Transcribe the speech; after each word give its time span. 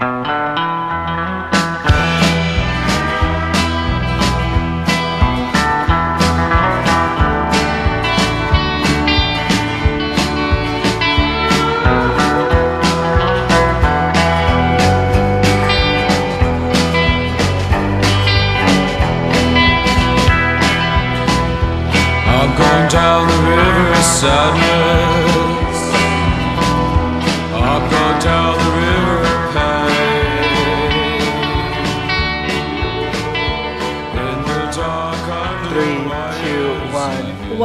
I'm 0.00 0.43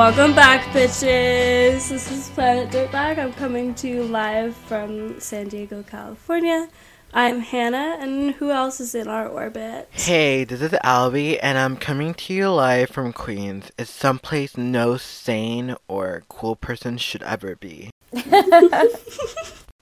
Welcome 0.09 0.33
back, 0.33 0.65
bitches. 0.73 1.87
This 1.87 2.11
is 2.11 2.29
Planet 2.29 2.71
Dirtbag. 2.71 3.19
I'm 3.19 3.31
coming 3.33 3.75
to 3.75 3.87
you 3.87 4.01
live 4.01 4.55
from 4.55 5.19
San 5.19 5.49
Diego, 5.49 5.83
California. 5.83 6.67
I'm 7.13 7.41
Hannah, 7.41 7.97
and 7.99 8.31
who 8.31 8.49
else 8.49 8.79
is 8.79 8.95
in 8.95 9.07
our 9.07 9.27
orbit? 9.27 9.87
Hey, 9.91 10.45
this 10.45 10.63
is 10.63 10.71
Albie, 10.83 11.37
and 11.43 11.59
I'm 11.59 11.77
coming 11.77 12.15
to 12.15 12.33
you 12.33 12.49
live 12.49 12.89
from 12.89 13.13
Queens. 13.13 13.71
It's 13.77 13.91
someplace 13.91 14.57
no 14.57 14.97
sane 14.97 15.75
or 15.87 16.23
cool 16.27 16.55
person 16.55 16.97
should 16.97 17.21
ever 17.21 17.55
be. 17.55 17.91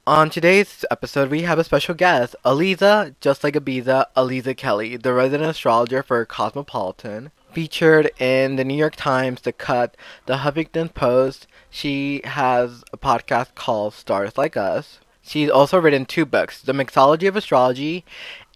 On 0.05 0.29
today's 0.29 0.83
episode, 0.91 1.31
we 1.31 1.43
have 1.43 1.57
a 1.57 1.63
special 1.63 1.95
guest, 1.95 2.35
Aliza, 2.43 3.15
just 3.21 3.45
like 3.45 3.53
Ibiza, 3.53 4.07
Aliza 4.17 4.57
Kelly, 4.57 4.97
the 4.97 5.13
resident 5.13 5.49
astrologer 5.49 6.03
for 6.03 6.25
Cosmopolitan. 6.25 7.31
Featured 7.57 8.11
in 8.19 8.55
the 8.55 8.63
New 8.63 8.75
York 8.75 8.95
Times, 8.95 9.41
The 9.41 9.51
Cut, 9.51 9.97
The 10.27 10.37
Huffington 10.37 10.93
Post. 10.93 11.47
She 11.71 12.21
has 12.23 12.83
a 12.93 12.99
podcast 12.99 13.55
called 13.55 13.95
Stars 13.95 14.37
Like 14.37 14.55
Us. 14.55 14.99
She's 15.23 15.49
also 15.49 15.79
written 15.79 16.05
two 16.05 16.27
books, 16.27 16.61
The 16.61 16.73
Mixology 16.73 17.27
of 17.27 17.35
Astrology 17.35 18.05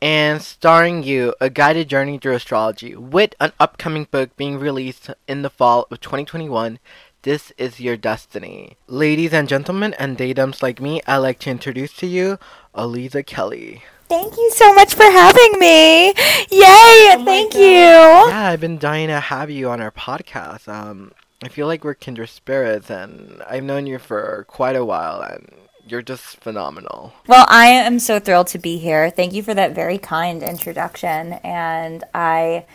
and 0.03 0.39
Starring 0.39 1.01
You, 1.01 1.33
A 1.41 1.49
Guided 1.49 1.89
Journey 1.89 2.19
Through 2.19 2.35
Astrology, 2.35 2.95
with 2.95 3.33
an 3.39 3.53
upcoming 3.59 4.05
book 4.11 4.37
being 4.37 4.59
released 4.59 5.09
in 5.27 5.41
the 5.41 5.49
fall 5.49 5.87
of 5.89 5.99
2021. 5.99 6.77
This 7.23 7.51
is 7.57 7.79
your 7.79 7.97
destiny. 7.97 8.77
Ladies 8.85 9.33
and 9.33 9.49
gentlemen, 9.49 9.95
and 9.97 10.15
datums 10.15 10.61
like 10.61 10.79
me, 10.79 11.01
I'd 11.07 11.17
like 11.17 11.39
to 11.39 11.49
introduce 11.49 11.93
to 11.93 12.05
you 12.05 12.37
Aliza 12.75 13.25
Kelly. 13.25 13.81
Thank 14.11 14.35
you 14.35 14.51
so 14.51 14.73
much 14.73 14.93
for 14.93 15.03
having 15.03 15.57
me. 15.57 16.07
Yay! 16.07 17.15
my 17.15 17.21
thank 17.23 17.53
you. 17.53 17.61
Yeah, 17.61 18.49
I've 18.51 18.59
been 18.59 18.77
dying 18.77 19.07
to 19.07 19.21
have 19.21 19.49
you 19.49 19.69
on 19.69 19.79
our 19.79 19.89
podcast. 19.89 20.67
Um, 20.67 21.13
I 21.41 21.47
feel 21.47 21.65
like 21.65 21.85
we're 21.85 21.93
kindred 21.93 22.27
spirits, 22.27 22.89
and 22.89 23.41
I've 23.49 23.63
known 23.63 23.87
you 23.87 23.99
for 23.99 24.43
quite 24.49 24.75
a 24.75 24.83
while, 24.83 25.21
and 25.21 25.49
you're 25.87 26.01
just 26.01 26.41
phenomenal. 26.41 27.13
Well, 27.25 27.45
I 27.47 27.67
am 27.67 27.99
so 27.99 28.19
thrilled 28.19 28.47
to 28.47 28.59
be 28.59 28.79
here. 28.79 29.09
Thank 29.09 29.31
you 29.31 29.43
for 29.43 29.53
that 29.53 29.73
very 29.73 29.97
kind 29.97 30.43
introduction. 30.43 31.39
And 31.41 32.03
I, 32.13 32.65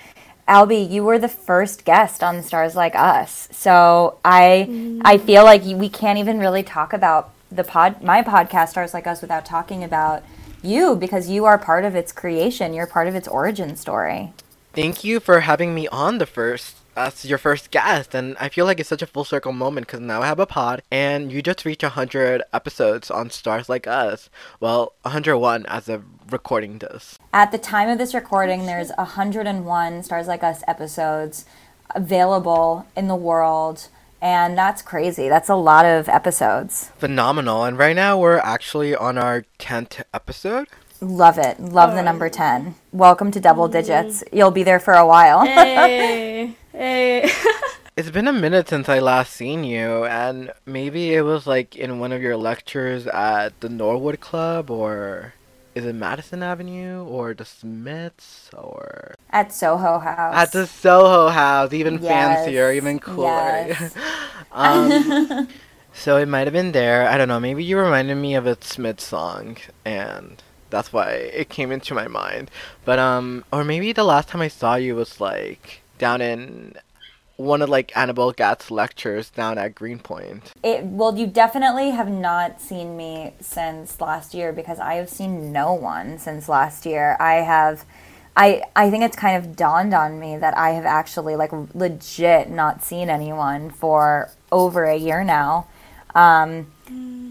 Albie, 0.48 0.91
you 0.91 1.05
were 1.05 1.19
the 1.19 1.28
first 1.28 1.84
guest 1.84 2.23
on 2.23 2.43
Stars 2.43 2.75
Like 2.75 2.95
Us. 2.97 3.50
So 3.53 4.17
I, 4.25 5.00
I 5.05 5.19
feel 5.19 5.45
like 5.45 5.65
we 5.65 5.91
can't 5.91 6.19
even 6.19 6.39
really 6.39 6.62
talk 6.62 6.95
about 6.95 7.34
the 7.53 7.62
pod, 7.62 8.03
my 8.03 8.23
podcast, 8.23 8.71
Stars 8.71 8.95
Like 8.95 9.06
Us, 9.06 9.21
without 9.21 9.45
talking 9.45 9.84
about 9.84 10.23
you 10.67 10.97
because 10.97 11.31
you 11.31 11.45
are 11.45 11.59
part 11.59 11.84
of 11.84 11.95
its 11.95 12.12
creation. 12.12 12.75
You're 12.75 12.86
part 12.86 13.09
of 13.09 13.14
its 13.14 13.28
origin 13.28 13.77
story. 13.77 14.33
Thank 14.72 15.05
you 15.05 15.20
for 15.20 15.41
having 15.41 15.75
me 15.75 15.89
on 15.89 16.19
the 16.19 16.27
first 16.27 16.77
as 16.97 17.25
your 17.25 17.39
first 17.39 17.70
guest, 17.70 18.14
and 18.14 18.36
I 18.41 18.48
feel 18.48 18.64
like 18.64 18.81
it's 18.81 18.88
such 18.88 19.03
a 19.03 19.06
full 19.06 19.25
circle 19.25 19.53
moment 19.53 19.87
because 19.87 20.00
now 20.00 20.22
I 20.22 20.27
have 20.27 20.41
a 20.41 20.47
pod, 20.47 20.82
and 20.91 21.31
you 21.31 21.43
just 21.43 21.65
reached 21.65 21.82
100 21.82 22.43
episodes 22.53 23.10
on 23.10 23.31
Stars 23.31 23.69
Like 23.69 23.87
Us. 23.87 24.31
Well, 24.60 24.94
101 25.03 25.66
as 25.66 25.88
of 25.88 26.04
recording 26.31 26.78
this. 26.78 27.19
At 27.33 27.53
the 27.53 27.59
time 27.59 27.88
of 27.88 27.98
this 27.98 28.15
recording, 28.15 28.65
there's 28.65 28.91
101 28.97 30.03
Stars 30.03 30.27
Like 30.27 30.43
Us 30.43 30.62
episodes 30.66 31.44
available 31.94 32.87
in 32.97 33.09
the 33.09 33.15
world, 33.15 33.88
and 34.26 34.59
that's 34.59 34.82
crazy. 34.82 35.28
That's 35.28 35.48
a 35.48 35.54
lot 35.54 35.87
of 35.87 36.09
episodes. 36.09 36.91
Phenomenal, 36.98 37.62
and 37.62 37.78
right 37.78 37.94
now 37.94 38.19
we're 38.19 38.38
actually 38.38 38.92
on 38.92 39.16
our 39.16 39.44
10th 39.60 40.03
episode. 40.12 40.66
Love 41.00 41.38
it. 41.38 41.60
Love 41.60 41.92
the 41.92 42.00
oh. 42.00 42.04
number 42.04 42.28
10. 42.28 42.75
Welcome 42.91 43.31
to 43.31 43.38
double 43.38 43.69
digits. 43.69 44.25
You'll 44.32 44.50
be 44.50 44.65
there 44.65 44.81
for 44.81 44.94
a 44.94 45.06
while. 45.06 45.47
Hey, 45.47 46.56
hey. 46.72 47.31
It's 47.97 48.10
been 48.10 48.28
a 48.28 48.32
minute 48.32 48.69
since 48.69 48.91
I 48.91 48.98
last 48.98 49.32
seen 49.32 49.65
you, 49.65 50.04
and 50.04 50.53
maybe 50.66 51.15
it 51.15 51.22
was 51.22 51.47
like 51.47 51.76
in 51.76 51.98
one 51.98 52.12
of 52.12 52.20
your 52.20 52.36
lectures 52.36 53.06
at 53.06 53.59
the 53.60 53.70
Norwood 53.70 54.20
Club, 54.20 54.70
or 54.70 55.32
is 55.76 55.84
it 55.84 55.94
Madison 55.94 56.42
Avenue, 56.42 57.04
or 57.04 57.34
the 57.34 57.44
Smiths, 57.44 58.50
or 58.54 59.14
At 59.31 59.53
Soho 59.53 59.98
House. 59.98 60.34
at 60.34 60.53
the 60.53 60.66
Soho 60.66 61.28
House, 61.28 61.72
even 61.72 61.94
Yes, 62.03 62.44
fancier, 62.44 62.72
even 62.72 62.98
cooler. 62.98 63.66
yes. 63.69 63.94
um, 64.53 65.48
so 65.92 66.16
it 66.16 66.26
might 66.28 66.47
have 66.47 66.54
been 66.54 66.72
there. 66.72 67.06
I 67.09 67.19
don't 67.19 67.28
know. 67.28 67.38
Maybe 67.41 67.62
you 67.62 67.78
reminded 67.78 68.16
me 68.16 68.34
of 68.34 68.47
a 68.47 68.56
Smith 68.62 69.00
song, 69.00 69.59
and 69.84 70.42
that's 70.70 70.92
why 70.92 71.10
it 71.10 71.48
came 71.50 71.70
into 71.70 71.94
my 71.94 72.09
mind. 72.09 72.50
But 72.84 72.98
um, 72.98 73.44
or 73.53 73.62
maybe 73.62 73.92
the 73.92 74.04
last 74.04 74.28
time 74.28 74.41
I 74.41 74.48
saw 74.48 74.76
you 74.76 74.94
was 74.97 75.20
like 75.20 75.82
down 75.98 76.20
in 76.22 76.75
one 77.36 77.62
of 77.62 77.69
like 77.69 77.97
Annabel 77.97 78.32
Gat's 78.32 78.70
lectures 78.70 79.30
down 79.30 79.58
at 79.58 79.74
Greenpoint. 79.74 80.52
It, 80.62 80.84
well, 80.84 81.16
you 81.16 81.26
definitely 81.26 81.91
have 81.91 82.10
not 82.10 82.60
seen 82.60 82.97
me 82.97 83.34
since 83.41 84.00
last 84.00 84.34
year 84.34 84.52
because 84.52 84.78
I 84.78 84.94
have 84.94 85.08
seen 85.08 85.52
no 85.52 85.74
one 85.74 86.19
since 86.19 86.48
last 86.48 86.86
year. 86.86 87.16
I 87.20 87.34
have, 87.34 87.84
I 88.36 88.62
I 88.74 88.91
think 88.91 89.04
it's 89.04 89.16
kind 89.16 89.36
of 89.36 89.56
dawned 89.56 89.94
on 89.94 90.19
me 90.19 90.36
that 90.38 90.56
I 90.56 90.70
have 90.70 90.86
actually 90.86 91.36
like 91.36 91.52
legit 91.74 92.50
not 92.50 92.82
seen 92.82 93.10
anyone 93.10 93.70
for 93.70 94.30
over 94.50 94.84
a 94.84 94.97
year 94.97 95.22
now. 95.24 95.68
Um, 96.14 96.68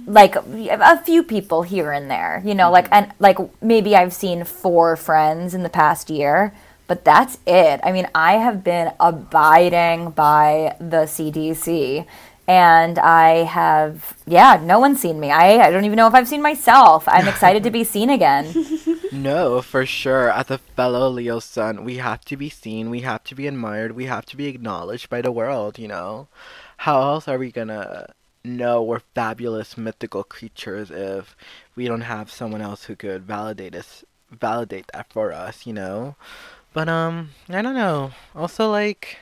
like 0.07 0.35
a 0.35 1.01
few 1.03 1.23
people 1.23 1.63
here 1.63 1.91
and 1.91 2.09
there, 2.11 2.41
you 2.45 2.53
know, 2.53 2.69
like 2.71 2.87
and 2.91 3.11
like 3.19 3.37
maybe 3.61 3.95
I've 3.95 4.13
seen 4.13 4.43
four 4.43 4.95
friends 4.95 5.53
in 5.55 5.63
the 5.63 5.69
past 5.69 6.09
year, 6.09 6.53
but 6.87 7.03
that's 7.05 7.39
it. 7.45 7.79
I 7.83 7.91
mean, 7.91 8.07
I 8.13 8.33
have 8.33 8.63
been 8.63 8.93
abiding 8.99 10.11
by 10.11 10.75
the 10.79 11.05
CDC 11.05 12.05
and 12.47 12.99
I 12.99 13.43
have 13.43 14.15
yeah, 14.27 14.59
no 14.61 14.79
one's 14.79 14.99
seen 14.99 15.19
me. 15.19 15.31
I 15.31 15.67
I 15.67 15.71
don't 15.71 15.85
even 15.85 15.97
know 15.97 16.07
if 16.07 16.13
I've 16.13 16.27
seen 16.27 16.41
myself. 16.41 17.07
I'm 17.07 17.27
excited 17.27 17.63
to 17.63 17.71
be 17.71 17.83
seen 17.95 18.09
again. 18.09 18.53
No, 19.11 19.61
for 19.61 19.85
sure. 19.85 20.29
As 20.29 20.51
a 20.51 20.57
fellow 20.57 21.09
Leo 21.09 21.39
sun, 21.39 21.83
we 21.83 21.97
have 21.97 22.25
to 22.25 22.37
be 22.37 22.49
seen, 22.49 22.89
we 22.89 23.01
have 23.01 23.23
to 23.25 23.35
be 23.35 23.47
admired, 23.47 23.93
we 23.93 24.05
have 24.05 24.25
to 24.27 24.37
be 24.37 24.47
acknowledged 24.47 25.09
by 25.09 25.21
the 25.21 25.31
world, 25.31 25.79
you 25.79 25.87
know? 25.87 26.27
How 26.77 27.01
else 27.01 27.27
are 27.27 27.37
we 27.37 27.51
gonna 27.51 28.13
know 28.43 28.83
we're 28.83 28.99
fabulous 29.15 29.77
mythical 29.77 30.23
creatures 30.23 30.91
if 30.91 31.35
we 31.75 31.87
don't 31.87 32.01
have 32.01 32.29
someone 32.29 32.61
else 32.61 32.83
who 32.85 32.95
could 32.95 33.23
validate 33.23 33.73
us 33.75 34.03
validate 34.31 34.85
that 34.93 35.11
for 35.11 35.31
us, 35.31 35.65
you 35.65 35.73
know? 35.73 36.15
But 36.75 36.89
um, 36.89 37.29
I 37.47 37.61
don't 37.61 37.73
know. 37.73 38.11
Also 38.35 38.69
like 38.69 39.19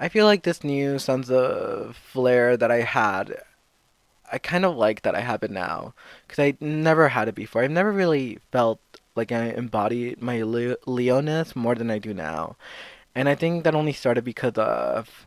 I 0.00 0.08
feel 0.08 0.24
like 0.24 0.44
this 0.44 0.64
new 0.64 0.98
sense 0.98 1.28
of 1.28 1.94
Flair 1.94 2.56
that 2.56 2.70
I 2.70 2.80
had 2.80 3.42
I 4.32 4.38
kind 4.38 4.64
of 4.64 4.74
like 4.74 5.02
that 5.02 5.14
I 5.14 5.20
have 5.20 5.42
it 5.42 5.50
now 5.50 5.92
because 6.26 6.38
I 6.38 6.56
never 6.60 7.10
had 7.10 7.28
it 7.28 7.34
before. 7.34 7.62
I've 7.62 7.70
never 7.70 7.92
really 7.92 8.38
felt 8.50 8.80
like 9.14 9.30
I 9.30 9.50
embodied 9.50 10.22
my 10.22 10.42
Le- 10.42 10.78
Leoness 10.86 11.54
more 11.54 11.74
than 11.74 11.90
I 11.90 11.98
do 11.98 12.14
now, 12.14 12.56
and 13.14 13.28
I 13.28 13.34
think 13.34 13.64
that 13.64 13.74
only 13.74 13.92
started 13.92 14.24
because 14.24 14.54
of 14.54 15.26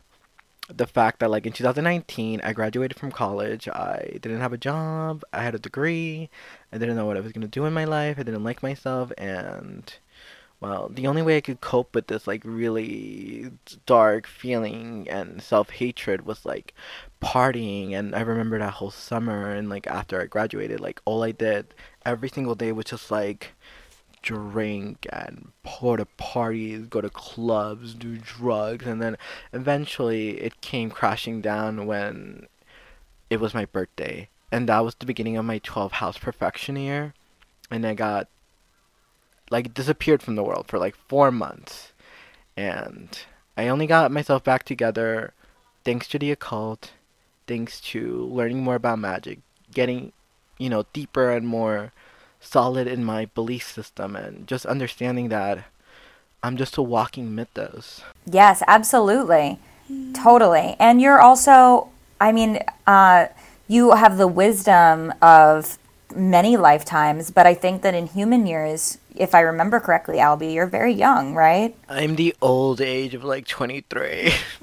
the 0.68 0.88
fact 0.88 1.20
that 1.20 1.30
like 1.30 1.46
in 1.46 1.52
2019 1.52 2.40
I 2.42 2.52
graduated 2.52 2.98
from 2.98 3.12
college. 3.12 3.68
I 3.68 4.18
didn't 4.20 4.40
have 4.40 4.52
a 4.52 4.58
job. 4.58 5.22
I 5.32 5.44
had 5.44 5.54
a 5.54 5.60
degree. 5.60 6.30
I 6.72 6.78
didn't 6.78 6.96
know 6.96 7.06
what 7.06 7.16
I 7.16 7.20
was 7.20 7.30
gonna 7.30 7.46
do 7.46 7.64
in 7.64 7.72
my 7.72 7.84
life. 7.84 8.18
I 8.18 8.24
didn't 8.24 8.42
like 8.42 8.60
myself, 8.60 9.12
and 9.16 9.94
well, 10.60 10.90
the 10.92 11.06
only 11.06 11.22
way 11.22 11.36
I 11.36 11.40
could 11.40 11.60
cope 11.60 11.94
with 11.94 12.08
this 12.08 12.26
like 12.26 12.42
really 12.44 13.50
dark 13.86 14.26
feeling 14.26 15.06
and 15.08 15.40
self-hatred 15.40 16.26
was 16.26 16.44
like 16.44 16.74
partying. 17.22 17.92
And 17.92 18.14
I 18.14 18.20
remember 18.20 18.58
that 18.58 18.74
whole 18.74 18.90
summer 18.90 19.52
and 19.52 19.68
like 19.68 19.86
after 19.86 20.20
I 20.20 20.26
graduated 20.26 20.80
like 20.80 21.00
all 21.04 21.22
I 21.22 21.30
did 21.30 21.74
every 22.04 22.28
single 22.28 22.56
day 22.56 22.72
was 22.72 22.86
just 22.86 23.10
like 23.10 23.52
drink 24.20 25.06
and 25.12 25.52
go 25.80 25.96
to 25.96 26.04
parties, 26.04 26.86
go 26.86 27.00
to 27.00 27.10
clubs, 27.10 27.94
do 27.94 28.18
drugs. 28.18 28.84
And 28.84 29.00
then 29.00 29.16
eventually 29.52 30.40
it 30.40 30.60
came 30.60 30.90
crashing 30.90 31.40
down 31.40 31.86
when 31.86 32.48
it 33.30 33.38
was 33.38 33.54
my 33.54 33.64
birthday. 33.64 34.28
And 34.50 34.68
that 34.68 34.80
was 34.80 34.96
the 34.96 35.06
beginning 35.06 35.36
of 35.36 35.44
my 35.44 35.58
12 35.58 35.92
house 35.92 36.18
profection 36.18 36.74
year. 36.74 37.14
And 37.70 37.86
I 37.86 37.94
got 37.94 38.28
like 39.50 39.74
disappeared 39.74 40.22
from 40.22 40.36
the 40.36 40.44
world 40.44 40.66
for 40.68 40.78
like 40.78 40.96
four 41.08 41.30
months, 41.30 41.92
and 42.56 43.08
I 43.56 43.68
only 43.68 43.86
got 43.86 44.12
myself 44.12 44.44
back 44.44 44.64
together 44.64 45.32
thanks 45.84 46.06
to 46.08 46.18
the 46.18 46.30
occult, 46.30 46.92
thanks 47.46 47.80
to 47.80 48.24
learning 48.24 48.62
more 48.62 48.74
about 48.74 48.98
magic, 48.98 49.40
getting, 49.72 50.12
you 50.58 50.68
know, 50.68 50.84
deeper 50.92 51.30
and 51.30 51.46
more 51.46 51.92
solid 52.40 52.86
in 52.86 53.04
my 53.04 53.26
belief 53.26 53.70
system, 53.70 54.14
and 54.14 54.46
just 54.46 54.66
understanding 54.66 55.28
that 55.28 55.64
I'm 56.42 56.56
just 56.56 56.76
a 56.76 56.82
walking 56.82 57.34
mythos. 57.34 58.02
Yes, 58.26 58.62
absolutely. 58.66 59.58
Totally. 60.14 60.76
And 60.78 61.00
you're 61.00 61.20
also, 61.20 61.88
I 62.20 62.32
mean, 62.32 62.60
uh, 62.86 63.26
you 63.66 63.92
have 63.92 64.18
the 64.18 64.28
wisdom 64.28 65.12
of 65.20 65.78
many 66.14 66.56
lifetimes, 66.56 67.30
but 67.30 67.46
I 67.46 67.54
think 67.54 67.82
that 67.82 67.94
in 67.94 68.06
human 68.06 68.46
years, 68.46 68.98
if 69.14 69.34
I 69.34 69.40
remember 69.40 69.80
correctly, 69.80 70.16
Albie, 70.16 70.54
you're 70.54 70.66
very 70.66 70.92
young, 70.92 71.34
right? 71.34 71.76
I'm 71.88 72.16
the 72.16 72.34
old 72.40 72.80
age 72.80 73.14
of 73.14 73.24
like 73.24 73.46
23. 73.46 74.32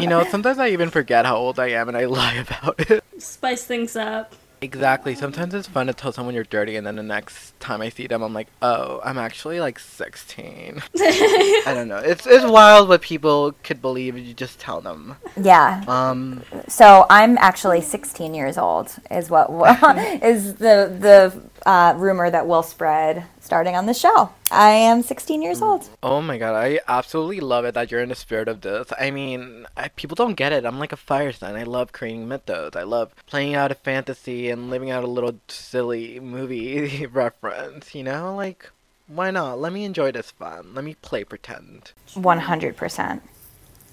you 0.00 0.06
know, 0.06 0.24
sometimes 0.30 0.58
I 0.58 0.68
even 0.68 0.90
forget 0.90 1.26
how 1.26 1.36
old 1.36 1.58
I 1.58 1.68
am 1.68 1.88
and 1.88 1.96
I 1.96 2.06
lie 2.06 2.34
about 2.34 2.90
it. 2.90 3.04
Spice 3.18 3.64
things 3.64 3.96
up. 3.96 4.34
Exactly. 4.66 5.14
Sometimes 5.14 5.54
it's 5.54 5.68
fun 5.68 5.86
to 5.86 5.94
tell 5.94 6.10
someone 6.10 6.34
you're 6.34 6.42
dirty, 6.42 6.74
and 6.74 6.84
then 6.84 6.96
the 6.96 7.02
next 7.04 7.58
time 7.60 7.80
I 7.80 7.88
see 7.88 8.08
them, 8.08 8.20
I'm 8.20 8.34
like, 8.34 8.48
oh, 8.60 9.00
I'm 9.04 9.16
actually 9.16 9.60
like 9.60 9.78
16. 9.78 10.82
I 10.98 11.62
don't 11.66 11.86
know. 11.86 11.98
It's 11.98 12.26
it's 12.26 12.44
wild 12.44 12.88
what 12.88 13.00
people 13.00 13.52
could 13.62 13.80
believe 13.80 14.16
if 14.16 14.24
you 14.26 14.34
just 14.34 14.58
tell 14.58 14.80
them. 14.80 15.16
Yeah. 15.40 15.84
Um, 15.86 16.42
So 16.68 17.06
I'm 17.08 17.38
actually 17.38 17.80
16 17.80 18.34
years 18.34 18.58
old, 18.58 18.92
is 19.08 19.30
what 19.30 19.48
is 20.22 20.54
the 20.54 20.76
the 20.98 21.42
uh, 21.64 21.94
rumor 21.96 22.28
that 22.28 22.46
will 22.48 22.64
spread 22.64 23.24
starting 23.46 23.76
on 23.76 23.86
the 23.86 23.94
show. 23.94 24.30
I 24.50 24.70
am 24.70 25.02
16 25.02 25.40
years 25.40 25.62
old. 25.62 25.88
oh 26.02 26.20
my 26.20 26.36
god, 26.36 26.54
I 26.54 26.80
absolutely 26.88 27.40
love 27.40 27.64
it 27.64 27.74
that 27.74 27.90
you're 27.90 28.02
in 28.02 28.10
the 28.10 28.14
spirit 28.14 28.48
of 28.48 28.60
this. 28.60 28.92
I 28.98 29.10
mean, 29.10 29.66
I, 29.76 29.88
people 29.88 30.16
don't 30.16 30.34
get 30.34 30.52
it. 30.52 30.66
I'm 30.66 30.78
like 30.78 30.92
a 30.92 30.96
fire 30.96 31.32
sign. 31.32 31.54
I 31.56 31.62
love 31.62 31.92
creating 31.92 32.28
mythos. 32.28 32.76
I 32.76 32.82
love 32.82 33.14
playing 33.26 33.54
out 33.54 33.72
a 33.72 33.76
fantasy 33.76 34.50
and 34.50 34.68
living 34.68 34.90
out 34.90 35.04
a 35.04 35.06
little 35.06 35.38
silly 35.48 36.20
movie 36.20 37.06
reference. 37.22 37.94
You 37.94 38.02
know, 38.04 38.34
like. 38.36 38.70
Why 39.08 39.30
not? 39.30 39.60
Let 39.60 39.72
me 39.72 39.84
enjoy 39.84 40.10
this 40.10 40.32
fun. 40.32 40.74
Let 40.74 40.84
me 40.84 40.94
play 41.00 41.22
pretend. 41.22 41.92
100%. 42.14 43.20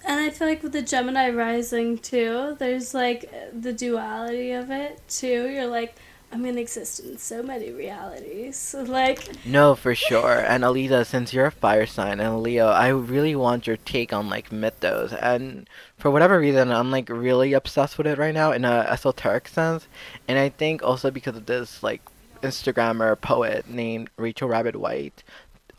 And 0.06 0.20
I 0.20 0.32
feel 0.32 0.48
like 0.48 0.64
with 0.64 0.72
the 0.72 0.82
Gemini 0.82 1.30
rising 1.30 2.00
too, 2.00 2.56
there's 2.58 2.96
like 2.96 3.32
the 3.54 3.72
duality 3.74 4.52
of 4.52 4.72
it 4.72 5.00
too. 5.08 5.48
You're 5.50 5.68
like, 5.68 5.96
I'm 6.34 6.44
gonna 6.44 6.62
exist 6.62 7.00
in 7.02 7.20
so 7.20 7.44
many 7.44 7.72
realities. 7.72 8.76
Like, 8.94 9.46
No, 9.46 9.76
for 9.76 9.94
sure. 9.94 10.40
And 10.40 10.64
Aliza, 10.64 11.06
since 11.06 11.32
you're 11.32 11.46
a 11.46 11.52
fire 11.52 11.86
sign 11.86 12.20
and 12.20 12.42
Leo, 12.42 12.68
I 12.68 12.88
really 12.90 13.36
want 13.36 13.68
your 13.68 13.78
take 13.78 14.12
on 14.12 14.30
like 14.30 14.52
mythos. 14.52 15.14
And 15.14 15.70
for 15.98 16.10
whatever 16.10 16.40
reason, 16.40 16.72
I'm 16.72 16.90
like 16.90 17.08
really 17.10 17.54
obsessed 17.54 17.98
with 17.98 18.08
it 18.08 18.18
right 18.18 18.34
now 18.34 18.52
in 18.52 18.66
a 18.66 18.88
esoteric 18.90 19.48
sense. 19.48 19.88
And 20.28 20.40
I 20.40 20.50
think 20.50 20.82
also 20.84 21.12
because 21.12 21.38
of 21.38 21.46
this 21.46 21.84
like 21.84 22.02
Instagrammer 22.42 23.20
poet 23.22 23.70
named 23.70 24.10
Rachel 24.18 24.50
Rabbit 24.50 24.76
White. 24.76 25.24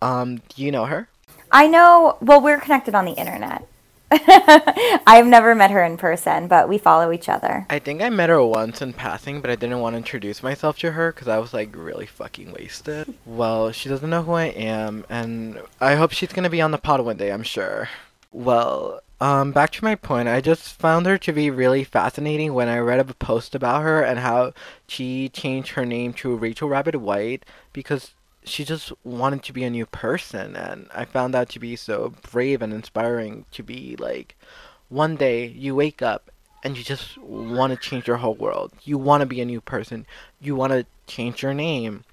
Um, 0.00 0.36
do 0.36 0.62
you 0.62 0.70
know 0.70 0.84
her? 0.86 1.08
I 1.50 1.66
know, 1.66 2.16
well, 2.20 2.40
we're 2.40 2.60
connected 2.60 2.94
on 2.94 3.04
the 3.04 3.12
internet. 3.12 3.66
I've 5.06 5.26
never 5.26 5.55
met 5.55 5.70
her 5.70 5.82
in 5.82 5.96
person, 5.96 6.49
but 6.49 6.69
we 6.69 6.78
follow 6.78 7.12
each 7.12 7.28
other. 7.28 7.66
I 7.70 7.78
think 7.78 8.02
I 8.02 8.11
met 8.11 8.28
her 8.28 8.44
once 8.44 8.81
in 8.81 8.93
passing, 8.93 9.40
but 9.40 9.50
I 9.50 9.56
didn't 9.56 9.81
want 9.81 9.94
to 9.94 9.99
introduce 9.99 10.43
myself 10.43 10.78
to 10.78 10.93
her 10.93 11.12
because 11.12 11.28
I 11.28 11.38
was 11.38 11.52
like 11.52 11.75
really 11.75 12.06
fucking 12.06 12.52
wasted. 12.52 13.14
Well, 13.26 13.72
she 13.72 13.88
doesn't 13.88 14.11
know 14.11 14.22
who 14.22 14.32
I 14.32 14.46
am, 14.46 15.05
and 15.08 15.61
I 15.81 15.96
hope 15.96 16.12
she's 16.12 16.32
gonna 16.32 16.50
be 16.50 16.61
on 16.61 16.70
the 16.70 16.78
pod 16.78 17.00
one 17.00 17.16
day, 17.16 17.32
I'm 17.32 17.43
sure. 17.43 17.88
Well, 18.31 19.00
um, 19.20 19.52
back 19.52 19.70
to 19.72 19.84
my 19.84 19.94
point, 19.94 20.28
I 20.28 20.40
just 20.40 20.75
found 20.75 21.06
her 21.06 21.17
to 21.19 21.32
be 21.32 21.50
really 21.50 21.82
fascinating 21.84 22.52
when 22.52 22.69
I 22.69 22.78
read 22.78 23.00
a 23.00 23.14
post 23.14 23.55
about 23.55 23.82
her 23.82 24.02
and 24.02 24.19
how 24.19 24.52
she 24.87 25.28
changed 25.28 25.70
her 25.72 25.87
name 25.87 26.12
to 26.14 26.37
Rachel 26.37 26.69
Rabbit 26.69 26.96
White 26.96 27.44
because 27.72 28.12
she 28.44 28.64
just 28.64 28.93
wanted 29.05 29.43
to 29.44 29.52
be 29.52 29.64
a 29.64 29.70
new 29.70 29.87
person, 29.87 30.55
and 30.55 30.88
I 30.94 31.05
found 31.05 31.35
that 31.35 31.49
to 31.50 31.58
be 31.58 31.76
so 31.76 32.14
brave 32.31 32.62
and 32.62 32.73
inspiring 32.73 33.46
to 33.52 33.62
be 33.62 33.96
like, 33.99 34.37
one 34.88 35.17
day 35.17 35.46
you 35.46 35.75
wake 35.75 36.02
up 36.02 36.31
and 36.62 36.76
you 36.76 36.85
just 36.85 37.19
want 37.19 37.73
to 37.73 37.79
change 37.79 38.06
your 38.06 38.19
whole 38.19 38.35
world. 38.35 38.73
You 38.85 38.96
want 38.99 39.20
to 39.20 39.26
be 39.26 39.41
a 39.41 39.46
new 39.46 39.61
person. 39.61 40.06
You 40.41 40.56
want 40.56 40.73
to 40.73 40.87
change 41.06 41.43
your 41.43 41.55
name. 41.55 42.05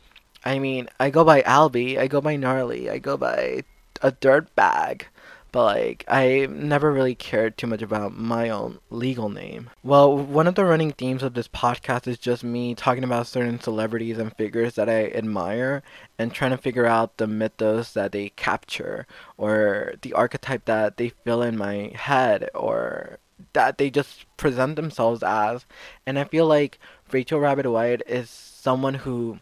I 0.44 0.60
mean, 0.60 0.90
I 1.00 1.10
go 1.10 1.24
by 1.24 1.42
Albie, 1.44 1.98
I 1.98 2.08
go 2.08 2.22
by 2.22 2.36
Gnarly, 2.36 2.90
I 2.90 2.98
go 2.98 3.16
by 3.18 3.64
a 4.02 4.12
dirt 4.12 4.54
bag. 4.56 5.08
But 5.52 5.66
like, 5.66 6.06
I 6.08 6.48
never 6.50 6.94
really 6.94 7.16
cared 7.16 7.58
too 7.58 7.68
much 7.68 7.82
about 7.82 8.18
my 8.18 8.50
own 8.50 8.80
legal 8.90 9.30
name. 9.30 9.70
Well, 9.84 10.18
one 10.18 10.48
of 10.48 10.56
the 10.56 10.64
running 10.64 10.94
themes 10.94 11.24
of 11.24 11.34
this 11.34 11.50
podcast 11.50 12.08
is 12.08 12.18
just 12.18 12.44
me 12.44 12.74
talking 12.74 13.04
about 13.04 13.28
certain 13.28 13.60
celebrities 13.60 14.18
and 14.18 14.36
figures 14.38 14.76
that 14.76 14.90
I 14.90 15.08
admire 15.08 15.84
and 16.18 16.34
trying 16.34 16.52
to 16.52 16.58
figure 16.58 16.86
out 16.86 17.18
the 17.18 17.28
mythos 17.28 17.94
that 17.94 18.14
they 18.14 18.30
capture 18.30 19.06
or 19.38 19.96
the 20.02 20.14
archetype 20.14 20.66
that 20.66 20.96
they 20.96 21.10
fill 21.10 21.42
in 21.42 21.58
my 21.58 21.92
head 21.96 22.50
or 22.56 23.20
that 23.54 23.78
they 23.78 23.90
just 23.90 24.26
present 24.38 24.78
themselves 24.78 25.22
as. 25.22 25.66
And 26.06 26.18
I 26.18 26.24
feel 26.24 26.48
like 26.48 26.80
Rachel 27.12 27.42
Rabbit 27.42 27.70
White 27.70 28.04
is 28.08 28.30
someone 28.30 28.94
who 28.94 29.40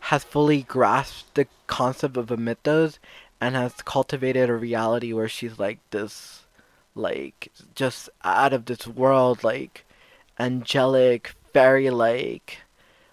has 0.00 0.22
fully 0.22 0.62
grasped 0.62 1.34
the 1.34 1.46
concept 1.66 2.16
of 2.18 2.30
a 2.30 2.36
mythos 2.36 2.98
and 3.44 3.56
has 3.56 3.74
cultivated 3.84 4.48
a 4.48 4.54
reality 4.54 5.12
where 5.12 5.28
she's 5.28 5.58
like 5.58 5.78
this 5.90 6.44
like 6.94 7.52
just 7.74 8.08
out 8.24 8.54
of 8.54 8.64
this 8.64 8.86
world 8.86 9.44
like 9.44 9.84
angelic 10.38 11.34
fairy 11.52 11.90
like 11.90 12.60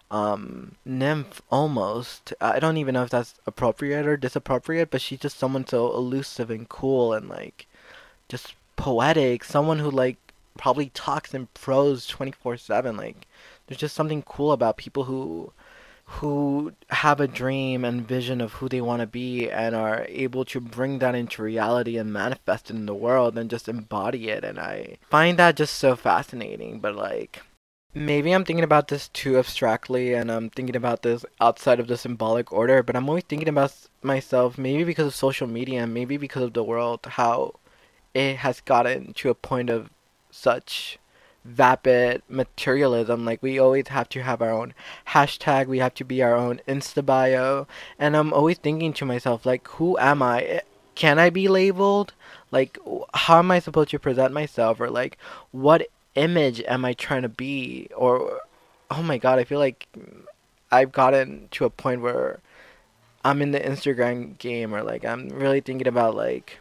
um 0.09 0.75
nymph 0.85 1.41
almost. 1.51 2.33
I 2.39 2.59
don't 2.59 2.77
even 2.77 2.93
know 2.93 3.03
if 3.03 3.09
that's 3.09 3.35
appropriate 3.45 4.07
or 4.07 4.15
disappropriate 4.15 4.89
but 4.89 5.01
she's 5.01 5.19
just 5.19 5.37
someone 5.37 5.67
so 5.67 5.93
elusive 5.93 6.49
and 6.49 6.67
cool 6.69 7.11
and 7.13 7.27
like 7.27 7.67
just 8.29 8.55
poetic. 8.77 9.43
Someone 9.43 9.79
who 9.79 9.91
like 9.91 10.17
probably 10.57 10.91
talks 10.93 11.33
in 11.33 11.47
prose 11.53 12.07
24/7 12.07 12.97
like 12.97 13.27
there's 13.67 13.79
just 13.81 13.95
something 13.95 14.21
cool 14.21 14.53
about 14.53 14.77
people 14.77 15.03
who 15.03 15.51
who 16.19 16.73
have 16.89 17.19
a 17.19 17.27
dream 17.27 17.85
and 17.85 18.07
vision 18.07 18.41
of 18.41 18.53
who 18.53 18.67
they 18.67 18.81
want 18.81 18.99
to 18.99 19.07
be 19.07 19.49
and 19.49 19.73
are 19.73 20.05
able 20.09 20.43
to 20.45 20.59
bring 20.59 20.99
that 20.99 21.15
into 21.15 21.41
reality 21.41 21.97
and 21.97 22.11
manifest 22.11 22.69
it 22.69 22.75
in 22.75 22.85
the 22.85 22.93
world 22.93 23.37
and 23.37 23.49
just 23.49 23.69
embody 23.69 24.29
it. 24.29 24.43
And 24.43 24.59
I 24.59 24.97
find 25.09 25.39
that 25.39 25.55
just 25.55 25.75
so 25.75 25.95
fascinating 25.95 26.79
but 26.79 26.95
like 26.95 27.41
maybe 27.93 28.31
I'm 28.31 28.43
thinking 28.45 28.63
about 28.63 28.89
this 28.89 29.07
too 29.09 29.37
abstractly 29.37 30.13
and 30.13 30.31
I'm 30.31 30.49
thinking 30.49 30.75
about 30.75 31.01
this 31.03 31.25
outside 31.39 31.79
of 31.79 31.87
the 31.87 31.97
symbolic 31.97 32.51
order 32.51 32.83
but 32.83 32.95
I'm 32.95 33.07
always 33.07 33.23
thinking 33.23 33.49
about 33.49 33.73
myself 34.01 34.57
maybe 34.57 34.83
because 34.83 35.07
of 35.07 35.15
social 35.15 35.47
media 35.47 35.83
and 35.83 35.93
maybe 35.93 36.17
because 36.17 36.43
of 36.43 36.53
the 36.53 36.63
world 36.63 36.99
how 37.05 37.53
it 38.13 38.37
has 38.37 38.61
gotten 38.61 39.13
to 39.13 39.29
a 39.29 39.35
point 39.35 39.69
of 39.69 39.89
such 40.29 40.97
vapid 41.45 42.21
materialism. 42.29 43.25
Like 43.25 43.41
we 43.41 43.59
always 43.59 43.87
have 43.89 44.09
to 44.09 44.21
have 44.21 44.41
our 44.41 44.51
own 44.51 44.73
hashtag. 45.07 45.67
We 45.67 45.79
have 45.79 45.93
to 45.95 46.03
be 46.03 46.21
our 46.21 46.35
own 46.35 46.61
Insta 46.67 47.05
bio. 47.05 47.67
And 47.99 48.15
I'm 48.15 48.33
always 48.33 48.57
thinking 48.57 48.93
to 48.93 49.05
myself, 49.05 49.45
like, 49.45 49.67
who 49.69 49.97
am 49.97 50.21
I? 50.21 50.41
Eh, 50.41 50.59
Can 50.95 51.19
I 51.19 51.29
be 51.29 51.47
labeled? 51.47 52.13
Like, 52.51 52.77
how 53.13 53.39
am 53.39 53.51
I 53.51 53.59
supposed 53.59 53.89
to 53.91 53.99
present 53.99 54.33
myself? 54.33 54.79
Or 54.79 54.89
like, 54.89 55.17
what 55.51 55.87
image 56.15 56.61
am 56.67 56.85
I 56.85 56.93
trying 56.93 57.21
to 57.23 57.29
be? 57.29 57.87
Or, 57.95 58.41
oh 58.89 59.01
my 59.03 59.17
god, 59.17 59.39
I 59.39 59.43
feel 59.45 59.59
like 59.59 59.87
I've 60.71 60.91
gotten 60.91 61.47
to 61.51 61.65
a 61.65 61.69
point 61.69 62.01
where 62.01 62.39
I'm 63.23 63.41
in 63.41 63.51
the 63.51 63.59
Instagram 63.59 64.37
game, 64.37 64.73
or 64.73 64.83
like 64.83 65.05
I'm 65.05 65.29
really 65.29 65.61
thinking 65.61 65.87
about 65.87 66.15
like 66.15 66.59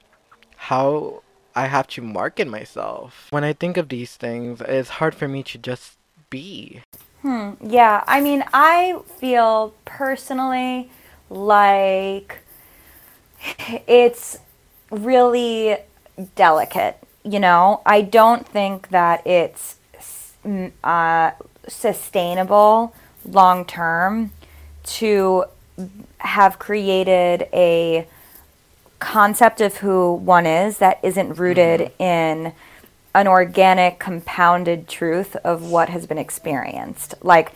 how 0.56 1.22
I 1.54 1.66
have 1.66 1.86
to 1.88 2.02
market 2.02 2.48
myself. 2.48 3.26
When 3.30 3.44
I 3.44 3.52
think 3.52 3.76
of 3.76 3.88
these 3.88 4.16
things, 4.16 4.60
it's 4.60 4.88
hard 4.88 5.14
for 5.14 5.28
me 5.28 5.42
to 5.44 5.58
just 5.58 5.96
be. 6.30 6.82
Hmm. 7.22 7.52
Yeah. 7.62 8.04
I 8.06 8.20
mean, 8.20 8.44
I 8.52 9.00
feel 9.18 9.74
personally 9.84 10.90
like 11.28 12.38
it's 13.86 14.38
really 14.90 15.76
delicate. 16.34 16.98
You 17.24 17.40
know, 17.40 17.82
I 17.84 18.00
don't 18.02 18.46
think 18.46 18.88
that 18.88 19.26
it's 19.26 19.76
uh, 20.82 21.32
sustainable 21.68 22.94
long 23.24 23.64
term 23.64 24.32
to 24.82 25.44
have 26.18 26.58
created 26.58 27.48
a 27.52 28.06
concept 29.00 29.60
of 29.60 29.78
who 29.78 30.14
one 30.14 30.46
is 30.46 30.78
that 30.78 31.00
isn't 31.02 31.38
rooted 31.38 31.90
in 31.98 32.52
an 33.14 33.26
organic 33.26 33.98
compounded 33.98 34.86
truth 34.86 35.34
of 35.36 35.68
what 35.70 35.88
has 35.88 36.06
been 36.06 36.18
experienced 36.18 37.14
like 37.22 37.50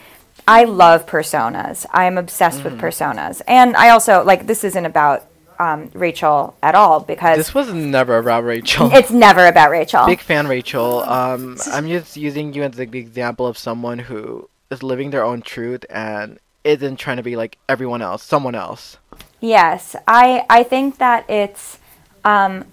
I 0.49 0.65
love 0.65 1.07
personas. 1.07 1.87
I'm 1.93 2.19
obsessed 2.19 2.61
Mm-hmm. 2.61 2.75
with 2.75 2.81
personas, 2.81 3.41
and 3.49 3.77
I 3.77 3.91
also 3.91 4.23
like 4.25 4.47
this 4.47 4.63
isn't 4.65 4.85
about 4.85 5.25
um, 5.59 5.91
Rachel 5.95 6.55
at 6.63 6.75
all 6.75 7.01
because 7.01 7.39
This 7.39 7.55
was 7.55 7.73
never 7.73 8.19
about 8.19 8.43
Rachel. 8.45 8.91
it's 8.93 9.11
never 9.13 9.47
about 9.47 9.71
Rachel. 9.71 10.05
Big 10.07 10.21
fan, 10.21 10.47
Rachel. 10.49 11.03
Um, 11.05 11.57
I'm 11.73 11.87
just 11.89 12.17
using 12.17 12.53
you 12.53 12.63
as 12.65 12.73
the 12.73 12.83
example 12.83 13.47
of 13.47 13.57
someone 13.57 14.01
who 14.01 14.51
is 14.71 14.83
living 14.83 15.11
their 15.11 15.25
own 15.25 15.41
truth 15.41 15.87
and 15.89 16.39
isn't 16.65 16.97
trying 16.97 17.19
to 17.19 17.23
be 17.23 17.37
like 17.37 17.57
everyone 17.69 18.03
else, 18.03 18.23
someone 18.23 18.55
else. 18.57 18.99
Yes, 19.45 19.95
I 20.09 20.47
I 20.49 20.63
think 20.63 20.97
that 20.97 21.29
it's 21.29 21.79
um 22.25 22.65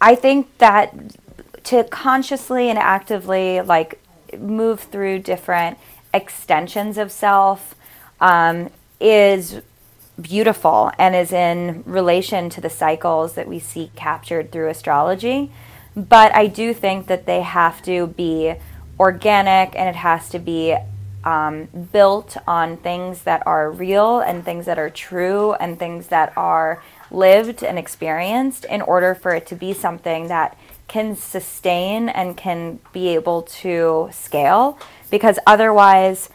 I 0.00 0.14
think 0.14 0.56
that 0.56 0.94
to 1.64 1.84
consciously 1.84 2.70
and 2.70 2.78
actively 2.78 3.60
like 3.60 4.00
move 4.38 4.80
through 4.80 5.18
different 5.18 5.76
extensions 6.14 6.96
of 6.96 7.12
self 7.12 7.74
um, 8.18 8.70
is 8.98 9.60
beautiful 10.18 10.90
and 10.98 11.14
is 11.14 11.32
in 11.32 11.82
relation 11.84 12.48
to 12.48 12.62
the 12.62 12.70
cycles 12.70 13.34
that 13.34 13.46
we 13.46 13.58
see 13.58 13.90
captured 13.94 14.50
through 14.50 14.70
astrology. 14.70 15.52
But 15.94 16.34
I 16.34 16.46
do 16.46 16.72
think 16.72 17.08
that 17.08 17.26
they 17.26 17.42
have 17.42 17.82
to 17.82 18.06
be 18.06 18.54
organic 18.98 19.76
and 19.76 19.86
it 19.90 19.96
has 19.96 20.30
to 20.30 20.38
be 20.38 20.76
um, 21.24 21.68
built 21.92 22.36
on 22.46 22.76
things 22.76 23.22
that 23.22 23.46
are 23.46 23.70
real 23.70 24.20
and 24.20 24.44
things 24.44 24.66
that 24.66 24.78
are 24.78 24.90
true 24.90 25.54
and 25.54 25.78
things 25.78 26.08
that 26.08 26.36
are 26.36 26.82
lived 27.10 27.62
and 27.62 27.78
experienced 27.78 28.64
in 28.66 28.82
order 28.82 29.14
for 29.14 29.34
it 29.34 29.46
to 29.46 29.54
be 29.54 29.72
something 29.72 30.28
that 30.28 30.58
can 30.86 31.16
sustain 31.16 32.08
and 32.08 32.36
can 32.36 32.78
be 32.92 33.08
able 33.08 33.42
to 33.42 34.08
scale. 34.12 34.78
Because 35.10 35.38
otherwise 35.46 36.28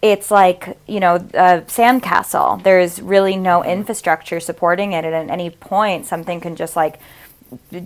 it's 0.00 0.32
like 0.32 0.76
you 0.88 0.98
know 0.98 1.14
a 1.14 1.62
sandcastle. 1.62 2.62
There's 2.62 3.00
really 3.00 3.36
no 3.36 3.62
infrastructure 3.62 4.40
supporting 4.40 4.92
it. 4.92 5.04
And 5.04 5.14
at 5.14 5.30
any 5.30 5.50
point 5.50 6.06
something 6.06 6.40
can 6.40 6.56
just 6.56 6.74
like 6.74 6.98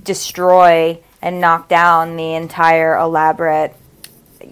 destroy 0.02 0.98
and 1.20 1.40
knock 1.40 1.68
down 1.68 2.16
the 2.16 2.34
entire 2.34 2.96
elaborate 2.96 3.74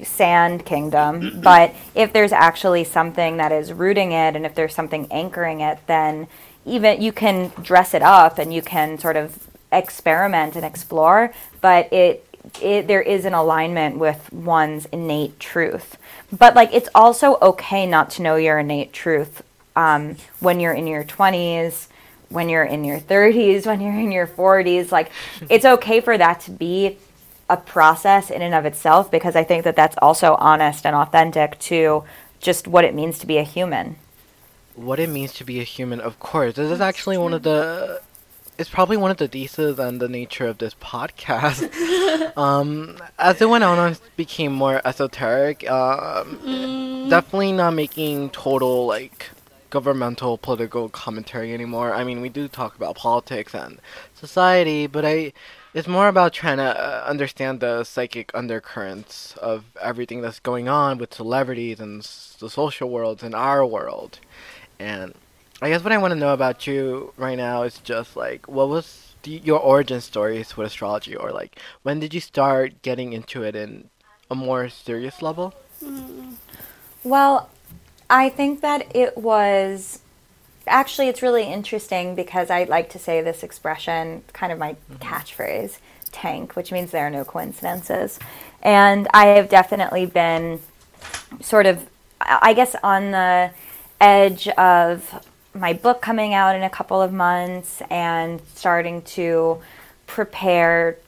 sand 0.02 0.64
kingdom. 0.64 1.40
but 1.42 1.74
if 1.94 2.12
there's 2.12 2.32
actually 2.32 2.84
something 2.84 3.36
that 3.38 3.52
is 3.52 3.72
rooting 3.72 4.12
it 4.12 4.36
and 4.36 4.46
if 4.46 4.54
there's 4.54 4.74
something 4.74 5.06
anchoring 5.10 5.60
it, 5.60 5.78
then 5.86 6.26
even 6.66 7.00
you 7.00 7.12
can 7.12 7.52
dress 7.62 7.94
it 7.94 8.02
up 8.02 8.38
and 8.38 8.52
you 8.52 8.62
can 8.62 8.98
sort 8.98 9.16
of 9.16 9.48
experiment 9.72 10.56
and 10.56 10.64
explore, 10.64 11.32
but 11.60 11.92
it 11.92 12.26
it, 12.60 12.86
there 12.86 13.00
is 13.00 13.24
an 13.24 13.32
alignment 13.32 13.98
with 13.98 14.30
one's 14.32 14.84
innate 14.86 15.40
truth. 15.40 15.96
But 16.36 16.54
like 16.54 16.72
it's 16.72 16.88
also 16.94 17.38
okay 17.40 17.86
not 17.86 18.10
to 18.10 18.22
know 18.22 18.36
your 18.36 18.58
innate 18.58 18.92
truth 18.92 19.42
um, 19.76 20.16
when 20.40 20.60
you're 20.60 20.74
in 20.74 20.86
your 20.86 21.04
20s, 21.04 21.88
when 22.28 22.48
you're 22.48 22.64
in 22.64 22.84
your 22.84 23.00
30s, 23.00 23.66
when 23.66 23.80
you're 23.80 23.98
in 23.98 24.12
your 24.12 24.26
40s. 24.26 24.92
Like 24.92 25.10
it's 25.48 25.64
okay 25.64 26.00
for 26.00 26.16
that 26.18 26.40
to 26.40 26.50
be 26.50 26.98
a 27.50 27.56
process 27.56 28.30
in 28.30 28.42
and 28.42 28.54
of 28.54 28.64
itself 28.64 29.10
because 29.10 29.36
I 29.36 29.44
think 29.44 29.64
that 29.64 29.76
that's 29.76 29.96
also 30.00 30.34
honest 30.36 30.86
and 30.86 30.96
authentic 30.96 31.58
to 31.60 32.04
just 32.40 32.66
what 32.66 32.84
it 32.84 32.94
means 32.94 33.18
to 33.18 33.26
be 33.26 33.38
a 33.38 33.42
human. 33.42 33.96
What 34.74 34.98
it 34.98 35.08
means 35.08 35.32
to 35.34 35.44
be 35.44 35.60
a 35.60 35.64
human, 35.64 36.00
of 36.00 36.18
course. 36.18 36.54
This 36.54 36.70
is 36.70 36.80
actually 36.80 37.18
one 37.18 37.32
of 37.32 37.42
the. 37.42 38.00
It's 38.56 38.68
probably 38.68 38.96
one 38.96 39.10
of 39.10 39.16
the 39.16 39.26
theses 39.26 39.80
and 39.80 40.00
the 40.00 40.08
nature 40.08 40.46
of 40.46 40.58
this 40.58 40.74
podcast. 40.74 41.72
um, 42.36 42.98
as 43.18 43.40
it 43.40 43.48
went 43.48 43.64
on, 43.64 43.92
it 43.92 44.00
became 44.16 44.52
more 44.52 44.80
esoteric. 44.84 45.68
Um, 45.68 47.08
Definitely 47.08 47.52
not 47.52 47.74
making 47.74 48.30
total 48.30 48.86
like 48.86 49.30
governmental 49.70 50.38
political 50.38 50.88
commentary 50.88 51.52
anymore. 51.52 51.92
I 51.92 52.04
mean, 52.04 52.20
we 52.20 52.28
do 52.28 52.46
talk 52.46 52.76
about 52.76 52.96
politics 52.96 53.54
and 53.54 53.80
society, 54.14 54.86
but 54.86 55.04
I. 55.04 55.32
It's 55.74 55.88
more 55.88 56.06
about 56.06 56.32
trying 56.32 56.58
to 56.58 56.62
uh, 56.62 57.04
understand 57.04 57.58
the 57.58 57.82
psychic 57.82 58.30
undercurrents 58.32 59.34
of 59.38 59.64
everything 59.82 60.20
that's 60.20 60.38
going 60.38 60.68
on 60.68 60.98
with 60.98 61.12
celebrities 61.12 61.80
and 61.80 62.00
the 62.38 62.48
social 62.48 62.88
worlds 62.88 63.24
and 63.24 63.34
our 63.34 63.66
world. 63.66 64.20
And 64.78 65.14
I 65.60 65.70
guess 65.70 65.82
what 65.82 65.92
I 65.92 65.98
want 65.98 66.12
to 66.12 66.18
know 66.18 66.32
about 66.32 66.68
you 66.68 67.12
right 67.16 67.36
now 67.36 67.64
is 67.64 67.78
just 67.78 68.16
like, 68.16 68.46
what 68.46 68.68
was 68.68 69.16
the, 69.24 69.32
your 69.32 69.58
origin 69.58 70.00
stories 70.00 70.56
with 70.56 70.68
astrology, 70.68 71.16
or 71.16 71.32
like, 71.32 71.58
when 71.82 71.98
did 71.98 72.14
you 72.14 72.20
start 72.20 72.80
getting 72.82 73.12
into 73.12 73.42
it 73.42 73.56
in 73.56 73.90
a 74.30 74.36
more 74.36 74.68
serious 74.68 75.22
level? 75.22 75.54
Well, 77.02 77.50
I 78.08 78.28
think 78.28 78.60
that 78.60 78.94
it 78.94 79.18
was 79.18 80.02
actually 80.66 81.08
it's 81.08 81.22
really 81.22 81.44
interesting 81.44 82.14
because 82.14 82.50
I 82.50 82.64
like 82.64 82.90
to 82.90 82.98
say 82.98 83.20
this 83.20 83.42
expression, 83.42 84.22
kind 84.32 84.52
of 84.52 84.58
my 84.58 84.72
mm-hmm. 84.72 84.94
catchphrase, 84.96 85.78
TANC, 86.12 86.56
which 86.56 86.72
means 86.72 86.90
there 86.90 87.06
are 87.06 87.10
no 87.10 87.24
coincidences. 87.24 88.18
And 88.62 89.08
I 89.12 89.26
have 89.26 89.48
definitely 89.48 90.06
been 90.06 90.60
sort 91.40 91.66
of 91.66 91.88
I 92.20 92.54
guess 92.54 92.74
on 92.82 93.10
the 93.10 93.50
edge 94.00 94.48
of 94.48 95.26
my 95.54 95.72
book 95.72 96.00
coming 96.00 96.34
out 96.34 96.56
in 96.56 96.62
a 96.62 96.70
couple 96.70 97.00
of 97.00 97.12
months 97.12 97.82
and 97.90 98.40
starting 98.54 99.02
to 99.02 99.60
prepare 100.06 100.98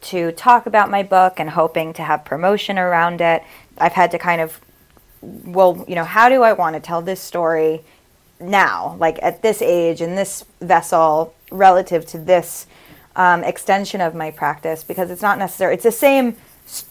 to 0.00 0.30
talk 0.32 0.66
about 0.66 0.90
my 0.90 1.02
book 1.02 1.40
and 1.40 1.50
hoping 1.50 1.92
to 1.94 2.02
have 2.02 2.24
promotion 2.24 2.78
around 2.78 3.20
it. 3.20 3.42
I've 3.78 3.92
had 3.92 4.10
to 4.12 4.18
kind 4.18 4.40
of 4.40 4.60
well, 5.22 5.84
you 5.88 5.94
know, 5.94 6.04
how 6.04 6.28
do 6.28 6.42
I 6.42 6.52
want 6.52 6.74
to 6.74 6.80
tell 6.80 7.02
this 7.02 7.20
story 7.20 7.82
now, 8.40 8.96
like 8.98 9.18
at 9.22 9.42
this 9.42 9.62
age 9.62 10.00
in 10.00 10.14
this 10.14 10.44
vessel, 10.60 11.34
relative 11.50 12.06
to 12.06 12.18
this 12.18 12.66
um, 13.14 13.44
extension 13.44 14.00
of 14.00 14.14
my 14.14 14.30
practice? 14.30 14.84
Because 14.84 15.10
it's 15.10 15.22
not 15.22 15.38
necessary. 15.38 15.74
It's 15.74 15.84
the 15.84 15.92
same 15.92 16.36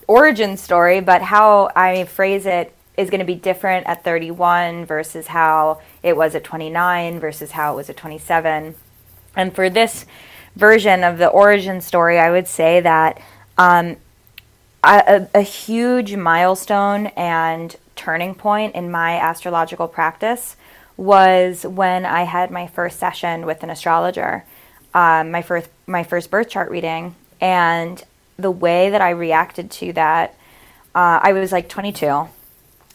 origin 0.07 0.57
story, 0.57 0.99
but 0.99 1.21
how 1.21 1.69
I 1.75 2.05
phrase 2.05 2.45
it 2.45 2.73
is 2.97 3.09
going 3.09 3.19
to 3.19 3.25
be 3.25 3.35
different 3.35 3.85
at 3.87 4.03
31 4.03 4.85
versus 4.85 5.27
how 5.27 5.81
it 6.01 6.15
was 6.15 6.33
at 6.33 6.43
29 6.43 7.19
versus 7.19 7.51
how 7.51 7.73
it 7.73 7.75
was 7.75 7.89
at 7.89 7.97
27. 7.97 8.75
And 9.35 9.53
for 9.53 9.69
this 9.69 10.05
version 10.55 11.03
of 11.03 11.17
the 11.17 11.27
origin 11.27 11.81
story, 11.81 12.17
I 12.17 12.31
would 12.31 12.47
say 12.47 12.79
that 12.79 13.21
um, 13.57 13.97
a, 14.83 15.27
a 15.33 15.41
huge 15.41 16.15
milestone 16.15 17.07
and 17.07 17.75
turning 17.95 18.35
point 18.35 18.75
in 18.75 18.91
my 18.91 19.17
astrological 19.17 19.87
practice 19.87 20.55
was 20.97 21.63
when 21.65 22.05
I 22.05 22.23
had 22.23 22.51
my 22.51 22.67
first 22.67 22.99
session 22.99 23.45
with 23.45 23.63
an 23.63 23.69
astrologer, 23.69 24.45
um, 24.93 25.31
my 25.31 25.41
first 25.41 25.69
my 25.87 26.03
first 26.03 26.31
birth 26.31 26.49
chart 26.49 26.71
reading, 26.71 27.15
and 27.41 28.03
the 28.37 28.51
way 28.51 28.89
that 28.89 29.01
I 29.01 29.11
reacted 29.11 29.71
to 29.71 29.93
that, 29.93 30.35
uh, 30.93 31.19
I 31.21 31.33
was 31.33 31.51
like 31.51 31.69
22, 31.69 32.27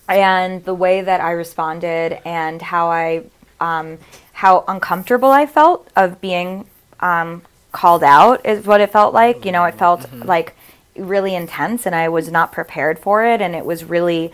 and 0.09 0.64
the 0.64 0.75
way 0.75 1.02
that 1.02 1.21
I 1.21 1.33
responded 1.33 2.21
and 2.26 2.61
how 2.62 2.88
I 2.88 3.25
um, 3.61 3.99
how 4.33 4.64
uncomfortable 4.66 5.30
I 5.30 5.47
felt 5.47 5.88
of 5.95 6.21
being 6.21 6.66
um, 7.00 7.42
called 7.73 8.02
out 8.02 8.45
is 8.47 8.64
what 8.64 8.80
it 8.80 8.90
felt 8.90 9.12
like. 9.12 9.45
You 9.45 9.52
know, 9.52 9.64
it 9.64 9.75
felt 9.75 10.11
like 10.12 10.57
really 10.97 11.35
intense, 11.35 11.87
and 11.87 11.95
I 11.95 12.09
was 12.09 12.30
not 12.30 12.52
prepared 12.52 12.99
for 12.99 13.25
it, 13.25 13.40
and 13.42 13.54
it 13.54 13.64
was 13.64 13.85
really 13.85 14.33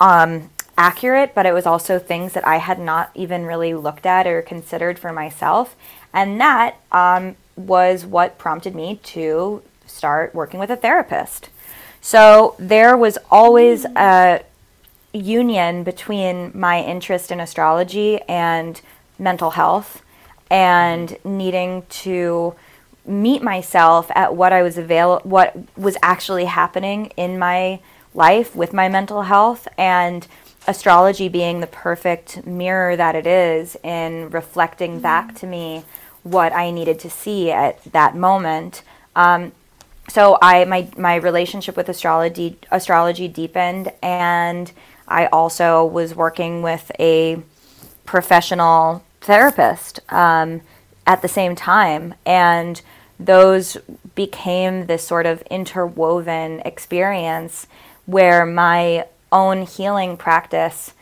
um, 0.00 0.50
accurate, 0.76 1.34
but 1.34 1.46
it 1.46 1.52
was 1.52 1.66
also 1.66 1.98
things 1.98 2.32
that 2.32 2.46
I 2.46 2.56
had 2.56 2.78
not 2.78 3.10
even 3.14 3.46
really 3.46 3.74
looked 3.74 4.06
at 4.06 4.26
or 4.26 4.42
considered 4.42 4.98
for 4.98 5.12
myself, 5.12 5.76
and 6.12 6.40
that 6.40 6.76
um, 6.92 7.36
was 7.56 8.04
what 8.04 8.38
prompted 8.38 8.74
me 8.74 9.00
to 9.04 9.62
start 9.86 10.34
working 10.34 10.60
with 10.60 10.70
a 10.70 10.76
therapist. 10.76 11.48
So 12.00 12.54
there 12.58 12.96
was 12.96 13.16
always 13.30 13.84
a 13.84 14.42
union 15.12 15.84
between 15.84 16.50
my 16.54 16.82
interest 16.82 17.30
in 17.30 17.40
astrology 17.40 18.20
and 18.22 18.80
mental 19.18 19.50
health 19.52 20.02
and 20.50 21.16
needing 21.24 21.82
to 21.88 22.54
meet 23.06 23.42
myself 23.42 24.10
at 24.14 24.34
what 24.34 24.52
I 24.52 24.62
was 24.62 24.76
avail 24.78 25.20
what 25.24 25.56
was 25.76 25.96
actually 26.02 26.46
happening 26.46 27.06
in 27.16 27.38
my 27.38 27.80
life 28.14 28.56
with 28.56 28.72
my 28.72 28.88
mental 28.88 29.22
health 29.22 29.68
and 29.76 30.26
astrology 30.66 31.28
being 31.28 31.60
the 31.60 31.66
perfect 31.66 32.46
mirror 32.46 32.96
that 32.96 33.14
it 33.14 33.26
is 33.26 33.76
in 33.82 34.30
reflecting 34.30 35.00
back 35.00 35.34
to 35.36 35.46
me 35.46 35.84
what 36.22 36.52
I 36.52 36.70
needed 36.70 36.98
to 37.00 37.10
see 37.10 37.50
at 37.50 37.82
that 37.92 38.16
moment. 38.16 38.82
Um, 39.14 39.52
so 40.08 40.38
I 40.42 40.64
my 40.64 40.88
my 40.96 41.16
relationship 41.16 41.76
with 41.76 41.88
astrology 41.88 42.58
astrology 42.70 43.28
deepened 43.28 43.92
and 44.02 44.70
I 45.06 45.26
also 45.26 45.84
was 45.84 46.14
working 46.14 46.62
with 46.62 46.90
a 46.98 47.42
professional 48.04 49.04
therapist 49.20 50.00
um, 50.10 50.60
at 51.06 51.22
the 51.22 51.28
same 51.28 51.54
time 51.54 52.14
and 52.26 52.80
those 53.18 53.76
became 54.14 54.86
this 54.86 55.06
sort 55.06 55.24
of 55.24 55.42
interwoven 55.42 56.60
experience 56.60 57.66
where 58.06 58.44
my 58.44 59.06
own 59.34 59.66
healing 59.66 60.16
practice 60.16 60.94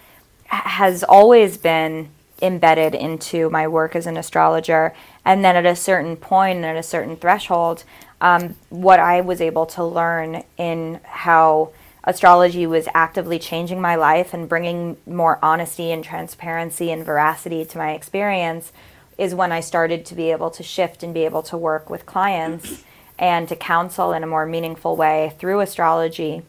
has 0.47 1.05
always 1.05 1.57
been 1.57 2.09
embedded 2.41 2.95
into 2.95 3.49
my 3.51 3.69
work 3.69 3.95
as 3.95 4.07
an 4.07 4.17
astrologer. 4.17 4.93
And 5.25 5.45
then 5.45 5.55
at 5.55 5.65
a 5.65 5.77
certain 5.77 6.17
point 6.17 6.57
and 6.57 6.67
at 6.67 6.77
a 6.77 6.83
certain 6.83 7.17
threshold, 7.17 7.85
um, 8.21 8.57
what 8.69 8.99
I 8.99 9.21
was 9.21 9.41
able 9.41 9.67
to 9.67 9.85
learn 9.85 10.43
in 10.57 11.01
how 11.05 11.71
astrology 12.05 12.67
was 12.67 12.89
actively 12.95 13.39
changing 13.39 13.81
my 13.81 13.95
life 13.95 14.35
and 14.35 14.49
bringing 14.49 14.97
more 15.07 15.39
honesty 15.43 15.93
and 15.93 16.03
transparency 16.03 16.91
and 16.91 17.05
veracity 17.05 17.65
to 17.65 17.79
my 17.79 17.93
experience 17.93 18.73
is 19.19 19.35
when 19.35 19.53
I 19.53 19.61
started 19.61 20.05
to 20.07 20.15
be 20.15 20.33
able 20.33 20.51
to 20.51 20.63
shift 20.63 21.03
and 21.03 21.15
be 21.15 21.25
able 21.25 21.43
to 21.45 21.57
work 21.57 21.89
with 21.89 22.07
clients 22.07 22.83
and 23.19 23.49
to 23.49 23.55
counsel 23.55 24.13
in 24.13 24.25
a 24.25 24.27
more 24.27 24.47
meaningful 24.47 24.97
way 24.97 25.35
through 25.39 25.61
astrology. 25.61 26.43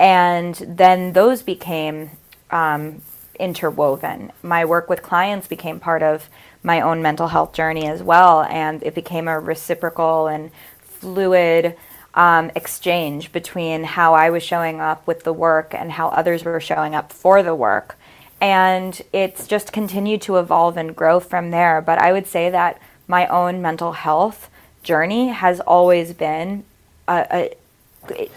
And 0.00 0.54
then 0.66 1.12
those 1.12 1.42
became 1.42 2.10
um, 2.50 3.02
interwoven. 3.38 4.32
My 4.42 4.64
work 4.64 4.88
with 4.88 5.02
clients 5.02 5.46
became 5.46 5.78
part 5.78 6.02
of 6.02 6.30
my 6.62 6.80
own 6.80 7.02
mental 7.02 7.28
health 7.28 7.52
journey 7.52 7.86
as 7.86 8.02
well, 8.02 8.42
and 8.44 8.82
it 8.82 8.94
became 8.94 9.28
a 9.28 9.38
reciprocal 9.38 10.26
and 10.26 10.50
fluid 10.82 11.76
um, 12.14 12.50
exchange 12.56 13.30
between 13.30 13.84
how 13.84 14.14
I 14.14 14.30
was 14.30 14.42
showing 14.42 14.80
up 14.80 15.06
with 15.06 15.24
the 15.24 15.34
work 15.34 15.74
and 15.74 15.92
how 15.92 16.08
others 16.08 16.44
were 16.44 16.60
showing 16.60 16.94
up 16.94 17.12
for 17.12 17.42
the 17.42 17.54
work. 17.54 17.96
And 18.40 19.00
it's 19.12 19.46
just 19.46 19.70
continued 19.70 20.22
to 20.22 20.38
evolve 20.38 20.78
and 20.78 20.96
grow 20.96 21.20
from 21.20 21.50
there. 21.50 21.82
But 21.82 21.98
I 21.98 22.12
would 22.12 22.26
say 22.26 22.48
that 22.48 22.80
my 23.06 23.26
own 23.26 23.60
mental 23.60 23.92
health 23.92 24.48
journey 24.82 25.28
has 25.28 25.60
always 25.60 26.14
been 26.14 26.64
a, 27.06 27.26
a 27.30 27.54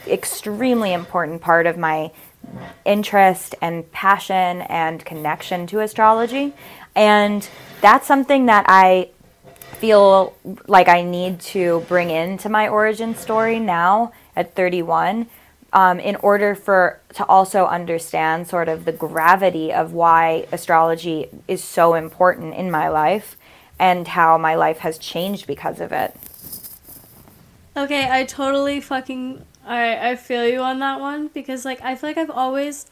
extremely 0.08 0.94
important 0.94 1.42
part 1.42 1.66
of 1.66 1.78
my 1.78 2.12
interest 2.86 3.56
and 3.62 3.90
passion 3.92 4.62
and 4.62 5.04
connection 5.06 5.66
to 5.68 5.80
astrology. 5.80 6.54
And 6.96 7.48
that's 7.82 8.06
something 8.06 8.46
that 8.48 8.66
I 8.68 9.10
feel 9.78 10.36
like 10.68 10.88
I 10.88 11.04
need 11.04 11.40
to 11.42 11.84
bring 11.88 12.10
into 12.10 12.50
my 12.50 12.68
origin 12.68 13.16
story 13.16 13.60
now 13.60 14.14
at 14.36 14.56
31 14.56 15.28
um, 15.74 16.00
in 16.00 16.16
order 16.18 16.56
for 16.56 17.00
to 17.16 17.26
also 17.26 17.66
understand 17.66 18.48
sort 18.48 18.70
of 18.70 18.86
the 18.86 18.92
gravity 18.92 19.74
of 19.74 19.92
why 19.92 20.48
astrology 20.52 21.30
is 21.48 21.64
so 21.64 21.96
important 21.96 22.54
in 22.54 22.70
my 22.70 22.88
life 22.88 23.36
and 23.80 24.08
how 24.08 24.38
my 24.38 24.56
life 24.56 24.80
has 24.80 24.98
changed 24.98 25.48
because 25.48 25.82
of 25.82 25.92
it. 25.92 26.16
Okay, 27.76 28.08
I 28.10 28.24
totally 28.24 28.80
fucking 28.80 29.44
I 29.66 30.12
I 30.12 30.16
feel 30.16 30.48
you 30.48 30.60
on 30.60 30.80
that 30.80 31.00
one 31.00 31.28
because 31.28 31.66
like 31.66 31.82
I 31.82 31.96
feel 31.96 32.10
like 32.10 32.18
I've 32.18 32.30
always 32.30 32.86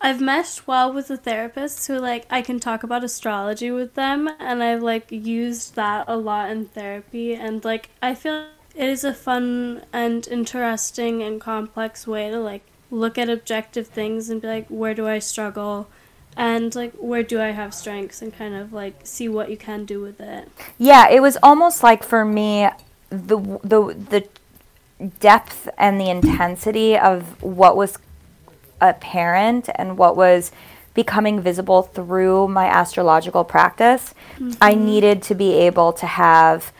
I've 0.00 0.20
meshed 0.20 0.66
well 0.66 0.92
with 0.92 1.08
the 1.08 1.16
therapists 1.18 1.86
who 1.86 1.98
like 1.98 2.26
I 2.28 2.42
can 2.42 2.58
talk 2.58 2.82
about 2.82 3.04
astrology 3.04 3.70
with 3.70 3.94
them 3.94 4.28
and 4.40 4.62
I've 4.62 4.82
like 4.82 5.10
used 5.10 5.76
that 5.76 6.04
a 6.08 6.16
lot 6.16 6.50
in 6.50 6.66
therapy 6.66 7.34
and 7.34 7.64
like 7.64 7.90
I 8.02 8.14
feel 8.14 8.46
it 8.74 8.88
is 8.88 9.04
a 9.04 9.14
fun 9.14 9.84
and 9.92 10.26
interesting 10.28 11.22
and 11.22 11.40
complex 11.40 12.06
way 12.06 12.30
to 12.30 12.40
like 12.40 12.62
look 12.90 13.16
at 13.16 13.28
objective 13.28 13.86
things 13.86 14.28
and 14.28 14.42
be 14.42 14.48
like 14.48 14.66
where 14.68 14.94
do 14.94 15.06
I 15.06 15.18
struggle 15.18 15.88
and 16.36 16.74
like 16.74 16.92
where 16.94 17.22
do 17.22 17.40
I 17.40 17.50
have 17.50 17.74
strengths 17.74 18.22
and 18.22 18.32
kind 18.32 18.54
of 18.54 18.72
like 18.72 19.00
see 19.04 19.28
what 19.28 19.50
you 19.50 19.56
can 19.56 19.84
do 19.84 20.00
with 20.00 20.20
it. 20.20 20.50
Yeah, 20.78 21.08
it 21.10 21.20
was 21.20 21.38
almost 21.42 21.82
like 21.82 22.02
for 22.02 22.24
me 22.24 22.68
the 23.10 23.38
the 23.62 23.94
the 24.10 24.28
depth 25.20 25.68
and 25.78 26.00
the 26.00 26.08
intensity 26.08 26.96
of 26.96 27.42
what 27.42 27.76
was 27.76 27.98
apparent 28.80 29.68
and 29.76 29.96
what 29.96 30.16
was 30.16 30.52
becoming 30.94 31.40
visible 31.40 31.82
through 31.82 32.48
my 32.48 32.66
astrological 32.66 33.44
practice, 33.44 34.14
mm-hmm. 34.34 34.52
I 34.60 34.74
needed 34.74 35.22
to 35.24 35.34
be 35.34 35.52
able 35.54 35.92
to 35.94 36.06
have 36.06 36.72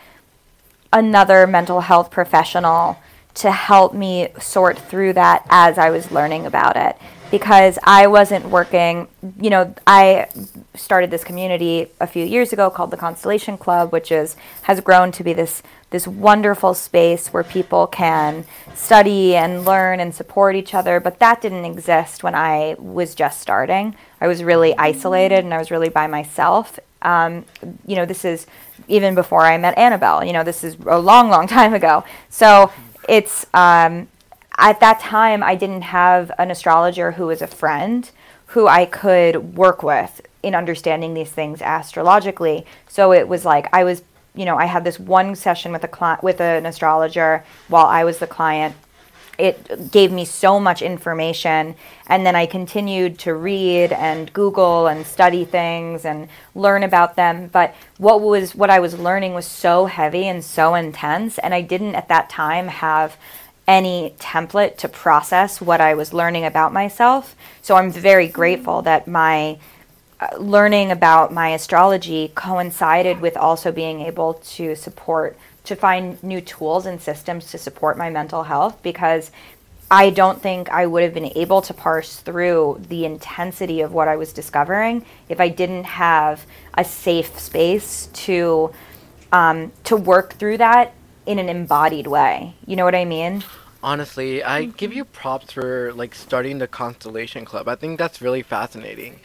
another 0.91 1.47
mental 1.47 1.81
health 1.81 2.11
professional 2.11 2.97
to 3.35 3.51
help 3.51 3.93
me 3.93 4.29
sort 4.39 4.77
through 4.77 5.13
that 5.13 5.45
as 5.49 5.77
I 5.77 5.89
was 5.89 6.11
learning 6.11 6.45
about 6.45 6.77
it 6.77 6.97
because 7.33 7.79
I 7.83 8.05
wasn't 8.05 8.45
working. 8.49 9.07
You 9.41 9.49
know, 9.49 9.73
I 9.87 10.27
started 10.75 11.09
this 11.09 11.23
community 11.23 11.87
a 11.99 12.05
few 12.05 12.23
years 12.23 12.53
ago 12.53 12.69
called 12.69 12.91
the 12.91 12.97
Constellation 12.97 13.57
Club, 13.57 13.91
which 13.91 14.11
is 14.11 14.35
has 14.63 14.79
grown 14.81 15.11
to 15.13 15.23
be 15.23 15.33
this 15.33 15.63
this 15.89 16.07
wonderful 16.07 16.75
space 16.75 17.29
where 17.29 17.43
people 17.43 17.87
can 17.87 18.45
study 18.75 19.35
and 19.35 19.65
learn 19.65 19.99
and 19.99 20.13
support 20.13 20.55
each 20.55 20.75
other. 20.75 20.99
But 20.99 21.17
that 21.19 21.41
didn't 21.41 21.65
exist 21.65 22.23
when 22.23 22.35
I 22.35 22.75
was 22.77 23.15
just 23.15 23.41
starting. 23.41 23.95
I 24.21 24.27
was 24.27 24.43
really 24.43 24.77
isolated 24.77 25.43
and 25.43 25.55
I 25.55 25.57
was 25.57 25.71
really 25.71 25.89
by 25.89 26.05
myself. 26.05 26.79
Um, 27.01 27.45
you 27.87 27.95
know, 27.95 28.05
this 28.05 28.25
is 28.25 28.45
even 28.87 29.15
before 29.15 29.41
I 29.41 29.57
met 29.57 29.75
Annabel. 29.75 30.23
You 30.23 30.33
know, 30.33 30.43
this 30.43 30.63
is 30.63 30.77
a 30.85 30.99
long, 30.99 31.29
long 31.29 31.47
time 31.47 31.73
ago. 31.73 32.03
So 32.29 32.71
it's 33.07 33.45
um, 33.53 34.07
at 34.57 34.79
that 34.79 34.99
time, 34.99 35.43
I 35.43 35.55
didn't 35.55 35.81
have 35.81 36.31
an 36.37 36.51
astrologer 36.51 37.11
who 37.11 37.27
was 37.27 37.41
a 37.41 37.47
friend 37.47 38.09
who 38.47 38.67
I 38.67 38.85
could 38.85 39.55
work 39.55 39.81
with 39.81 40.21
in 40.43 40.53
understanding 40.53 41.13
these 41.13 41.31
things 41.31 41.61
astrologically. 41.61 42.65
So 42.87 43.11
it 43.11 43.27
was 43.27 43.45
like 43.45 43.67
I 43.73 43.83
was, 43.83 44.03
you 44.35 44.45
know, 44.45 44.57
I 44.57 44.65
had 44.65 44.83
this 44.83 44.99
one 44.99 45.35
session 45.35 45.71
with 45.71 45.83
a 45.83 45.87
client 45.87 46.23
with 46.23 46.39
an 46.39 46.65
astrologer 46.65 47.43
while 47.67 47.87
I 47.87 48.03
was 48.03 48.19
the 48.19 48.27
client. 48.27 48.75
It 49.37 49.91
gave 49.91 50.11
me 50.11 50.25
so 50.25 50.59
much 50.59 50.81
information, 50.81 51.75
and 52.07 52.25
then 52.25 52.35
I 52.35 52.45
continued 52.45 53.17
to 53.19 53.33
read 53.33 53.91
and 53.91 54.31
Google 54.31 54.85
and 54.85 55.05
study 55.07 55.43
things 55.43 56.05
and 56.05 56.27
learn 56.53 56.83
about 56.83 57.15
them. 57.15 57.47
But 57.47 57.73
what 57.97 58.21
was 58.21 58.53
what 58.53 58.69
I 58.69 58.79
was 58.79 58.97
learning 58.97 59.33
was 59.33 59.47
so 59.47 59.87
heavy 59.87 60.27
and 60.27 60.43
so 60.43 60.75
intense, 60.75 61.39
and 61.39 61.53
I 61.53 61.61
didn't 61.61 61.95
at 61.95 62.09
that 62.09 62.29
time 62.29 62.67
have 62.67 63.17
any 63.67 64.13
template 64.19 64.77
to 64.77 64.89
process 64.89 65.61
what 65.61 65.81
I 65.81 65.93
was 65.93 66.13
learning 66.13 66.45
about 66.45 66.73
myself. 66.73 67.35
So 67.61 67.75
I'm 67.75 67.91
very 67.91 68.27
grateful 68.27 68.81
that 68.83 69.07
my 69.07 69.57
uh, 70.19 70.37
learning 70.37 70.91
about 70.91 71.33
my 71.33 71.49
astrology 71.49 72.31
coincided 72.35 73.19
with 73.19 73.37
also 73.37 73.71
being 73.71 74.01
able 74.01 74.35
to 74.35 74.75
support 74.75 75.37
to 75.65 75.75
find 75.75 76.21
new 76.23 76.41
tools 76.41 76.85
and 76.85 77.01
systems 77.01 77.51
to 77.51 77.57
support 77.57 77.97
my 77.97 78.09
mental 78.09 78.43
health 78.43 78.81
because 78.83 79.31
I 79.89 80.09
don't 80.09 80.41
think 80.41 80.69
I 80.69 80.85
would 80.85 81.03
have 81.03 81.13
been 81.13 81.31
able 81.37 81.61
to 81.61 81.73
parse 81.73 82.15
through 82.15 82.81
the 82.89 83.05
intensity 83.05 83.81
of 83.81 83.93
what 83.93 84.07
I 84.07 84.15
was 84.15 84.33
discovering 84.33 85.05
if 85.29 85.39
I 85.39 85.49
didn't 85.49 85.83
have 85.83 86.45
a 86.73 86.83
safe 86.83 87.37
space 87.39 88.07
to 88.13 88.73
um, 89.31 89.71
to 89.83 89.95
work 89.95 90.33
through 90.33 90.57
that 90.57 90.93
in 91.25 91.39
an 91.39 91.49
embodied 91.49 92.07
way. 92.07 92.55
You 92.65 92.75
know 92.75 92.85
what 92.85 92.95
I 92.95 93.05
mean? 93.05 93.43
Honestly, 93.81 94.43
I 94.43 94.65
give 94.65 94.93
you 94.93 95.05
props 95.05 95.51
for 95.51 95.91
like 95.93 96.15
starting 96.15 96.59
the 96.59 96.67
Constellation 96.67 97.45
Club. 97.45 97.67
I 97.67 97.75
think 97.75 97.99
that's 97.99 98.21
really 98.21 98.41
fascinating. 98.41 99.19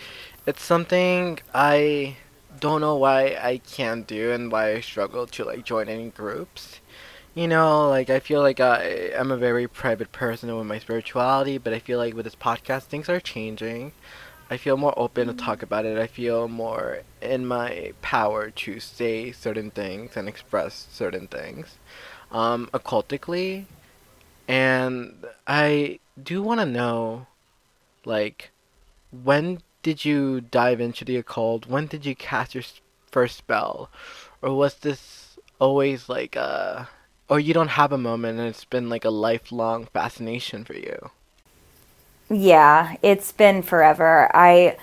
It's 0.46 0.62
something 0.62 1.38
I 1.54 2.16
don't 2.60 2.80
know 2.80 2.96
why 2.96 3.36
I 3.40 3.58
can't 3.58 4.06
do 4.06 4.32
and 4.32 4.50
why 4.50 4.72
I 4.72 4.80
struggle 4.80 5.26
to 5.26 5.44
like 5.44 5.64
join 5.64 5.88
any 5.88 6.10
groups. 6.10 6.80
You 7.34 7.46
know, 7.46 7.88
like 7.88 8.10
I 8.10 8.20
feel 8.20 8.40
like 8.42 8.60
I 8.60 8.82
am 9.14 9.30
a 9.30 9.36
very 9.36 9.68
private 9.68 10.12
person 10.12 10.54
with 10.56 10.66
my 10.66 10.78
spirituality, 10.78 11.58
but 11.58 11.72
I 11.72 11.78
feel 11.78 11.98
like 11.98 12.14
with 12.14 12.24
this 12.24 12.34
podcast 12.34 12.84
things 12.84 13.08
are 13.08 13.20
changing. 13.20 13.92
I 14.50 14.56
feel 14.56 14.76
more 14.76 14.94
open 14.98 15.28
to 15.28 15.34
talk 15.34 15.62
about 15.62 15.84
it. 15.84 15.98
I 15.98 16.06
feel 16.06 16.48
more 16.48 17.00
in 17.20 17.46
my 17.46 17.92
power 18.00 18.50
to 18.50 18.80
say 18.80 19.30
certain 19.30 19.70
things 19.70 20.16
and 20.16 20.26
express 20.26 20.86
certain 20.90 21.28
things 21.28 21.76
um, 22.30 22.70
occultically. 22.72 23.66
And 24.48 25.26
I 25.46 25.98
do 26.20 26.42
want 26.42 26.60
to 26.60 26.66
know, 26.66 27.26
like, 28.06 28.50
when 29.12 29.60
did 29.82 30.04
you 30.04 30.40
dive 30.40 30.80
into 30.80 31.04
the 31.04 31.16
occult? 31.16 31.66
When 31.66 31.86
did 31.86 32.04
you 32.04 32.14
cast 32.14 32.54
your 32.54 32.64
first 33.10 33.36
spell? 33.36 33.90
Or 34.42 34.54
was 34.54 34.74
this 34.74 35.38
always 35.58 36.08
like 36.08 36.36
a. 36.36 36.88
Or 37.28 37.38
you 37.38 37.52
don't 37.52 37.68
have 37.68 37.92
a 37.92 37.98
moment 37.98 38.38
and 38.38 38.48
it's 38.48 38.64
been 38.64 38.88
like 38.88 39.04
a 39.04 39.10
lifelong 39.10 39.86
fascination 39.92 40.64
for 40.64 40.74
you? 40.74 41.10
Yeah, 42.30 42.96
it's 43.02 43.32
been 43.32 43.62
forever. 43.62 44.30
I. 44.34 44.76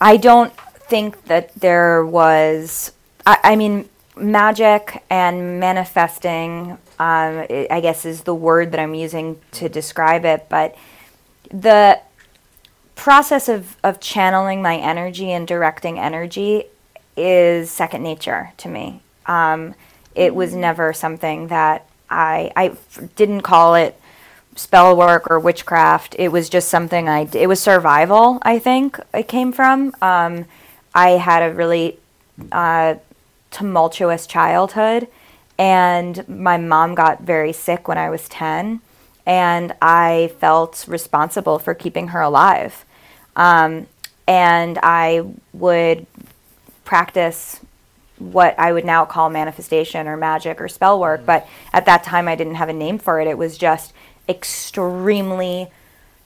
I 0.00 0.16
don't 0.16 0.52
think 0.56 1.24
that 1.24 1.54
there 1.54 2.04
was. 2.04 2.92
I, 3.26 3.38
I 3.42 3.56
mean, 3.56 3.88
magic 4.16 5.02
and 5.10 5.60
manifesting, 5.60 6.78
um, 6.98 7.46
I 7.50 7.80
guess, 7.82 8.04
is 8.04 8.22
the 8.22 8.34
word 8.34 8.72
that 8.72 8.80
I'm 8.80 8.94
using 8.94 9.40
to 9.52 9.68
describe 9.68 10.24
it. 10.24 10.46
But 10.48 10.76
the 11.50 12.00
process 12.98 13.48
of, 13.48 13.76
of 13.82 14.00
channeling 14.00 14.60
my 14.60 14.76
energy 14.76 15.30
and 15.30 15.46
directing 15.46 15.98
energy 15.98 16.64
is 17.16 17.70
second 17.70 18.02
nature 18.02 18.52
to 18.58 18.68
me. 18.68 19.00
Um, 19.26 19.74
it 20.14 20.34
was 20.34 20.54
never 20.54 20.92
something 20.92 21.48
that 21.48 21.88
I, 22.10 22.52
I 22.56 22.76
didn't 23.16 23.42
call 23.42 23.76
it 23.76 23.98
spell 24.56 24.96
work 24.96 25.30
or 25.30 25.38
witchcraft. 25.38 26.16
It 26.18 26.32
was 26.32 26.48
just 26.48 26.68
something 26.68 27.08
I. 27.08 27.28
It 27.32 27.48
was 27.48 27.60
survival. 27.60 28.38
I 28.42 28.58
think 28.58 28.98
it 29.14 29.28
came 29.28 29.52
from. 29.52 29.94
Um, 30.02 30.46
I 30.94 31.10
had 31.10 31.48
a 31.48 31.54
really 31.54 31.98
uh, 32.50 32.96
tumultuous 33.50 34.26
childhood, 34.26 35.06
and 35.58 36.28
my 36.28 36.56
mom 36.56 36.94
got 36.94 37.22
very 37.22 37.52
sick 37.52 37.86
when 37.86 37.98
I 37.98 38.10
was 38.10 38.28
ten, 38.28 38.80
and 39.24 39.74
I 39.80 40.32
felt 40.40 40.84
responsible 40.88 41.58
for 41.58 41.74
keeping 41.74 42.08
her 42.08 42.20
alive. 42.20 42.84
Um, 43.38 43.86
and 44.26 44.78
I 44.82 45.24
would 45.54 46.06
practice 46.84 47.60
what 48.18 48.58
I 48.58 48.72
would 48.72 48.84
now 48.84 49.04
call 49.04 49.30
manifestation 49.30 50.08
or 50.08 50.16
magic 50.16 50.60
or 50.60 50.68
spell 50.68 50.98
work, 50.98 51.24
but 51.24 51.48
at 51.72 51.86
that 51.86 52.02
time 52.02 52.28
I 52.28 52.34
didn't 52.34 52.56
have 52.56 52.68
a 52.68 52.72
name 52.72 52.98
for 52.98 53.20
it. 53.20 53.28
It 53.28 53.38
was 53.38 53.56
just 53.56 53.92
extremely 54.28 55.68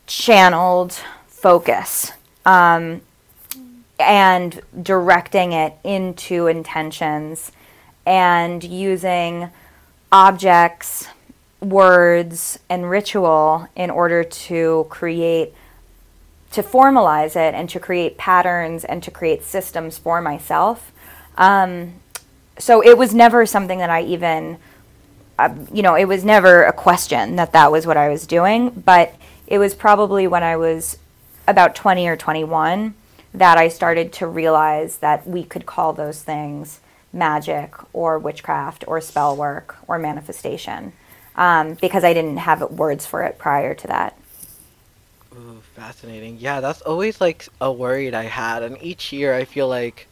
channeled 0.06 0.98
focus 1.28 2.12
um, 2.44 3.02
and 3.98 4.60
directing 4.82 5.52
it 5.52 5.74
into 5.84 6.46
intentions 6.46 7.52
and 8.06 8.64
using 8.64 9.50
objects, 10.10 11.08
words, 11.60 12.58
and 12.68 12.88
ritual 12.88 13.68
in 13.76 13.90
order 13.90 14.24
to 14.24 14.86
create 14.88 15.54
to 16.52 16.62
formalize 16.62 17.36
it 17.36 17.54
and 17.54 17.68
to 17.70 17.80
create 17.80 18.16
patterns 18.16 18.84
and 18.84 19.02
to 19.02 19.10
create 19.10 19.42
systems 19.42 19.98
for 19.98 20.20
myself. 20.20 20.92
Um, 21.36 21.94
so 22.58 22.82
it 22.82 22.96
was 22.96 23.14
never 23.14 23.46
something 23.46 23.78
that 23.78 23.90
I 23.90 24.02
even, 24.02 24.58
uh, 25.38 25.54
you 25.72 25.82
know, 25.82 25.94
it 25.94 26.04
was 26.04 26.24
never 26.24 26.62
a 26.62 26.72
question 26.72 27.36
that 27.36 27.52
that 27.52 27.72
was 27.72 27.86
what 27.86 27.96
I 27.96 28.08
was 28.08 28.26
doing. 28.26 28.70
But 28.70 29.14
it 29.46 29.58
was 29.58 29.74
probably 29.74 30.26
when 30.26 30.42
I 30.42 30.56
was 30.56 30.98
about 31.48 31.74
20 31.74 32.06
or 32.06 32.16
21 32.16 32.94
that 33.34 33.56
I 33.56 33.68
started 33.68 34.12
to 34.14 34.26
realize 34.26 34.98
that 34.98 35.26
we 35.26 35.42
could 35.42 35.66
call 35.66 35.92
those 35.92 36.22
things 36.22 36.80
magic 37.12 37.74
or 37.92 38.18
witchcraft 38.18 38.84
or 38.86 39.00
spell 39.00 39.36
work 39.36 39.76
or 39.88 39.98
manifestation 39.98 40.92
um, 41.36 41.74
because 41.74 42.04
I 42.04 42.12
didn't 42.12 42.38
have 42.38 42.62
words 42.70 43.06
for 43.06 43.22
it 43.22 43.38
prior 43.38 43.74
to 43.74 43.86
that. 43.88 44.16
Fascinating. 45.86 46.36
Yeah, 46.38 46.60
that's 46.60 46.80
always 46.82 47.20
like 47.20 47.48
a 47.60 47.72
worry 47.72 48.08
that 48.08 48.16
I 48.16 48.26
had, 48.26 48.62
and 48.62 48.80
each 48.80 49.12
year 49.12 49.34
I 49.34 49.44
feel 49.44 49.66
like 49.66 50.06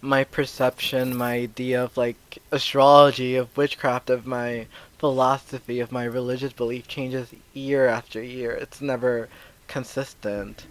my 0.00 0.22
perception, 0.22 1.16
my 1.16 1.32
idea 1.32 1.82
of 1.82 1.96
like 1.96 2.38
astrology, 2.52 3.34
of 3.34 3.56
witchcraft, 3.56 4.10
of 4.10 4.26
my 4.28 4.68
philosophy, 4.98 5.80
of 5.80 5.90
my 5.90 6.04
religious 6.04 6.52
belief 6.52 6.86
changes 6.86 7.34
year 7.52 7.88
after 7.88 8.22
year. 8.22 8.52
It's 8.52 8.80
never 8.80 9.28
consistent. 9.66 10.66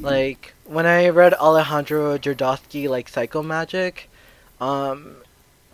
Like 0.00 0.54
when 0.64 0.86
I 0.86 1.10
read 1.10 1.34
Alejandro 1.34 2.16
Jodorowsky 2.16 2.88
like 2.88 3.10
Psycho 3.10 3.42
Magic, 3.42 4.08
um, 4.58 5.16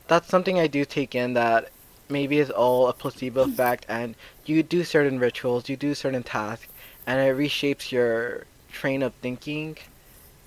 that's 0.09 0.29
something 0.29 0.59
I 0.59 0.67
do 0.67 0.85
take 0.85 1.15
in 1.15 1.35
that 1.35 1.71
maybe 2.09 2.41
it's 2.41 2.51
all 2.51 2.89
a 2.89 2.93
placebo 2.93 3.43
effect, 3.43 3.87
and 3.89 4.17
you 4.45 4.65
do 4.65 4.83
certain 4.83 5.21
rituals, 5.21 5.69
you 5.69 5.77
do 5.77 5.95
certain 5.95 6.25
tasks, 6.25 6.67
and 7.07 7.21
it 7.21 7.37
reshapes 7.37 7.91
your 7.91 8.45
train 8.71 9.03
of 9.03 9.15
thinking. 9.15 9.77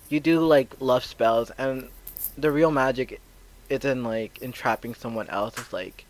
You 0.10 0.20
do 0.20 0.40
like 0.40 0.76
love 0.80 1.04
spells, 1.04 1.52
and 1.58 1.90
the 2.38 2.52
real 2.52 2.72
magic 2.72 3.22
isn't 3.70 4.04
like 4.04 4.42
entrapping 4.42 4.94
someone 4.94 5.30
else. 5.30 5.58
It's 5.58 5.74
like 5.74 6.06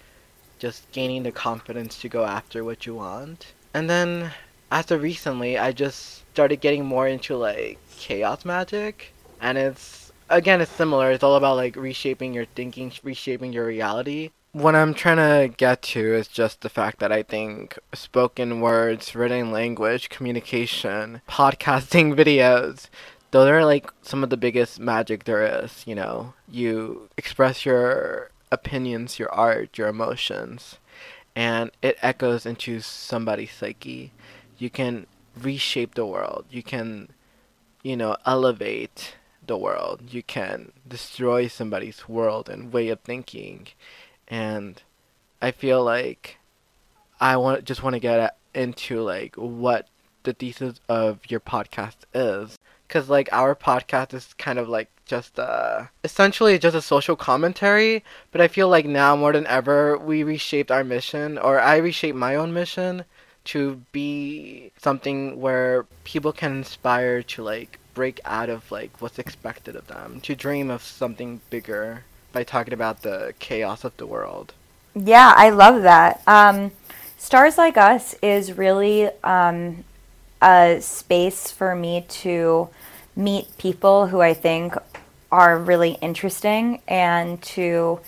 just 0.60 0.90
gaining 0.92 1.24
the 1.24 1.32
confidence 1.32 2.00
to 2.00 2.10
go 2.10 2.26
after 2.26 2.64
what 2.64 2.86
you 2.86 2.96
want. 2.96 3.54
And 3.74 3.90
then, 3.90 4.32
as 4.72 4.92
of 4.92 5.02
recently, 5.02 5.58
I 5.58 5.72
just 5.72 6.24
started 6.34 6.62
getting 6.62 6.86
more 6.86 7.08
into 7.08 7.38
like 7.38 7.80
chaos 7.98 8.46
magic, 8.46 9.14
and 9.42 9.58
it's 9.58 10.12
again 10.30 10.62
it's 10.62 10.72
similar. 10.72 11.12
It's 11.12 11.24
all 11.24 11.36
about 11.36 11.56
like 11.56 11.76
reshaping 11.76 12.34
your 12.34 12.46
thinking, 12.46 12.92
reshaping 13.04 13.54
your 13.54 13.66
reality. 13.66 14.32
What 14.56 14.74
I'm 14.74 14.94
trying 14.94 15.18
to 15.18 15.54
get 15.54 15.82
to 15.82 16.00
is 16.00 16.30
just 16.30 16.62
the 16.62 16.70
fact 16.70 17.00
that 17.00 17.12
I 17.12 17.24
think 17.24 17.78
spoken 17.94 18.62
words, 18.62 19.14
written 19.14 19.52
language, 19.52 20.08
communication, 20.08 21.22
podcasting 21.28 22.16
videos, 22.18 22.88
those 23.32 23.50
are 23.50 23.66
like 23.66 23.92
some 24.02 24.24
of 24.24 24.30
the 24.30 24.38
biggest 24.38 24.80
magic 24.80 25.26
there 25.26 25.62
is, 25.62 25.84
you 25.86 25.94
know. 25.94 26.36
You 26.50 27.10
express 27.18 27.66
your 27.66 28.32
opinions, 28.50 29.20
your 29.20 29.30
art, 29.34 29.78
your 29.78 29.90
emotions, 29.90 30.80
and 31.36 31.70
it 31.82 31.98
echoes 32.02 32.46
into 32.46 32.80
somebody's 32.80 33.52
psyche. 33.52 34.14
You 34.58 34.70
can 34.70 35.06
reshape 35.38 35.96
the 35.96 36.06
world. 36.06 36.46
You 36.50 36.64
can, 36.64 37.10
you 37.84 37.98
know, 37.98 38.16
elevate 38.26 39.18
the 39.46 39.58
world. 39.58 40.14
You 40.14 40.24
can 40.24 40.72
destroy 40.88 41.48
somebody's 41.48 42.08
world 42.08 42.48
and 42.48 42.72
way 42.72 42.88
of 42.88 43.02
thinking. 43.02 43.68
And 44.28 44.82
I 45.42 45.52
feel 45.52 45.84
like 45.84 46.38
I 47.20 47.38
want 47.38 47.66
just 47.66 47.84
want 47.84 47.94
to 47.96 48.00
get 48.00 48.38
into 48.54 49.02
like 49.02 49.36
what 49.36 49.88
the 50.24 50.34
thesis 50.34 50.80
of 50.90 51.20
your 51.30 51.40
podcast 51.40 51.98
is. 52.14 52.58
Because 52.88 53.10
like 53.10 53.30
our 53.32 53.56
podcast 53.56 54.14
is 54.14 54.34
kind 54.38 54.60
of 54.60 54.70
like 54.70 54.90
just 55.06 55.40
uh 55.40 55.86
essentially 56.04 56.58
just 56.58 56.76
a 56.76 56.82
social 56.82 57.16
commentary 57.16 58.04
but 58.32 58.42
i 58.42 58.48
feel 58.48 58.68
like 58.68 58.86
now 58.86 59.16
more 59.16 59.32
than 59.32 59.46
ever 59.48 59.98
we 59.98 60.24
reshaped 60.24 60.72
our 60.72 60.84
mission 60.84 61.38
or 61.38 61.60
i 61.60 61.78
reshaped 61.78 62.18
my 62.18 62.36
own 62.36 62.52
mission 62.52 63.06
to 63.44 63.82
be 63.92 64.72
something 64.78 65.40
where 65.40 65.86
people 66.04 66.34
can 66.34 66.58
inspire 66.58 67.22
to 67.22 67.44
like 67.44 67.80
break 67.94 68.20
out 68.26 68.50
of 68.50 68.70
like 68.72 69.00
what's 69.00 69.20
expected 69.20 69.76
of 69.76 69.88
them 69.88 70.20
to 70.22 70.36
dream 70.36 70.70
of 70.72 70.82
something 70.82 71.40
bigger 71.50 72.04
by 72.36 72.44
talking 72.44 72.74
about 72.74 73.02
the 73.02 73.34
chaos 73.40 73.84
of 73.84 73.96
the 73.98 74.06
world 74.06 74.54
Yeah, 74.94 75.34
I 75.36 75.50
love 75.50 75.82
that. 75.84 76.22
Um, 76.28 76.72
Stars 77.18 77.58
Like 77.58 77.78
Us 77.78 78.14
is 78.22 78.54
really 78.54 79.10
um, 79.24 79.84
a 80.42 80.78
space 80.82 81.50
for 81.50 81.76
me 81.76 82.06
to 82.08 82.70
meet 83.16 83.58
people 83.58 84.08
who 84.08 84.22
I 84.22 84.34
think 84.34 84.76
are 85.32 85.58
really 85.58 85.94
interesting 86.02 86.82
and 86.88 87.42
to 87.42 88.00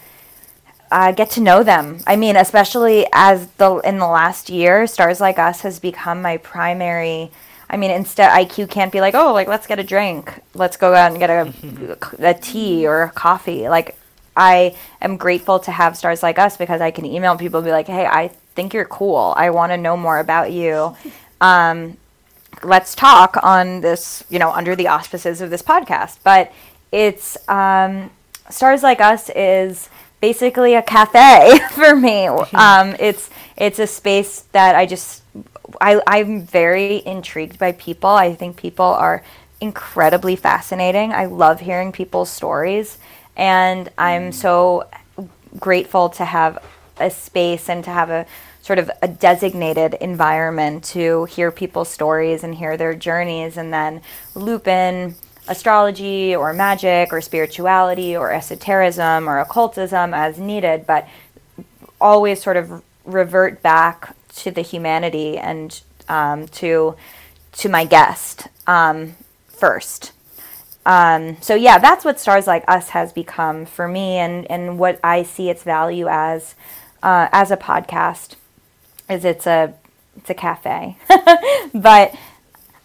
uh, 0.91 1.11
get 1.13 1.29
to 1.31 1.41
know 1.41 1.63
them. 1.63 2.01
I 2.05 2.15
mean, 2.15 2.35
especially 2.35 3.07
as 3.11 3.47
the 3.57 3.77
in 3.77 3.97
the 3.97 4.07
last 4.07 4.49
year, 4.49 4.87
Stars 4.87 5.19
Like 5.19 5.39
Us 5.39 5.61
has 5.61 5.79
become 5.79 6.21
my 6.21 6.37
primary. 6.37 7.31
I 7.69 7.75
mean, 7.75 7.91
instead, 7.91 8.29
IQ 8.31 8.69
can't 8.69 8.91
be 8.91 9.01
like, 9.01 9.15
oh, 9.15 9.33
like 9.33 9.47
let's 9.47 9.67
get 9.67 9.79
a 9.79 9.83
drink, 9.83 10.41
let's 10.53 10.77
go 10.77 10.93
out 10.93 11.11
and 11.11 11.19
get 11.19 11.29
a, 11.29 11.97
a 12.19 12.33
tea 12.33 12.87
or 12.87 13.03
a 13.03 13.11
coffee. 13.11 13.67
Like, 13.67 13.97
I 14.37 14.75
am 15.01 15.17
grateful 15.17 15.59
to 15.59 15.71
have 15.71 15.97
Stars 15.97 16.23
Like 16.23 16.39
Us 16.39 16.55
because 16.55 16.79
I 16.79 16.91
can 16.91 17.05
email 17.05 17.35
people 17.35 17.59
and 17.59 17.65
be 17.65 17.71
like, 17.71 17.87
hey, 17.87 18.05
I 18.05 18.29
think 18.55 18.73
you're 18.73 18.85
cool. 18.85 19.33
I 19.35 19.49
want 19.49 19.71
to 19.71 19.77
know 19.77 19.97
more 19.97 20.19
about 20.19 20.51
you. 20.51 20.95
Um, 21.39 21.97
let's 22.63 22.95
talk 22.95 23.37
on 23.43 23.81
this, 23.81 24.23
you 24.27 24.39
know, 24.39 24.51
under 24.51 24.75
the 24.75 24.87
auspices 24.87 25.39
of 25.39 25.51
this 25.51 25.61
podcast. 25.61 26.17
But 26.23 26.51
it's 26.91 27.37
um, 27.47 28.09
Stars 28.49 28.81
Like 28.81 28.99
Us 29.01 29.29
is 29.35 29.87
basically 30.21 30.73
a 30.73 30.81
cafe 30.81 31.59
for 31.73 31.95
me. 31.95 32.27
Um, 32.27 32.95
it's 32.99 33.29
it's 33.55 33.79
a 33.79 33.85
space 33.85 34.41
that 34.51 34.75
I 34.75 34.85
just 34.85 35.23
I, 35.81 36.01
I'm 36.07 36.41
very 36.41 37.05
intrigued 37.05 37.59
by 37.59 37.73
people. 37.73 38.09
I 38.09 38.33
think 38.33 38.57
people 38.57 38.85
are 38.85 39.23
incredibly 39.59 40.35
fascinating. 40.35 41.11
I 41.11 41.25
love 41.25 41.59
hearing 41.59 41.91
people's 41.91 42.29
stories, 42.29 42.97
and 43.37 43.89
I'm 43.97 44.31
so 44.31 44.89
grateful 45.59 46.09
to 46.09 46.25
have 46.25 46.61
a 46.99 47.09
space 47.09 47.69
and 47.69 47.83
to 47.83 47.91
have 47.91 48.09
a 48.09 48.25
sort 48.61 48.79
of 48.79 48.91
a 49.01 49.07
designated 49.07 49.93
environment 50.01 50.83
to 50.83 51.23
hear 51.25 51.51
people's 51.51 51.89
stories 51.89 52.43
and 52.43 52.55
hear 52.55 52.75
their 52.75 52.93
journeys 52.93 53.55
and 53.55 53.71
then 53.71 54.01
loop 54.35 54.67
in 54.67 55.15
astrology 55.47 56.35
or 56.35 56.51
magic 56.51 57.13
or 57.13 57.21
spirituality 57.21 58.17
or 58.17 58.33
esotericism 58.33 59.29
or 59.29 59.39
occultism 59.39 60.13
as 60.13 60.37
needed 60.37 60.85
but 60.85 61.07
always 62.01 62.43
sort 62.43 62.57
of 62.57 62.83
revert 63.05 63.61
back 63.61 64.13
to 64.35 64.51
the 64.51 64.61
humanity 64.61 65.37
and 65.37 65.81
um, 66.09 66.45
to 66.47 66.95
to 67.53 67.69
my 67.69 67.85
guest 67.85 68.47
um, 68.67 69.15
first 69.47 70.11
um, 70.87 71.35
so 71.41 71.53
yeah, 71.53 71.79
that's 71.79 72.05
what 72.05 72.17
Stars 72.17 72.47
Like 72.47 72.63
Us 72.65 72.89
has 72.89 73.11
become 73.11 73.65
for 73.65 73.89
me, 73.89 74.15
and 74.15 74.49
and 74.49 74.79
what 74.79 75.01
I 75.03 75.23
see 75.23 75.49
its 75.49 75.63
value 75.63 76.07
as 76.07 76.55
uh, 77.03 77.27
as 77.33 77.51
a 77.51 77.57
podcast 77.57 78.35
is 79.09 79.25
it's 79.25 79.45
a 79.45 79.73
it's 80.15 80.29
a 80.29 80.33
cafe, 80.33 80.95
but 81.73 82.15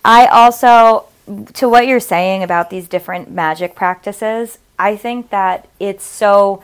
I 0.04 0.26
also 0.26 1.06
to 1.54 1.68
what 1.68 1.86
you're 1.86 2.00
saying 2.00 2.42
about 2.42 2.70
these 2.70 2.88
different 2.88 3.30
magic 3.30 3.76
practices, 3.76 4.58
I 4.80 4.96
think 4.96 5.30
that 5.30 5.68
it's 5.78 6.04
so. 6.04 6.60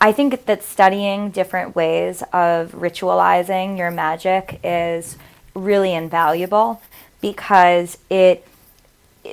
I 0.00 0.12
think 0.12 0.46
that 0.46 0.62
studying 0.62 1.30
different 1.30 1.74
ways 1.74 2.22
of 2.32 2.72
ritualizing 2.72 3.76
your 3.76 3.90
magic 3.90 4.60
is 4.62 5.16
really 5.54 5.94
invaluable 5.94 6.80
because 7.20 7.98
it 8.10 8.46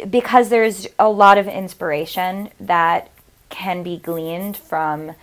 because 0.09 0.49
there's 0.49 0.87
a 0.97 1.09
lot 1.09 1.37
of 1.37 1.47
inspiration 1.47 2.49
that 2.59 3.09
can 3.49 3.83
be 3.83 3.97
gleaned 3.97 4.57
from 4.57 5.13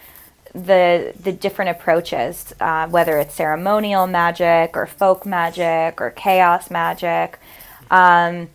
the 0.53 1.13
the 1.21 1.33
different 1.33 1.71
approaches, 1.71 2.55
uh, 2.61 2.89
whether 2.89 3.19
it's 3.19 3.35
ceremonial 3.35 4.07
magic 4.07 4.77
or 4.77 4.87
folk 4.87 5.27
magic 5.27 6.01
or 6.01 6.11
chaos 6.11 6.71
magic, 6.71 7.39
um, 7.91 8.49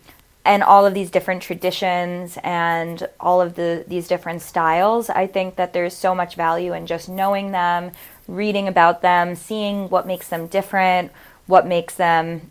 and 0.44 0.62
all 0.62 0.84
of 0.84 0.94
these 0.94 1.10
different 1.10 1.42
traditions 1.42 2.38
and 2.42 3.08
all 3.20 3.40
of 3.40 3.54
the 3.54 3.84
these 3.86 4.08
different 4.08 4.42
styles. 4.42 5.08
I 5.08 5.26
think 5.26 5.56
that 5.56 5.72
there's 5.72 5.94
so 5.94 6.14
much 6.14 6.34
value 6.34 6.72
in 6.72 6.86
just 6.86 7.08
knowing 7.08 7.52
them, 7.52 7.92
reading 8.28 8.68
about 8.68 9.02
them, 9.02 9.34
seeing 9.34 9.88
what 9.88 10.06
makes 10.06 10.28
them 10.28 10.46
different, 10.46 11.12
what 11.46 11.66
makes 11.66 11.94
them 11.94 12.50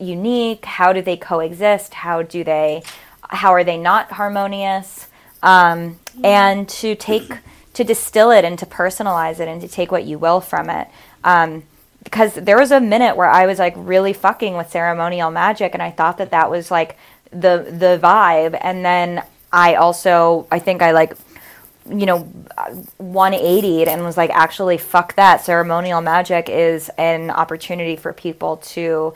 unique, 0.00 0.64
how 0.64 0.92
do 0.92 1.02
they 1.02 1.16
coexist, 1.16 1.94
how 1.94 2.22
do 2.22 2.44
they, 2.44 2.82
how 3.28 3.52
are 3.52 3.64
they 3.64 3.76
not 3.76 4.12
harmonious, 4.12 5.08
um, 5.42 5.98
and 6.22 6.68
to 6.68 6.94
take 6.94 7.38
to 7.74 7.84
distill 7.84 8.30
it 8.30 8.44
and 8.44 8.58
to 8.58 8.66
personalize 8.66 9.40
it 9.40 9.48
and 9.48 9.60
to 9.60 9.68
take 9.68 9.90
what 9.90 10.04
you 10.04 10.18
will 10.18 10.40
from 10.40 10.70
it. 10.70 10.88
Um, 11.24 11.64
because 12.04 12.34
there 12.34 12.58
was 12.58 12.70
a 12.70 12.80
minute 12.80 13.16
where 13.16 13.28
I 13.28 13.46
was 13.46 13.58
like 13.58 13.74
really 13.76 14.12
fucking 14.12 14.56
with 14.56 14.70
ceremonial 14.70 15.30
magic, 15.30 15.74
and 15.74 15.82
I 15.82 15.90
thought 15.90 16.18
that 16.18 16.30
that 16.30 16.50
was 16.50 16.70
like 16.70 16.96
the 17.30 17.66
the 17.68 17.98
vibe, 18.00 18.58
and 18.60 18.84
then 18.84 19.24
I 19.52 19.74
also 19.74 20.46
I 20.50 20.58
think 20.58 20.82
I 20.82 20.92
like 20.92 21.14
you 21.88 22.06
know 22.06 22.20
180 22.98 23.86
and 23.86 24.04
was 24.04 24.16
like 24.16 24.30
actually 24.30 24.76
fuck 24.76 25.14
that. 25.16 25.40
Ceremonial 25.40 26.02
magic 26.02 26.48
is 26.48 26.90
an 26.98 27.30
opportunity 27.30 27.96
for 27.96 28.12
people 28.12 28.58
to 28.58 29.14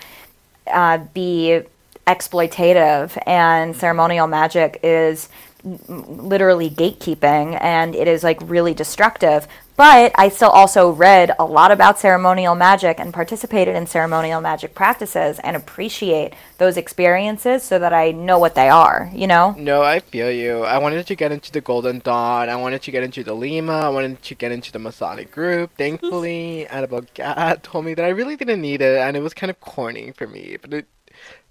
uh, 0.72 0.98
be 1.14 1.62
exploitative 2.06 3.20
and 3.26 3.76
ceremonial 3.76 4.26
magic 4.26 4.80
is 4.82 5.28
literally 5.64 6.70
gatekeeping 6.70 7.60
and 7.60 7.94
it 7.94 8.08
is 8.08 8.22
like 8.24 8.38
really 8.42 8.72
destructive 8.72 9.46
but 9.78 10.12
i 10.16 10.28
still 10.28 10.50
also 10.50 10.90
read 10.90 11.30
a 11.38 11.44
lot 11.44 11.70
about 11.70 11.98
ceremonial 11.98 12.54
magic 12.54 13.00
and 13.00 13.14
participated 13.14 13.74
in 13.74 13.86
ceremonial 13.86 14.40
magic 14.42 14.74
practices 14.74 15.38
and 15.40 15.56
appreciate 15.56 16.34
those 16.58 16.76
experiences 16.76 17.62
so 17.62 17.78
that 17.78 17.92
i 17.94 18.10
know 18.10 18.38
what 18.38 18.54
they 18.54 18.68
are 18.68 19.10
you 19.14 19.26
know 19.26 19.54
No, 19.56 19.82
I 19.82 20.00
feel 20.00 20.30
you. 20.30 20.64
I 20.64 20.78
wanted 20.78 21.06
to 21.06 21.14
get 21.14 21.30
into 21.32 21.50
the 21.52 21.60
Golden 21.60 21.98
Dawn. 22.00 22.48
I 22.48 22.56
wanted 22.56 22.82
to 22.82 22.90
get 22.90 23.02
into 23.04 23.22
Thelema. 23.24 23.82
I 23.84 23.88
wanted 23.88 24.22
to 24.22 24.34
get 24.34 24.50
into 24.52 24.72
the 24.72 24.78
Masonic 24.78 25.30
group. 25.30 25.70
Thankfully, 25.76 26.66
Annabel 26.68 27.02
told 27.62 27.84
me 27.84 27.94
that 27.94 28.04
I 28.04 28.08
really 28.08 28.36
didn't 28.36 28.60
need 28.60 28.80
it, 28.82 28.98
and 28.98 29.16
it 29.16 29.22
was 29.22 29.34
kind 29.34 29.50
of 29.50 29.60
corny 29.60 30.12
for 30.12 30.26
me. 30.26 30.56
But 30.60 30.72
it, 30.74 30.86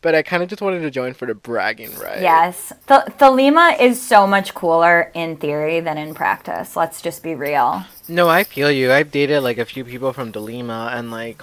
but 0.01 0.15
I 0.15 0.21
kind 0.21 0.43
of 0.43 0.49
just 0.49 0.61
wanted 0.61 0.81
to 0.81 0.91
join 0.91 1.13
for 1.13 1.25
the 1.25 1.35
bragging 1.35 1.93
right. 1.95 2.21
yes 2.21 2.71
the, 2.87 3.03
Thelema 3.17 3.79
is 3.79 4.01
so 4.01 4.25
much 4.27 4.53
cooler 4.53 5.11
in 5.13 5.37
theory 5.37 5.79
than 5.79 5.97
in 5.97 6.13
practice 6.13 6.75
let's 6.75 7.01
just 7.01 7.23
be 7.23 7.35
real 7.35 7.85
No, 8.09 8.29
I 8.29 8.43
feel 8.45 8.71
you. 8.71 8.91
I've 8.91 9.11
dated 9.11 9.43
like 9.43 9.57
a 9.57 9.65
few 9.65 9.83
people 9.83 10.13
from 10.13 10.31
Thelema, 10.31 10.93
and 10.93 11.11
like, 11.11 11.41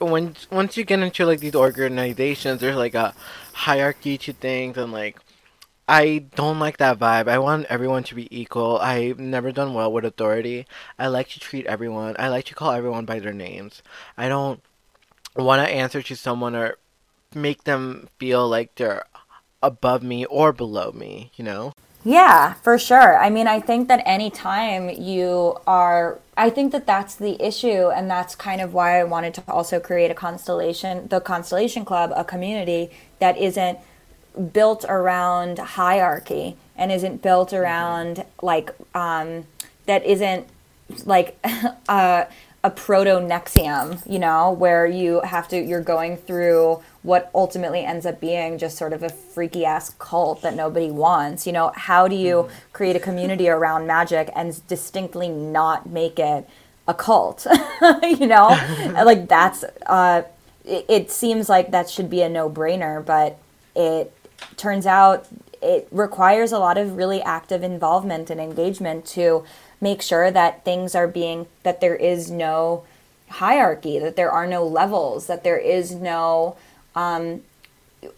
when 0.00 0.34
once 0.50 0.76
you 0.76 0.84
get 0.84 0.98
into 1.00 1.24
like 1.24 1.40
these 1.40 1.54
organizations, 1.54 2.60
there's 2.60 2.76
like 2.76 2.94
a 2.94 3.14
hierarchy 3.52 4.18
to 4.18 4.32
things, 4.32 4.76
and 4.76 4.92
like, 4.92 5.18
I 5.86 6.24
don't 6.34 6.58
like 6.58 6.78
that 6.78 6.98
vibe. 6.98 7.28
I 7.28 7.38
want 7.38 7.66
everyone 7.70 8.02
to 8.04 8.14
be 8.14 8.26
equal. 8.36 8.78
I've 8.78 9.18
never 9.20 9.52
done 9.52 9.72
well 9.74 9.92
with 9.92 10.04
authority. 10.04 10.66
I 10.98 11.06
like 11.06 11.28
to 11.30 11.40
treat 11.40 11.66
everyone. 11.66 12.16
I 12.18 12.28
like 12.28 12.46
to 12.46 12.54
call 12.54 12.72
everyone 12.72 13.04
by 13.04 13.20
their 13.20 13.32
names. 13.32 13.82
I 14.18 14.28
don't 14.28 14.60
want 15.36 15.66
to 15.66 15.72
answer 15.72 16.02
to 16.02 16.16
someone 16.16 16.54
or 16.56 16.76
make 17.34 17.64
them 17.64 18.08
feel 18.18 18.48
like 18.48 18.74
they're 18.76 19.04
above 19.62 20.02
me 20.02 20.24
or 20.26 20.52
below 20.52 20.92
me. 20.92 21.32
You 21.36 21.44
know. 21.44 21.72
Yeah, 22.04 22.54
for 22.54 22.78
sure. 22.78 23.16
I 23.16 23.30
mean, 23.30 23.46
I 23.46 23.60
think 23.60 23.86
that 23.88 24.02
anytime 24.04 24.90
you 24.90 25.56
are, 25.66 26.18
I 26.36 26.50
think 26.50 26.72
that 26.72 26.84
that's 26.84 27.14
the 27.14 27.40
issue. 27.40 27.90
And 27.90 28.10
that's 28.10 28.34
kind 28.34 28.60
of 28.60 28.74
why 28.74 28.98
I 28.98 29.04
wanted 29.04 29.34
to 29.34 29.42
also 29.46 29.78
create 29.78 30.10
a 30.10 30.14
constellation, 30.14 31.06
the 31.08 31.20
Constellation 31.20 31.84
Club, 31.84 32.12
a 32.16 32.24
community 32.24 32.90
that 33.20 33.38
isn't 33.38 33.78
built 34.52 34.84
around 34.88 35.58
hierarchy 35.58 36.56
and 36.76 36.90
isn't 36.90 37.22
built 37.22 37.52
around 37.52 38.24
like, 38.40 38.74
um, 38.96 39.44
that 39.86 40.04
isn't 40.04 40.48
like 41.04 41.38
a, 41.88 42.26
a 42.64 42.70
proto 42.70 43.10
NXIVM, 43.10 44.08
you 44.10 44.20
know, 44.20 44.52
where 44.52 44.86
you 44.86 45.20
have 45.22 45.48
to, 45.48 45.60
you're 45.60 45.80
going 45.80 46.16
through 46.16 46.80
what 47.02 47.30
ultimately 47.34 47.84
ends 47.84 48.06
up 48.06 48.20
being 48.20 48.56
just 48.56 48.78
sort 48.78 48.92
of 48.92 49.02
a 49.02 49.08
freaky 49.08 49.64
ass 49.64 49.94
cult 49.98 50.42
that 50.42 50.54
nobody 50.54 50.90
wants. 50.90 51.44
You 51.44 51.52
know, 51.52 51.72
how 51.74 52.06
do 52.06 52.14
you 52.14 52.48
create 52.72 52.94
a 52.94 53.00
community 53.00 53.48
around 53.48 53.86
magic 53.86 54.30
and 54.36 54.64
distinctly 54.68 55.28
not 55.28 55.88
make 55.88 56.20
it 56.20 56.48
a 56.86 56.94
cult? 56.94 57.46
you 58.02 58.28
know, 58.28 58.48
like 59.04 59.26
that's, 59.28 59.64
uh, 59.86 60.22
it, 60.64 60.84
it 60.88 61.10
seems 61.10 61.48
like 61.48 61.72
that 61.72 61.90
should 61.90 62.08
be 62.08 62.22
a 62.22 62.28
no 62.28 62.48
brainer, 62.48 63.04
but 63.04 63.38
it 63.74 64.12
turns 64.56 64.86
out 64.86 65.26
it 65.60 65.88
requires 65.90 66.52
a 66.52 66.58
lot 66.58 66.78
of 66.78 66.96
really 66.96 67.22
active 67.22 67.64
involvement 67.64 68.30
and 68.30 68.40
engagement 68.40 69.04
to 69.06 69.44
make 69.82 70.00
sure 70.00 70.30
that 70.30 70.64
things 70.64 70.94
are 70.94 71.08
being, 71.08 71.46
that 71.64 71.82
there 71.82 71.96
is 71.96 72.30
no 72.30 72.84
hierarchy, 73.28 73.98
that 73.98 74.16
there 74.16 74.30
are 74.30 74.46
no 74.46 74.64
levels, 74.64 75.26
that 75.26 75.44
there 75.44 75.58
is 75.58 75.94
no, 75.94 76.56
um, 76.94 77.42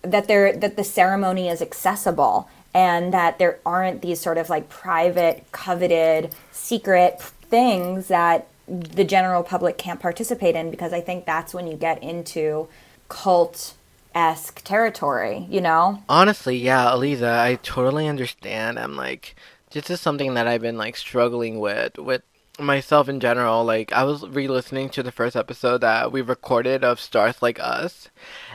that 0.03 0.29
there 0.29 0.53
that 0.57 0.77
the 0.77 0.85
ceremony 0.85 1.49
is 1.49 1.61
accessible 1.61 2.49
and 2.73 3.13
that 3.13 3.39
there 3.39 3.59
aren't 3.67 4.03
these 4.03 4.21
sort 4.21 4.39
of 4.39 4.49
like 4.49 4.69
private 4.69 5.45
coveted 5.53 6.35
secret 6.53 7.21
things 7.21 8.09
that 8.09 8.47
the 8.67 9.05
general 9.05 9.43
public 9.43 9.77
can't 9.77 10.01
participate 10.01 10.55
in 10.55 10.71
because 10.71 10.93
i 10.95 11.01
think 11.03 11.27
that's 11.27 11.53
when 11.53 11.67
you 11.67 11.77
get 11.77 12.03
into 12.03 12.67
cult 13.11 13.75
esque 14.15 14.63
territory 14.65 15.47
you 15.51 15.61
know 15.61 16.03
Honestly, 16.09 16.57
yeah, 16.57 16.87
Aliza, 16.87 17.39
I 17.39 17.57
totally 17.57 18.09
understand. 18.09 18.79
I'm 18.79 18.97
like, 18.97 19.35
this 19.75 19.91
is 19.91 20.01
something 20.01 20.35
that 20.35 20.47
I've 20.47 20.63
been 20.63 20.79
like 20.79 20.97
struggling 20.97 21.59
with 21.59 21.99
with 21.99 22.23
myself 22.61 23.09
in 23.09 23.19
general. 23.19 23.65
Like, 23.65 23.93
I 23.93 24.05
was 24.05 24.27
re-listening 24.27 24.89
to 24.91 25.03
the 25.03 25.11
first 25.11 25.35
episode 25.35 25.81
that 25.81 26.13
we 26.13 26.21
recorded 26.21 26.85
of 26.85 27.01
Stars 27.01 27.43
Like 27.43 27.59
Us, 27.59 28.09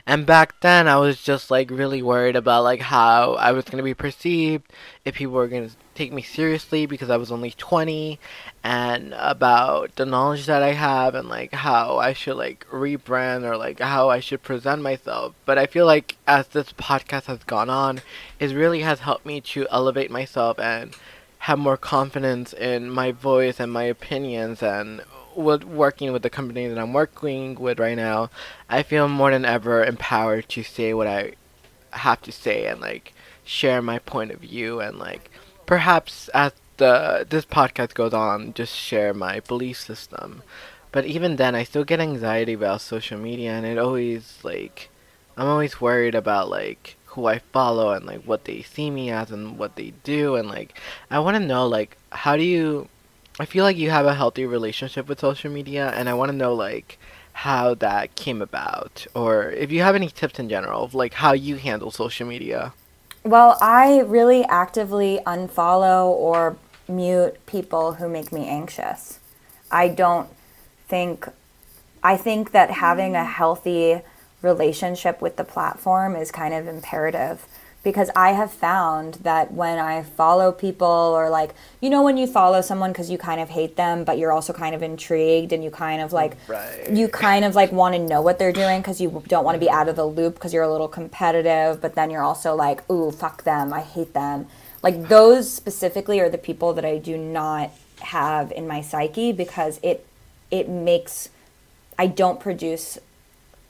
and 0.05 0.25
back 0.25 0.59
then 0.61 0.87
I 0.87 0.97
was 0.97 1.21
just 1.21 1.51
like 1.51 1.69
really 1.71 2.01
worried 2.01 2.35
about 2.35 2.63
like 2.63 2.81
how 2.81 3.33
I 3.33 3.51
was 3.51 3.65
gonna 3.65 3.83
be 3.83 3.93
perceived, 3.93 4.71
if 5.05 5.15
people 5.15 5.33
were 5.35 5.47
gonna 5.47 5.69
take 5.95 6.13
me 6.13 6.21
seriously 6.21 6.85
because 6.85 7.09
I 7.09 7.17
was 7.17 7.31
only 7.31 7.51
20, 7.51 8.19
and 8.63 9.13
about 9.17 9.95
the 9.95 10.05
knowledge 10.05 10.45
that 10.45 10.63
I 10.63 10.73
have 10.73 11.15
and 11.15 11.29
like 11.29 11.53
how 11.53 11.97
I 11.97 12.13
should 12.13 12.35
like 12.37 12.65
rebrand 12.71 13.43
or 13.43 13.57
like 13.57 13.79
how 13.79 14.09
I 14.09 14.19
should 14.19 14.43
present 14.43 14.81
myself. 14.81 15.35
But 15.45 15.57
I 15.57 15.65
feel 15.65 15.85
like 15.85 16.17
as 16.27 16.47
this 16.47 16.73
podcast 16.73 17.25
has 17.25 17.43
gone 17.43 17.69
on, 17.69 18.01
it 18.39 18.53
really 18.53 18.81
has 18.81 19.01
helped 19.01 19.25
me 19.25 19.41
to 19.41 19.67
elevate 19.71 20.11
myself 20.11 20.59
and 20.59 20.95
have 21.43 21.59
more 21.59 21.77
confidence 21.77 22.51
in 22.53 22.89
my 22.89 23.11
voice 23.11 23.59
and 23.59 23.71
my 23.71 23.83
opinions 23.83 24.61
and 24.61 25.01
with 25.39 25.63
working 25.63 26.11
with 26.11 26.21
the 26.21 26.29
company 26.29 26.67
that 26.67 26.77
I'm 26.77 26.93
working 26.93 27.55
with 27.55 27.79
right 27.79 27.95
now, 27.95 28.29
I 28.69 28.83
feel 28.83 29.07
more 29.07 29.31
than 29.31 29.45
ever 29.45 29.83
empowered 29.83 30.49
to 30.49 30.63
say 30.63 30.93
what 30.93 31.07
I 31.07 31.33
have 31.91 32.21
to 32.23 32.31
say 32.31 32.65
and 32.65 32.81
like 32.81 33.13
share 33.43 33.81
my 33.81 33.99
point 33.99 34.31
of 34.31 34.39
view 34.39 34.79
and 34.79 34.99
like 34.99 35.31
perhaps 35.65 36.27
as 36.29 36.51
the 36.77 37.25
this 37.29 37.45
podcast 37.45 37.93
goes 37.93 38.13
on 38.13 38.53
just 38.53 38.75
share 38.75 39.13
my 39.13 39.39
belief 39.41 39.79
system. 39.79 40.43
But 40.91 41.05
even 41.05 41.35
then 41.35 41.53
i 41.53 41.63
still 41.63 41.83
get 41.83 41.99
anxiety 41.99 42.53
about 42.53 42.81
social 42.81 43.19
media 43.19 43.51
and 43.51 43.65
it 43.65 43.77
always 43.77 44.39
like 44.43 44.89
i'm 45.37 45.47
always 45.47 45.79
worried 45.79 46.15
about 46.15 46.49
like 46.49 46.95
who 47.13 47.27
i 47.27 47.37
follow 47.37 47.91
and 47.91 48.05
like 48.05 48.23
what 48.23 48.45
they 48.45 48.63
see 48.63 48.89
me 48.89 49.11
as 49.11 49.29
and 49.29 49.59
what 49.59 49.75
they 49.75 49.93
do 50.03 50.35
and 50.35 50.47
like 50.47 50.79
i 51.11 51.19
want 51.19 51.37
to 51.37 51.43
know 51.51 51.67
like 51.67 51.95
how 52.11 52.35
do 52.35 52.43
you 52.43 52.89
i 53.39 53.45
feel 53.45 53.63
like 53.63 53.77
you 53.77 53.89
have 53.89 54.05
a 54.05 54.13
healthy 54.13 54.45
relationship 54.45 55.07
with 55.07 55.19
social 55.19 55.51
media 55.51 55.91
and 55.95 56.09
i 56.09 56.13
want 56.13 56.29
to 56.31 56.37
know 56.37 56.53
like 56.53 56.97
how 57.39 57.73
that 57.73 58.13
came 58.15 58.41
about 58.41 59.07
or 59.15 59.49
if 59.51 59.71
you 59.71 59.81
have 59.81 59.95
any 59.95 60.09
tips 60.09 60.39
in 60.39 60.49
general 60.49 60.83
of 60.83 60.93
like 60.93 61.13
how 61.13 61.31
you 61.31 61.55
handle 61.55 61.89
social 61.89 62.27
media. 62.27 62.73
Well, 63.23 63.57
I 63.61 63.99
really 63.99 64.43
actively 64.43 65.21
unfollow 65.25 66.07
or 66.07 66.57
mute 66.89 67.37
people 67.45 67.93
who 67.93 68.09
make 68.09 68.33
me 68.33 68.45
anxious. 68.45 69.19
I 69.71 69.87
don't 69.87 70.29
think, 70.89 71.29
I 72.03 72.17
think 72.17 72.51
that 72.51 72.71
having 72.71 73.15
a 73.15 73.19
mm. 73.19 73.31
healthy 73.31 74.01
relationship 74.41 75.21
with 75.21 75.37
the 75.37 75.45
platform 75.45 76.17
is 76.17 76.31
kind 76.31 76.53
of 76.53 76.67
imperative 76.67 77.45
because 77.81 78.09
I 78.15 78.31
have 78.31 78.51
found 78.51 79.15
that 79.15 79.53
when 79.53 79.79
I 79.79 80.03
follow 80.03 80.51
people 80.51 80.87
or 80.87 81.29
like 81.29 81.53
you 81.81 81.89
know 81.89 82.03
when 82.03 82.17
you 82.17 82.27
follow 82.27 82.61
someone 82.61 82.91
because 82.91 83.09
you 83.09 83.17
kind 83.17 83.39
of 83.39 83.49
hate 83.49 83.75
them 83.77 84.03
but 84.03 84.17
you're 84.17 84.31
also 84.33 84.51
kind 84.53 84.75
of 84.75 84.83
intrigued 84.83 85.53
and 85.53 85.63
you 85.63 85.71
kind 85.71 86.01
of 86.01 86.11
like 86.11 86.35
Right. 86.47 86.89
you 86.91 87.07
kind 87.07 87.45
of 87.45 87.55
like 87.55 87.71
want 87.71 87.95
to 87.95 87.99
know 87.99 88.21
what 88.21 88.37
they're 88.37 88.51
doing 88.51 88.81
because 88.81 88.99
you 88.99 89.23
don't 89.27 89.45
want 89.45 89.55
to 89.55 89.59
be 89.59 89.69
out 89.69 89.87
of 89.87 89.95
the 89.95 90.05
loop 90.05 90.33
because 90.35 90.53
you're 90.53 90.63
a 90.63 90.71
little 90.71 90.89
competitive 90.89 91.79
but 91.81 91.95
then 91.95 92.09
you're 92.09 92.23
also 92.23 92.55
like 92.55 92.87
ooh 92.89 93.11
fuck 93.11 93.43
them. 93.43 93.73
I 93.73 93.81
hate 93.81 94.13
them. 94.13 94.47
Like 94.83 95.07
those 95.07 95.51
specifically 95.51 96.19
are 96.19 96.29
the 96.29 96.37
people 96.37 96.73
that 96.73 96.85
I 96.85 96.97
do 96.97 97.17
not 97.17 97.71
have 98.01 98.51
in 98.51 98.67
my 98.67 98.81
psyche 98.81 99.31
because 99.31 99.79
it 99.83 100.05
it 100.51 100.67
makes 100.69 101.29
I 101.97 102.07
don't 102.07 102.39
produce 102.39 102.97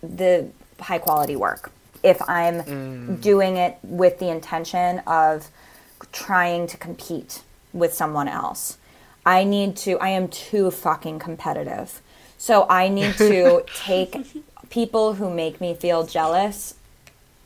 the 0.01 0.49
high 0.79 0.99
quality 0.99 1.35
work 1.35 1.71
if 2.03 2.21
I'm 2.27 3.17
doing 3.17 3.57
it 3.57 3.77
with 3.83 4.19
the 4.19 4.29
intention 4.29 4.99
of 4.99 5.49
trying 6.11 6.67
to 6.67 6.77
compete 6.77 7.43
with 7.73 7.93
someone 7.93 8.27
else. 8.27 8.77
I 9.25 9.43
need 9.43 9.75
to, 9.77 9.97
I 9.99 10.09
am 10.09 10.27
too 10.27 10.71
fucking 10.71 11.19
competitive. 11.19 12.01
So 12.37 12.65
I 12.69 12.87
need 12.87 13.15
to 13.17 13.63
take 13.75 14.15
people 14.69 15.15
who 15.15 15.29
make 15.29 15.59
me 15.59 15.73
feel 15.73 16.05
jealous 16.05 16.75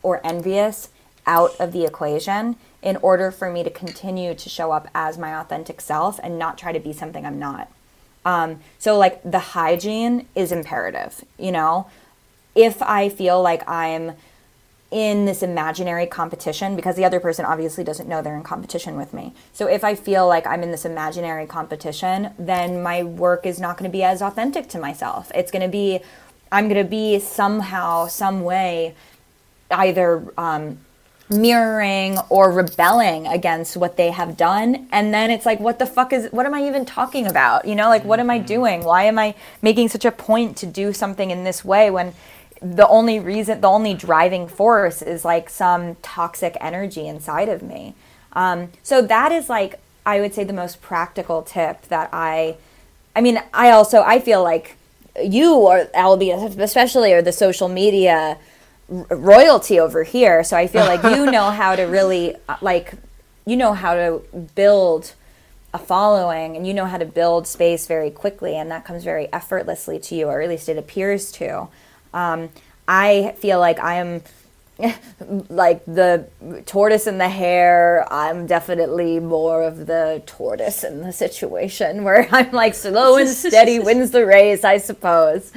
or 0.02 0.26
envious 0.26 0.90
out 1.26 1.56
of 1.60 1.72
the 1.72 1.86
equation 1.86 2.58
in 2.82 2.98
order 2.98 3.32
for 3.32 3.50
me 3.50 3.64
to 3.64 3.70
continue 3.70 4.36
to 4.36 4.50
show 4.50 4.72
up 4.72 4.88
as 4.94 5.18
my 5.18 5.34
authentic 5.40 5.80
self 5.82 6.20
and 6.22 6.38
not 6.38 6.58
try 6.58 6.72
to 6.72 6.80
be 6.80 6.94
something 6.94 7.26
I'm 7.26 7.40
not. 7.40 7.72
Um, 8.26 8.60
so, 8.78 8.98
like, 8.98 9.22
the 9.24 9.40
hygiene 9.40 10.28
is 10.36 10.52
imperative, 10.52 11.24
you 11.38 11.52
know? 11.52 11.90
If 12.56 12.82
I 12.82 13.10
feel 13.10 13.42
like 13.42 13.68
I'm 13.68 14.14
in 14.94 15.26
this 15.26 15.42
imaginary 15.42 16.06
competition, 16.06 16.76
because 16.76 16.96
the 16.96 17.04
other 17.04 17.20
person 17.20 17.46
obviously 17.46 17.84
doesn't 17.84 18.08
know 18.08 18.22
they're 18.22 18.38
in 18.38 18.44
competition 18.44 18.96
with 18.96 19.12
me. 19.12 19.34
So, 19.52 19.68
if 19.68 19.84
I 19.84 19.96
feel 19.96 20.28
like 20.28 20.46
I'm 20.46 20.62
in 20.62 20.70
this 20.70 20.86
imaginary 20.86 21.48
competition, 21.48 22.32
then 22.38 22.84
my 22.84 23.02
work 23.02 23.46
is 23.46 23.60
not 23.60 23.78
going 23.78 23.90
to 23.90 23.92
be 23.92 24.04
as 24.04 24.22
authentic 24.22 24.70
to 24.70 24.80
myself. 24.80 25.32
It's 25.34 25.52
going 25.52 25.64
to 25.64 25.68
be, 25.68 26.00
I'm 26.52 26.70
going 26.70 26.82
to 26.82 26.90
be 26.90 27.20
somehow, 27.20 28.08
some 28.08 28.44
way, 28.44 28.94
either 29.72 30.32
um, 30.38 30.78
mirroring 31.30 32.20
or 32.30 32.52
rebelling 32.52 33.26
against 33.26 33.76
what 33.76 33.98
they 33.98 34.12
have 34.12 34.38
done 34.38 34.88
and 34.92 35.14
then 35.14 35.32
it's 35.32 35.46
like 35.46 35.60
what 35.60 35.80
the 35.80 35.86
fuck 35.86 36.12
is 36.12 36.28
what 36.32 36.46
am 36.46 36.54
i 36.54 36.68
even 36.68 36.86
talking 36.86 37.26
about 37.26 37.66
you 37.66 37.74
know 37.74 37.88
like 37.88 38.04
what 38.04 38.20
am 38.20 38.30
i 38.30 38.38
doing 38.38 38.84
why 38.84 39.04
am 39.04 39.18
i 39.18 39.34
making 39.62 39.88
such 39.88 40.06
a 40.06 40.12
point 40.12 40.58
to 40.58 40.66
do 40.66 40.92
something 40.92 41.32
in 41.32 41.44
this 41.46 41.64
way 41.64 41.90
when 41.90 42.14
the 42.64 42.88
only 42.88 43.20
reason 43.20 43.60
the 43.60 43.68
only 43.68 43.94
driving 43.94 44.48
force 44.48 45.02
is 45.02 45.26
like 45.26 45.50
some 45.50 45.96
toxic 45.96 46.56
energy 46.62 47.08
inside 47.08 47.50
of 47.50 47.62
me. 47.62 47.94
Um, 48.32 48.70
so 48.82 49.02
that 49.02 49.32
is 49.32 49.50
like 49.50 49.80
i 50.06 50.20
would 50.20 50.34
say 50.34 50.44
the 50.44 50.54
most 50.54 50.82
practical 50.82 51.44
tip 51.44 51.84
that 51.84 52.10
i 52.12 52.58
i 53.16 53.22
mean 53.22 53.42
i 53.54 53.70
also 53.70 54.02
i 54.02 54.20
feel 54.20 54.44
like 54.44 54.76
you 55.24 55.54
or 55.54 55.86
albie 55.96 56.34
especially 56.60 57.14
are 57.14 57.22
the 57.22 57.32
social 57.32 57.70
media 57.70 58.38
royalty 58.90 59.80
over 59.80 60.04
here. 60.04 60.44
So 60.44 60.58
i 60.58 60.68
feel 60.68 60.86
like 60.86 61.04
you 61.04 61.30
know 61.32 61.52
how 61.52 61.76
to 61.76 61.84
really 61.84 62.36
like 62.62 62.94
you 63.46 63.58
know 63.58 63.74
how 63.74 63.94
to 63.94 64.22
build 64.56 65.14
a 65.74 65.80
following 65.80 66.56
and 66.56 66.68
you 66.68 66.74
know 66.74 66.86
how 66.86 66.98
to 66.98 67.06
build 67.06 67.48
space 67.48 67.88
very 67.88 68.12
quickly 68.12 68.56
and 68.56 68.70
that 68.72 68.86
comes 68.86 69.04
very 69.04 69.32
effortlessly 69.34 70.00
to 70.00 70.16
you 70.16 70.28
or 70.28 70.42
at 70.42 70.50
least 70.50 70.70
it 70.70 70.78
appears 70.78 71.32
to 71.32 71.68
um, 72.14 72.50
i 72.88 73.34
feel 73.40 73.60
like 73.60 73.80
i 73.80 73.96
am 73.96 74.22
like 75.50 75.84
the 75.86 76.28
tortoise 76.66 77.06
and 77.08 77.20
the 77.20 77.30
hare. 77.30 78.12
I'm 78.12 78.48
definitely 78.48 79.20
more 79.20 79.64
of 79.64 79.86
the 79.86 80.24
tortoise 80.26 80.84
in 80.84 81.02
the 81.02 81.14
situation 81.14 82.04
where 82.04 82.28
i'm 82.32 82.52
like 82.52 82.74
slow 82.74 83.18
and 83.18 83.30
steady 83.30 83.80
wins 83.88 84.12
the 84.12 84.26
race 84.26 84.64
i 84.64 84.78
suppose. 84.78 85.52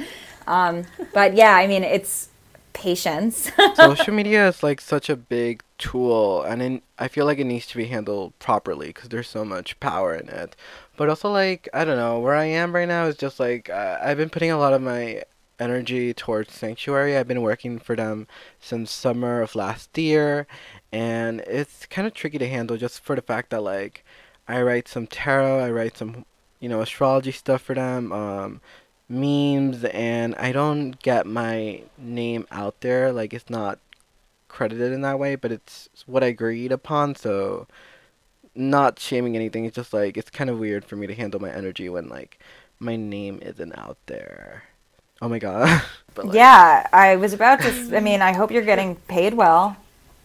Um, 0.45 0.85
but 1.13 1.35
yeah 1.35 1.55
i 1.55 1.67
mean 1.67 1.83
it's 1.83 2.29
patience. 2.73 3.49
Social 3.75 4.13
media 4.13 4.47
is 4.47 4.61
like 4.61 4.79
such 4.79 5.09
a 5.09 5.15
big 5.15 5.63
tool 5.79 6.43
and 6.43 6.61
in, 6.61 6.81
i 6.99 7.07
feel 7.07 7.25
like 7.25 7.39
it 7.39 7.43
needs 7.43 7.65
to 7.67 7.77
be 7.77 7.85
handled 7.85 8.37
properly 8.39 8.87
because 8.87 9.09
there's 9.09 9.27
so 9.27 9.43
much 9.43 9.79
power 9.79 10.13
in 10.15 10.29
it. 10.29 10.55
But 10.95 11.09
also 11.09 11.31
like 11.31 11.67
i 11.73 11.83
don't 11.83 11.97
know 11.97 12.19
where 12.19 12.35
i 12.35 12.45
am 12.45 12.73
right 12.73 12.87
now 12.87 13.05
is 13.05 13.17
just 13.17 13.39
like 13.39 13.69
uh, 13.69 13.97
i've 14.01 14.17
been 14.17 14.29
putting 14.29 14.51
a 14.51 14.57
lot 14.59 14.73
of 14.73 14.81
my 14.81 15.23
energy 15.59 16.13
towards 16.13 16.53
sanctuary 16.53 17.17
i've 17.17 17.27
been 17.27 17.41
working 17.41 17.79
for 17.79 17.95
them 17.95 18.27
since 18.59 18.91
summer 18.91 19.41
of 19.41 19.55
last 19.55 19.97
year 19.97 20.45
and 20.91 21.41
it's 21.41 21.85
kind 21.87 22.07
of 22.07 22.13
tricky 22.13 22.37
to 22.37 22.47
handle 22.47 22.77
just 22.77 23.03
for 23.03 23.15
the 23.15 23.21
fact 23.21 23.49
that 23.49 23.61
like 23.61 24.03
i 24.47 24.61
write 24.61 24.87
some 24.87 25.07
tarot 25.07 25.59
i 25.59 25.69
write 25.69 25.97
some 25.97 26.25
you 26.59 26.69
know 26.69 26.81
astrology 26.81 27.31
stuff 27.31 27.61
for 27.61 27.73
them 27.73 28.11
um 28.11 28.61
memes 29.09 29.83
and 29.85 30.35
I 30.35 30.51
don't 30.51 31.01
get 31.01 31.25
my 31.25 31.83
name 31.97 32.47
out 32.51 32.81
there. 32.81 33.11
Like 33.11 33.33
it's 33.33 33.49
not 33.49 33.79
credited 34.47 34.91
in 34.91 35.01
that 35.01 35.19
way, 35.19 35.35
but 35.35 35.51
it's 35.51 35.89
what 36.05 36.23
I 36.23 36.27
agreed 36.27 36.71
upon. 36.71 37.15
So 37.15 37.67
not 38.55 38.99
shaming 38.99 39.35
anything. 39.35 39.65
It's 39.65 39.75
just 39.75 39.93
like 39.93 40.17
it's 40.17 40.29
kind 40.29 40.49
of 40.49 40.59
weird 40.59 40.85
for 40.85 40.95
me 40.95 41.07
to 41.07 41.15
handle 41.15 41.39
my 41.39 41.51
energy 41.51 41.89
when 41.89 42.09
like 42.09 42.39
my 42.79 42.95
name 42.95 43.39
isn't 43.41 43.77
out 43.77 43.97
there. 44.07 44.63
Oh 45.21 45.29
my 45.29 45.39
god. 45.39 45.83
but 46.15 46.25
like, 46.25 46.35
yeah 46.35 46.87
i 46.91 47.15
was 47.15 47.31
about 47.31 47.61
to 47.61 47.95
I 47.95 47.99
mean 47.99 48.23
i 48.23 48.33
hope 48.33 48.49
you're 48.49 48.65
getting 48.65 48.95
paid 49.07 49.35
well 49.35 49.77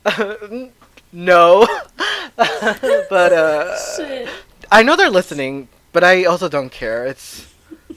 no. 1.13 1.67
but 2.37 3.33
uh 3.33 3.77
Shit. 3.97 4.29
I 4.71 4.83
know 4.83 4.97
they're 4.97 5.11
listening, 5.11 5.69
but 5.93 6.03
I 6.03 6.25
also 6.25 6.49
don't 6.49 6.73
care. 6.73 7.07
It's 7.07 7.47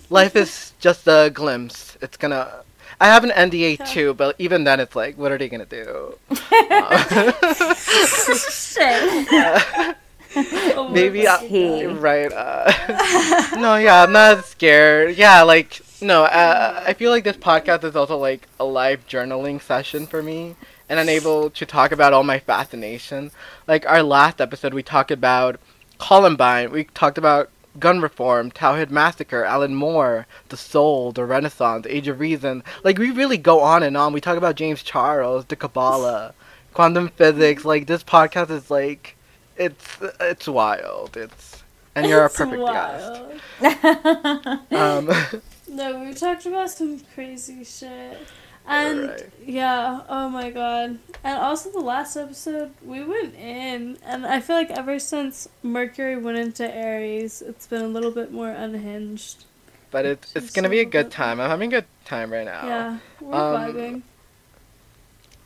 life 0.09 0.35
is 0.35 0.73
just 0.79 1.07
a 1.07 1.31
glimpse. 1.33 1.97
It's 2.01 2.17
gonna. 2.17 2.63
I 2.99 3.07
have 3.07 3.23
an 3.23 3.31
NDA 3.31 3.87
too, 3.87 4.13
but 4.13 4.35
even 4.39 4.63
then, 4.63 4.79
it's 4.79 4.95
like, 4.95 5.17
what 5.17 5.31
are 5.31 5.37
they 5.37 5.49
gonna 5.49 5.65
do? 5.65 6.17
Shit. 7.75 9.95
Oh 10.37 10.89
Maybe 10.91 11.29
I, 11.29 11.85
right. 11.85 12.31
Uh, 12.31 12.69
no, 13.57 13.77
yeah, 13.77 14.03
I'm 14.03 14.11
not 14.11 14.43
scared. 14.43 15.15
Yeah, 15.15 15.43
like 15.43 15.81
no. 16.01 16.23
Uh, 16.23 16.83
I 16.85 16.93
feel 16.93 17.11
like 17.11 17.23
this 17.23 17.37
podcast 17.37 17.83
is 17.83 17.95
also 17.95 18.17
like 18.17 18.47
a 18.59 18.65
live 18.65 19.07
journaling 19.07 19.61
session 19.61 20.07
for 20.07 20.21
me, 20.21 20.55
and 20.89 20.99
I'm 20.99 21.09
able 21.09 21.49
to 21.51 21.65
talk 21.65 21.91
about 21.91 22.13
all 22.13 22.23
my 22.23 22.39
fascination. 22.39 23.31
Like 23.67 23.85
our 23.85 24.03
last 24.03 24.41
episode, 24.41 24.73
we 24.73 24.83
talked 24.83 25.11
about 25.11 25.59
Columbine. 25.97 26.71
We 26.71 26.85
talked 26.85 27.17
about 27.17 27.49
gun 27.79 28.01
reform, 28.01 28.51
Towhead 28.51 28.89
Massacre, 28.89 29.43
Alan 29.43 29.75
Moore, 29.75 30.27
the 30.49 30.57
Soul, 30.57 31.11
the 31.11 31.25
Renaissance, 31.25 31.85
Age 31.87 32.07
of 32.07 32.19
Reason. 32.19 32.63
Like 32.83 32.97
we 32.97 33.11
really 33.11 33.37
go 33.37 33.59
on 33.61 33.83
and 33.83 33.97
on. 33.97 34.13
We 34.13 34.21
talk 34.21 34.37
about 34.37 34.55
James 34.55 34.83
Charles, 34.83 35.45
the 35.45 35.55
Kabbalah, 35.55 36.33
quantum 36.73 37.09
physics. 37.09 37.65
Like 37.65 37.87
this 37.87 38.03
podcast 38.03 38.49
is 38.49 38.69
like, 38.71 39.15
it's 39.57 39.97
it's 40.19 40.47
wild. 40.47 41.17
It's 41.17 41.63
and 41.95 42.07
you're 42.07 42.25
It's 42.25 42.39
a 42.39 42.45
perfect 42.45 42.65
guest. 42.65 44.61
Um, 44.71 45.09
No, 45.67 45.99
we 45.99 46.13
talked 46.13 46.45
about 46.45 46.69
some 46.69 46.99
crazy 47.13 47.63
shit. 47.63 48.17
And 48.67 49.09
Right. 49.09 49.29
yeah, 49.45 50.01
oh 50.09 50.27
my 50.29 50.49
god. 50.49 50.97
And 51.23 51.37
also 51.37 51.71
the 51.71 51.79
last 51.79 52.15
episode, 52.17 52.71
we 52.83 53.03
went 53.03 53.35
in 53.35 53.97
and 54.03 54.25
I 54.25 54.39
feel 54.39 54.55
like 54.55 54.71
ever 54.71 54.97
since 54.97 55.47
Mercury 55.61 56.17
went 56.17 56.37
into 56.39 56.65
Aries, 56.73 57.41
it's 57.43 57.67
been 57.67 57.83
a 57.83 57.87
little 57.87 58.11
bit 58.11 58.31
more 58.31 58.49
unhinged. 58.49 59.45
but 59.91 60.03
it's 60.05 60.35
it's 60.35 60.51
gonna 60.51 60.67
be 60.69 60.79
a 60.79 60.85
good 60.85 61.09
time. 61.11 61.39
I'm 61.39 61.49
having 61.49 61.69
a 61.73 61.77
good 61.81 61.85
time 62.05 62.31
right 62.33 62.43
now. 62.45 62.65
Yeah, 62.67 62.97
we're 63.21 63.33
Um, 63.35 63.55
vibing. 63.55 64.01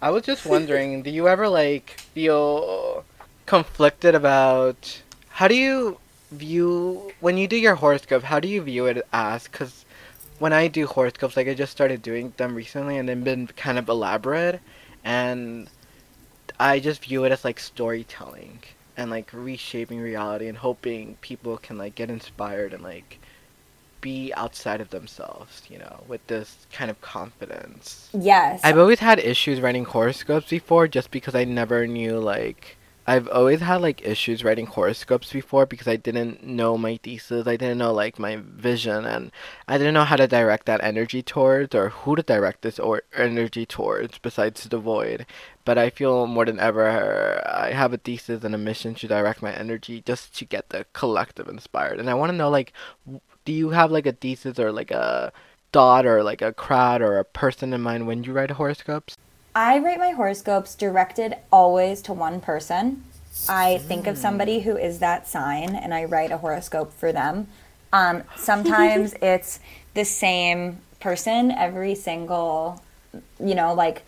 I 0.01 0.10
was 0.12 0.23
just 0.23 0.45
wondering, 0.45 1.01
do 1.03 1.10
you 1.12 1.27
ever 1.27 1.47
like 1.49 1.91
feel 2.15 3.03
conflicted 3.45 4.15
about 4.15 5.01
how 5.29 5.47
do 5.47 5.55
you 5.55 5.99
view 6.32 7.12
when 7.19 7.38
you 7.38 7.47
do 7.47 7.58
your 7.58 7.75
horoscope? 7.75 8.23
How 8.23 8.39
do 8.39 8.47
you 8.47 8.62
view 8.62 8.86
it 8.88 9.05
as? 9.12 9.43
Because 9.43 9.86
when 10.39 10.54
I 10.54 10.67
do 10.67 10.88
horoscopes, 10.88 11.38
like 11.38 11.47
I 11.47 11.54
just 11.54 11.71
started 11.71 12.02
doing 12.02 12.34
them 12.38 12.56
recently, 12.56 12.97
and 12.97 13.08
they've 13.08 13.23
been 13.23 13.47
kind 13.47 13.78
of 13.78 13.89
elaborate, 13.89 14.60
and 15.03 15.70
I 16.59 16.80
just 16.80 17.03
view 17.03 17.24
it 17.26 17.32
as 17.32 17.45
like 17.45 17.59
storytelling 17.59 18.59
and 18.97 19.09
like 19.09 19.30
reshaping 19.32 19.99
reality 20.01 20.47
and 20.47 20.57
hoping 20.57 21.16
people 21.22 21.57
can 21.57 21.78
like 21.78 21.95
get 21.95 22.09
inspired 22.09 22.74
and 22.74 22.84
like 22.84 23.20
be 24.01 24.34
outside 24.34 24.82
of 24.82 24.89
themselves, 24.89 25.63
you 25.70 25.78
know, 25.78 26.03
with 26.07 26.26
this 26.28 26.68
kind 26.72 26.89
of 26.91 26.99
confidence. 27.01 28.09
yes 28.13 28.61
I've 28.63 28.78
always 28.78 28.99
had 28.99 29.20
issues 29.20 29.61
writing 29.61 29.86
horoscopes 29.86 30.49
before 30.49 30.88
just 30.88 31.11
because 31.11 31.36
I 31.36 31.43
never 31.43 31.88
knew 31.88 32.20
like 32.20 32.78
I've 33.10 33.28
always 33.30 33.62
had 33.62 33.82
like 33.82 34.05
issues 34.05 34.43
writing 34.43 34.68
horoscopes 34.68 35.34
before 35.34 35.66
because 35.66 35.88
I 35.88 35.95
didn't 35.95 36.43
know 36.43 36.78
my 36.78 36.97
thesis. 36.97 37.47
I 37.47 37.57
didn't 37.57 37.80
know 37.80 37.91
like 37.91 38.20
my 38.20 38.36
vision 38.39 39.03
and 39.03 39.32
I 39.68 39.80
didn't 39.80 39.95
know 39.95 40.03
how 40.03 40.16
to 40.16 40.28
direct 40.28 40.68
that 40.68 40.84
energy 40.84 41.24
towards 41.24 41.74
or 41.74 41.89
who 41.89 42.16
to 42.16 42.22
direct 42.22 42.62
this 42.62 42.78
or 42.78 43.01
energy 43.18 43.66
towards 43.66 44.20
besides 44.20 44.64
the 44.66 44.78
void. 44.78 45.26
But 45.66 45.80
I 45.80 45.89
feel 45.89 46.28
more 46.28 46.45
than 46.45 46.60
ever 46.60 47.41
I 47.47 47.72
have 47.72 47.93
a 47.93 47.97
thesis 47.97 48.43
and 48.43 48.53
a 48.53 48.60
mission 48.60 48.93
to 48.93 49.07
direct 49.07 49.41
my 49.41 49.53
energy 49.53 50.03
just 50.05 50.38
to 50.38 50.45
get 50.45 50.70
the 50.70 50.86
collective 50.93 51.47
inspired. 51.47 51.99
And 51.99 52.12
I 52.12 52.14
want 52.14 52.32
to 52.32 52.38
know 52.38 52.51
like 52.51 52.74
do 53.43 53.51
you 53.51 53.72
have 53.72 53.89
like 53.89 54.05
a 54.05 54.12
thesis 54.12 54.60
or 54.60 54.72
like 54.72 54.91
a 54.91 55.34
thought 55.74 56.05
or 56.05 56.22
like 56.22 56.43
a 56.43 56.53
crowd 56.53 57.01
or 57.01 57.18
a 57.18 57.26
person 57.26 57.74
in 57.74 57.82
mind 57.82 58.05
when 58.05 58.24
you 58.24 58.34
write 58.34 58.51
horoscopes? 58.51 59.18
I 59.56 59.80
write 59.80 60.00
my 60.00 60.12
horoscopes 60.12 60.76
directed 60.76 61.36
always 61.52 62.02
to 62.04 62.14
one 62.14 62.39
person. 62.39 63.04
I 63.47 63.78
think 63.80 64.06
of 64.06 64.18
somebody 64.18 64.60
who 64.62 64.78
is 64.78 65.00
that 65.00 65.28
sign 65.28 65.76
and 65.76 65.93
I 65.93 66.06
write 66.06 66.32
a 66.32 66.38
horoscope 66.38 66.93
for 66.93 67.12
them. 67.12 67.47
Um, 67.91 68.24
sometimes 68.36 69.14
it's 69.22 69.60
the 69.93 70.06
same 70.06 70.80
person 71.00 71.52
every 71.52 71.95
single, 71.95 72.84
you 73.39 73.56
know, 73.56 73.74
like 73.74 74.04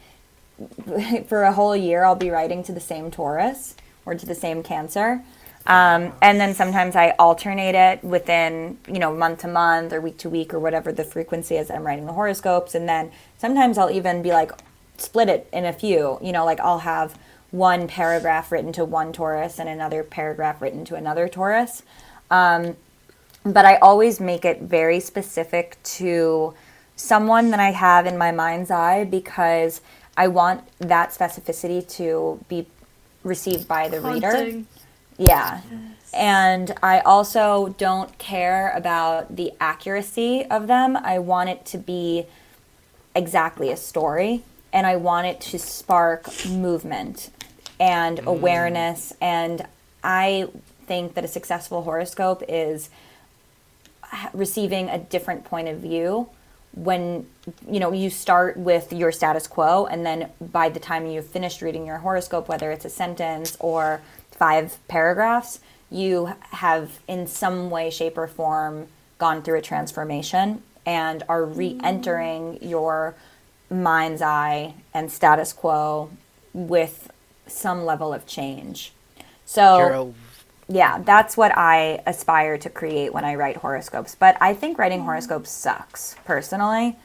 for 1.28 1.44
a 1.44 1.54
whole 1.54 1.76
year, 1.76 2.04
I'll 2.04 2.16
be 2.16 2.30
writing 2.30 2.64
to 2.64 2.72
the 2.72 2.80
same 2.80 3.10
Taurus 3.10 3.76
or 4.06 4.14
to 4.16 4.26
the 4.26 4.36
same 4.36 4.62
Cancer. 4.62 5.24
Um, 5.66 6.14
and 6.22 6.40
then 6.40 6.56
sometimes 6.56 6.96
I 6.96 7.12
alternate 7.20 7.76
it 7.76 8.04
within, 8.04 8.80
you 8.88 9.00
know, 9.00 9.16
month 9.16 9.42
to 9.42 9.48
month 9.48 9.94
or 9.94 10.02
week 10.02 10.18
to 10.20 10.30
week 10.30 10.54
or 10.54 10.60
whatever 10.60 10.92
the 10.92 11.04
frequency 11.04 11.56
is 11.56 11.70
I'm 11.70 11.86
writing 11.86 12.06
the 12.08 12.14
horoscopes. 12.14 12.74
And 12.74 12.90
then 12.90 13.12
sometimes 13.38 13.78
I'll 13.78 13.92
even 13.92 14.22
be 14.22 14.32
like, 14.32 14.52
split 15.02 15.30
it 15.30 15.48
in 15.52 15.66
a 15.66 15.74
few, 15.74 16.20
you 16.22 16.32
know, 16.32 16.46
like 16.46 16.60
I'll 16.60 16.80
have 16.80 17.18
one 17.52 17.88
paragraph 17.88 18.52
written 18.52 18.72
to 18.74 18.86
one 18.86 19.12
Taurus 19.12 19.60
and 19.60 19.68
another 19.68 20.04
paragraph 20.04 20.62
written 20.62 20.86
to 20.86 20.96
another 20.96 21.28
Taurus. 21.28 21.84
Um, 22.30 22.78
but 23.44 23.66
I 23.66 23.76
always 23.78 24.20
make 24.20 24.46
it 24.46 24.62
very 24.62 25.00
specific 25.00 25.78
to 25.84 26.54
someone 26.96 27.52
that 27.52 27.60
I 27.60 27.72
have 27.72 28.06
in 28.06 28.18
my 28.18 28.32
mind's 28.32 28.72
eye 28.72 29.04
because 29.04 29.82
I 30.16 30.28
want 30.28 30.64
that 30.80 31.10
specificity 31.10 31.88
to 31.98 32.44
be 32.48 32.68
received 33.24 33.68
by 33.68 33.90
the 33.90 34.00
reader. 34.00 34.32
Haunting. 34.32 34.68
Yeah. 35.18 35.62
And 36.14 36.74
I 36.84 37.00
also 37.00 37.76
don't 37.78 38.18
care 38.18 38.72
about 38.76 39.36
the 39.36 39.54
accuracy 39.60 40.46
of 40.46 40.68
them. 40.68 40.98
I 40.98 41.20
want 41.20 41.50
it 41.50 41.66
to 41.68 41.78
be 41.78 42.26
exactly 43.16 43.72
a 43.72 43.78
story 43.78 44.44
and 44.74 44.88
I 44.88 44.96
want 44.96 45.28
it 45.28 45.42
to 45.42 45.60
spark 45.60 46.28
movement 46.48 47.30
and 47.80 48.20
mm. 48.20 48.26
awareness. 48.26 49.14
And 49.22 49.66
I 50.04 50.48
think 50.86 51.14
that 51.16 51.24
a 51.24 51.28
successful 51.28 51.84
horoscope 51.84 52.44
is 52.48 52.90
receiving 54.34 54.90
a 54.90 54.98
different 54.98 55.46
point 55.46 55.68
of 55.68 55.80
view 55.80 56.30
when 56.74 57.26
you 57.70 57.80
know 57.80 57.92
you 57.92 58.10
start 58.10 58.56
with 58.56 58.94
your 58.94 59.12
status 59.12 59.46
quo 59.46 59.86
and 59.86 60.06
then 60.06 60.30
by 60.40 60.70
the 60.70 60.80
time 60.80 61.06
you've 61.06 61.26
finished 61.26 61.62
reading 61.62 61.86
your 61.86 61.98
horoscope 61.98 62.48
whether 62.48 62.72
it's 62.72 62.86
a 62.86 62.90
sentence 62.90 63.58
or 63.60 64.02
five 64.32 64.78
paragraphs 64.88 65.60
you 65.90 66.34
have 66.52 67.00
in 67.10 67.28
some 67.28 67.70
way 67.70 67.90
shape 67.90 68.18
or 68.18 68.28
form 68.28 68.88
gone 69.18 69.42
through 69.42 69.58
a 69.58 69.62
transformation 69.62 70.62
and 70.86 71.24
are 71.28 71.44
re-entering 71.46 72.54
mm. 72.54 72.70
your 72.70 73.16
mind's 73.72 74.22
eye 74.22 74.76
and 74.94 75.12
status 75.12 75.54
quo 75.54 76.12
with 76.54 77.12
some 77.48 77.86
level 77.86 78.14
of 78.14 78.28
change 78.28 78.94
so 79.52 80.14
yeah, 80.70 81.00
that's 81.00 81.36
what 81.36 81.52
I 81.58 82.02
aspire 82.06 82.58
to 82.60 82.70
create 82.70 83.14
when 83.14 83.26
I 83.26 83.36
write 83.36 83.58
horoscopes. 83.58 84.16
But 84.16 84.38
I 84.40 84.54
think 84.54 84.78
writing 84.78 85.02
horoscopes 85.02 85.50
sucks, 85.50 86.16
personally. 86.24 86.96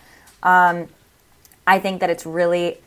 Um, 0.45 0.87
I 1.67 1.81
think 1.81 2.01
that 2.01 2.11
it's 2.11 2.25
really 2.25 2.79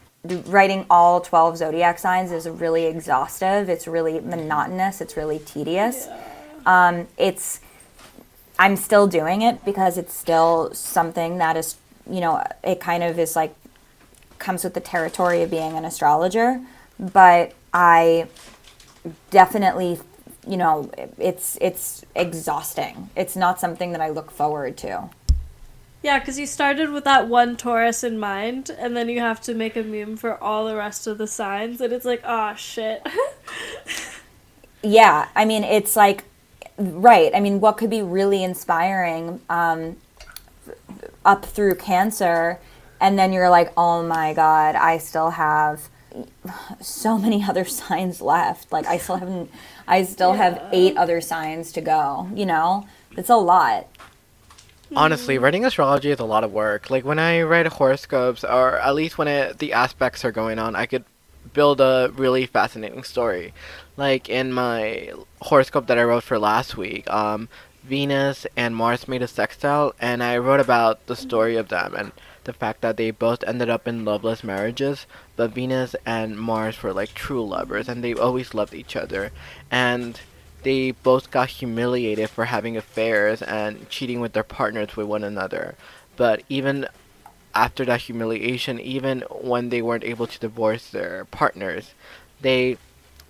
writing 0.45 0.86
all 0.89 1.19
12 1.19 1.57
zodiac 1.57 1.99
signs 1.99 2.32
is 2.32 2.47
really 2.47 2.86
exhaustive. 2.86 3.67
It's 3.67 3.86
really 3.86 4.21
monotonous. 4.21 5.01
It's 5.01 5.17
really 5.17 5.39
tedious. 5.39 6.07
Um, 6.65 7.07
it's 7.17 7.59
I'm 8.57 8.77
still 8.77 9.07
doing 9.07 9.41
it 9.41 9.63
because 9.65 9.97
it's 9.97 10.13
still 10.13 10.73
something 10.73 11.38
that 11.39 11.57
is, 11.57 11.75
you 12.09 12.21
know, 12.21 12.41
it 12.63 12.80
kind 12.80 13.03
of 13.03 13.19
is 13.19 13.36
like 13.36 13.53
comes 14.39 14.63
with 14.63 14.73
the 14.73 14.79
territory 14.79 15.41
of 15.41 15.51
being 15.51 15.77
an 15.77 15.85
astrologer. 15.85 16.61
But 16.99 17.53
I 17.73 18.27
definitely 19.29 19.99
you 20.47 20.57
know 20.57 20.89
it's 21.17 21.57
it's 21.61 22.03
exhausting 22.15 23.09
it's 23.15 23.35
not 23.35 23.59
something 23.59 23.91
that 23.91 24.01
i 24.01 24.09
look 24.09 24.31
forward 24.31 24.75
to 24.77 25.09
Yeah, 26.01 26.19
because 26.19 26.39
you 26.39 26.47
started 26.47 26.91
with 26.91 27.03
that 27.03 27.27
one 27.27 27.57
Taurus 27.57 28.05
in 28.05 28.17
mind, 28.17 28.69
and 28.69 28.95
then 28.95 29.09
you 29.09 29.19
have 29.19 29.41
to 29.41 29.53
make 29.53 29.75
a 29.75 29.83
meme 29.83 30.15
for 30.15 30.41
all 30.41 30.65
the 30.65 30.75
rest 30.75 31.07
of 31.07 31.17
the 31.17 31.27
signs, 31.27 31.81
and 31.81 31.91
it's 31.91 32.05
like, 32.05 32.21
oh 32.25 32.55
shit. 32.55 33.05
yeah 34.81 35.27
i 35.35 35.43
mean 35.43 35.63
it's 35.63 35.97
like 35.97 36.23
right 36.77 37.31
i 37.35 37.39
mean 37.41 37.59
what 37.59 37.75
could 37.77 37.89
be 37.89 38.01
really 38.01 38.41
inspiring 38.43 39.41
um, 39.49 39.97
up 41.25 41.45
through 41.45 41.75
cancer 41.75 42.57
and 43.00 43.18
then 43.18 43.34
you're 43.34 43.50
like 43.50 43.72
oh 43.78 44.04
my 44.04 44.34
god 44.34 44.76
i 44.76 44.97
still 44.97 45.32
have 45.32 45.89
so 46.82 47.18
many 47.18 47.43
other 47.47 47.66
signs 47.66 48.22
left 48.22 48.72
like 48.72 48.86
i 48.86 48.97
still 48.97 49.18
haven't 49.18 49.52
i 49.88 50.04
still 50.04 50.34
have 50.34 50.64
eight 50.72 50.97
other 50.97 51.22
signs 51.22 51.72
to 51.72 51.82
go 51.82 52.30
you 52.34 52.45
know 52.45 52.88
it's 53.18 53.30
a 53.30 53.36
lot 53.36 53.88
Honestly, 54.95 55.38
writing 55.38 55.66
astrology 55.66 56.10
is 56.10 56.20
a 56.20 56.26
lot 56.26 56.43
of 56.43 56.52
work. 56.52 56.89
Like 56.89 57.06
when 57.06 57.20
I 57.20 57.43
write 57.43 57.68
horoscopes, 57.68 58.43
or 58.43 58.80
at 58.80 58.95
least 58.95 59.18
when 59.18 59.28
it, 59.28 59.60
the 59.60 59.74
aspects 59.74 60.26
are 60.26 60.32
going 60.32 60.58
on, 60.58 60.76
I 60.76 60.88
could 60.88 61.06
build 61.54 61.80
a 61.80 62.12
really 62.16 62.45
fascinating 62.45 63.04
story. 63.04 63.54
Like 63.97 64.30
in 64.30 64.52
my 64.52 65.14
horoscope 65.41 65.88
that 65.88 65.97
I 65.97 66.04
wrote 66.04 66.24
for 66.24 66.39
last 66.39 66.76
week, 66.76 67.10
um, 67.10 67.50
Venus 67.84 68.47
and 68.56 68.76
Mars 68.76 69.08
made 69.08 69.22
a 69.22 69.28
sextile, 69.28 69.93
and 70.00 70.24
I 70.24 70.38
wrote 70.38 70.60
about 70.60 71.06
the 71.06 71.16
story 71.16 71.56
of 71.56 71.70
them 71.70 71.95
and 71.95 72.12
the 72.50 72.54
fact 72.54 72.82
that 72.82 72.97
they 72.97 73.12
both 73.12 73.43
ended 73.43 73.70
up 73.70 73.88
in 73.88 74.04
loveless 74.04 74.43
marriages, 74.43 75.06
but 75.36 75.52
Venus 75.52 75.95
and 76.04 76.39
Mars 76.39 76.82
were 76.82 76.91
like 76.91 77.14
true 77.14 77.45
lovers, 77.45 77.88
and 77.88 78.04
they 78.04 78.16
always 78.16 78.56
loved 78.56 78.74
each 78.74 78.95
other, 78.95 79.32
and 79.70 80.20
they 80.64 80.89
both 80.89 81.30
got 81.30 81.50
humiliated 81.50 82.28
for 82.28 82.45
having 82.45 82.76
affairs 82.76 83.43
and 83.43 83.88
cheating 83.88 84.20
with 84.20 84.34
their 84.34 84.43
partners 84.43 84.95
with 84.97 85.06
one 85.06 85.24
another. 85.24 85.76
But 86.18 86.41
even 86.50 86.88
after 87.54 87.86
that 87.86 88.02
humiliation, 88.02 88.80
even 88.80 89.22
when 89.30 89.70
they 89.70 89.84
weren't 89.84 90.04
able 90.04 90.26
to 90.26 90.39
divorce 90.39 90.89
their 90.89 91.26
partners, 91.26 91.93
they 92.41 92.78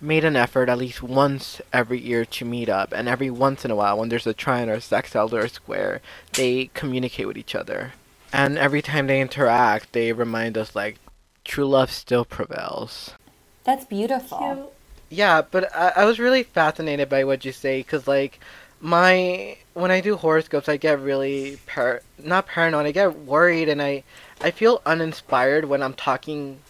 made 0.00 0.24
an 0.24 0.34
effort 0.34 0.70
at 0.70 0.78
least 0.78 1.02
once 1.02 1.60
every 1.74 2.00
year 2.00 2.24
to 2.24 2.44
meet 2.46 2.70
up, 2.70 2.90
and 2.94 3.06
every 3.06 3.28
once 3.28 3.66
in 3.66 3.70
a 3.70 3.76
while, 3.76 3.98
when 3.98 4.08
there's 4.08 4.26
a 4.26 4.32
trine 4.32 4.70
or 4.70 4.80
a 4.80 4.80
sextile 4.80 5.34
or 5.34 5.40
a 5.40 5.48
square, 5.50 6.00
they 6.32 6.70
communicate 6.72 7.26
with 7.26 7.36
each 7.36 7.54
other. 7.54 7.92
And 8.32 8.58
every 8.58 8.82
time 8.82 9.06
they 9.06 9.20
interact, 9.20 9.92
they 9.92 10.12
remind 10.12 10.56
us 10.58 10.74
like 10.74 10.98
true 11.44 11.66
love 11.68 11.90
still 11.90 12.24
prevails. 12.24 13.16
that's 13.64 13.84
beautiful 13.84 14.38
Cute. 14.38 14.72
Yeah, 15.08 15.42
but 15.42 15.74
I, 15.74 15.92
I 15.96 16.04
was 16.04 16.18
really 16.20 16.42
fascinated 16.44 17.08
by 17.08 17.24
what 17.24 17.44
you 17.44 17.52
say 17.52 17.80
because, 17.80 18.06
like, 18.06 18.38
my 18.80 19.58
when 19.74 19.90
I 19.90 20.00
do 20.00 20.16
horoscopes, 20.16 20.68
I 20.68 20.76
get 20.76 21.00
really 21.00 21.58
par 21.66 22.02
not 22.18 22.46
paranoid. 22.46 22.86
I 22.86 22.92
get 22.92 23.18
worried 23.18 23.68
and 23.68 23.82
I 23.82 24.04
I 24.40 24.50
feel 24.50 24.82
uninspired 24.86 25.64
when 25.66 25.82
I'm 25.82 25.94
talking 25.94 26.60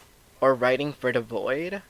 or 0.41 0.55
writing 0.55 0.93
for 0.93 1.13
the 1.13 1.21
void. 1.21 1.83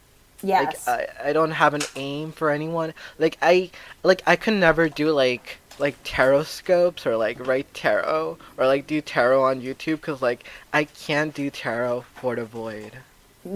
yes 0.43 0.87
Like 0.87 1.09
I, 1.23 1.29
I 1.31 1.33
don't 1.33 1.53
have 1.53 1.75
an 1.75 1.83
aim 1.97 2.33
for 2.33 2.51
anyone. 2.51 2.95
Like 3.19 3.39
I 3.43 3.71
like 4.03 4.23
I 4.27 4.37
could 4.37 4.55
never 4.55 4.89
do 4.89 5.13
like 5.13 5.59
like 5.81 5.97
tarot 6.05 6.45
scopes 6.45 7.07
or 7.07 7.17
like 7.17 7.45
write 7.47 7.73
tarot 7.75 8.39
or 8.57 8.67
like 8.67 8.87
do 8.87 9.01
tarot 9.01 9.43
on 9.43 9.61
YouTube 9.61 9.97
because 9.97 10.23
like 10.23 10.45
I 10.73 10.85
can't 10.85 11.35
do 11.35 11.51
tarot 11.51 12.05
for 12.15 12.37
the 12.37 12.45
void. 12.45 12.93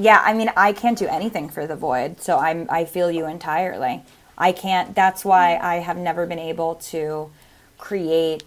yeah 0.07 0.23
i 0.25 0.33
mean 0.33 0.51
i 0.57 0.73
can't 0.73 0.99
do 0.99 1.07
anything 1.07 1.47
for 1.51 1.67
the 1.67 1.77
void 1.77 2.19
so 2.19 2.39
i'm 2.39 2.67
i 2.71 2.85
feel 2.85 3.11
you 3.11 3.27
entirely. 3.27 4.03
I 4.39 4.51
can't 4.53 4.95
that's 4.95 5.25
why 5.25 5.59
i 5.59 5.77
have 5.77 5.99
never 5.99 6.27
been 6.27 6.39
able 6.39 6.77
to 6.93 7.31
create 7.77 8.43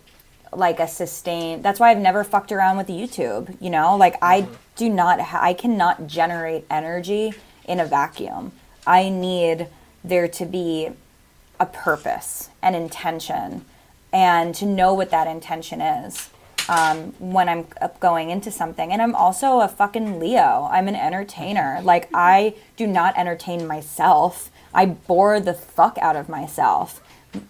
like 0.51 0.79
a 0.79 0.87
sustain 0.87 1.61
that's 1.61 1.79
why 1.79 1.91
i've 1.91 1.99
never 2.09 2.23
fucked 2.23 2.51
around 2.51 2.77
with 2.77 2.87
youtube 2.87 3.55
you 3.61 3.69
know? 3.69 3.95
Like 3.95 4.15
i 4.21 4.41
mm-hmm. 4.41 4.53
do 4.75 4.89
not 4.89 5.21
ha- 5.21 5.43
i 5.49 5.53
cannot 5.53 6.07
generate 6.07 6.65
energy 6.71 7.33
in 7.67 7.79
a 7.79 7.85
vacuum. 7.85 8.51
I 8.85 9.09
need 9.09 9.67
there 10.03 10.27
to 10.29 10.45
be 10.45 10.89
a 11.59 11.65
purpose 11.65 12.49
an 12.61 12.75
intention 12.75 13.65
and 14.13 14.53
to 14.55 14.65
know 14.65 14.93
what 14.93 15.11
that 15.11 15.27
intention 15.27 15.81
is 15.81 16.29
um, 16.69 17.13
when 17.19 17.47
I'm 17.49 17.65
going 17.99 18.29
into 18.29 18.51
something. 18.51 18.91
And 18.91 19.01
I'm 19.01 19.15
also 19.15 19.59
a 19.61 19.67
fucking 19.67 20.19
Leo. 20.19 20.67
I'm 20.71 20.87
an 20.87 20.95
entertainer. 20.95 21.79
Like, 21.83 22.09
I 22.13 22.55
do 22.75 22.87
not 22.87 23.17
entertain 23.17 23.67
myself. 23.67 24.49
I 24.73 24.85
bore 24.85 25.39
the 25.39 25.53
fuck 25.53 25.97
out 25.99 26.15
of 26.15 26.29
myself. 26.29 27.01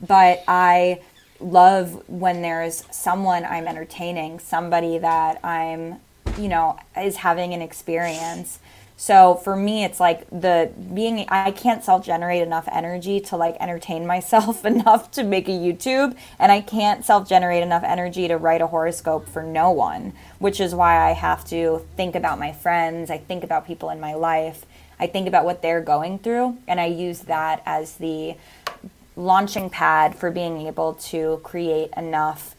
But 0.06 0.44
I 0.48 1.02
love 1.40 2.08
when 2.08 2.42
there's 2.42 2.84
someone 2.92 3.46
I'm 3.46 3.68
entertaining, 3.68 4.40
somebody 4.40 4.98
that 4.98 5.44
I'm, 5.44 6.00
you 6.38 6.48
know, 6.48 6.78
is 7.00 7.18
having 7.18 7.54
an 7.54 7.62
experience. 7.62 8.60
So 9.00 9.36
for 9.36 9.56
me, 9.56 9.84
it's 9.84 10.00
like 10.00 10.28
the 10.32 10.72
being, 10.94 11.28
I 11.30 11.52
can't 11.52 11.84
self 11.84 12.04
generate 12.04 12.42
enough 12.42 12.68
energy 12.72 13.20
to 13.22 13.38
like 13.38 13.56
entertain 13.60 14.08
myself 14.16 14.66
enough 14.66 15.12
to 15.12 15.24
make 15.24 15.48
a 15.48 15.52
YouTube. 15.52 16.18
And 16.40 16.52
I 16.52 16.62
can't 16.62 17.06
self 17.06 17.30
generate 17.30 17.64
enough 17.64 17.84
energy 17.84 18.28
to 18.28 18.38
write 18.38 18.62
a 18.62 18.68
horoscope 18.68 19.30
for 19.30 19.44
no 19.44 19.72
one, 19.72 20.14
which 20.40 20.60
is 20.60 20.74
why 20.74 20.98
I 20.98 21.12
have 21.12 21.46
to 21.46 21.86
think 21.96 22.16
about 22.16 22.40
my 22.40 22.52
friends. 22.52 23.12
I 23.12 23.20
think 23.20 23.44
about 23.44 23.68
people 23.68 23.92
in 23.92 24.00
my 24.00 24.16
life. 24.16 24.66
I 25.00 25.06
think 25.06 25.28
about 25.28 25.46
what 25.46 25.62
they're 25.62 25.82
going 25.82 26.18
through. 26.18 26.58
And 26.68 26.80
I 26.80 26.88
use 26.88 27.22
that 27.22 27.62
as 27.68 27.98
the 27.98 28.36
launching 29.16 29.70
pad 29.70 30.16
for 30.16 30.32
being 30.32 30.66
able 30.66 30.96
to 30.96 31.40
create 31.44 31.92
enough 31.96 32.56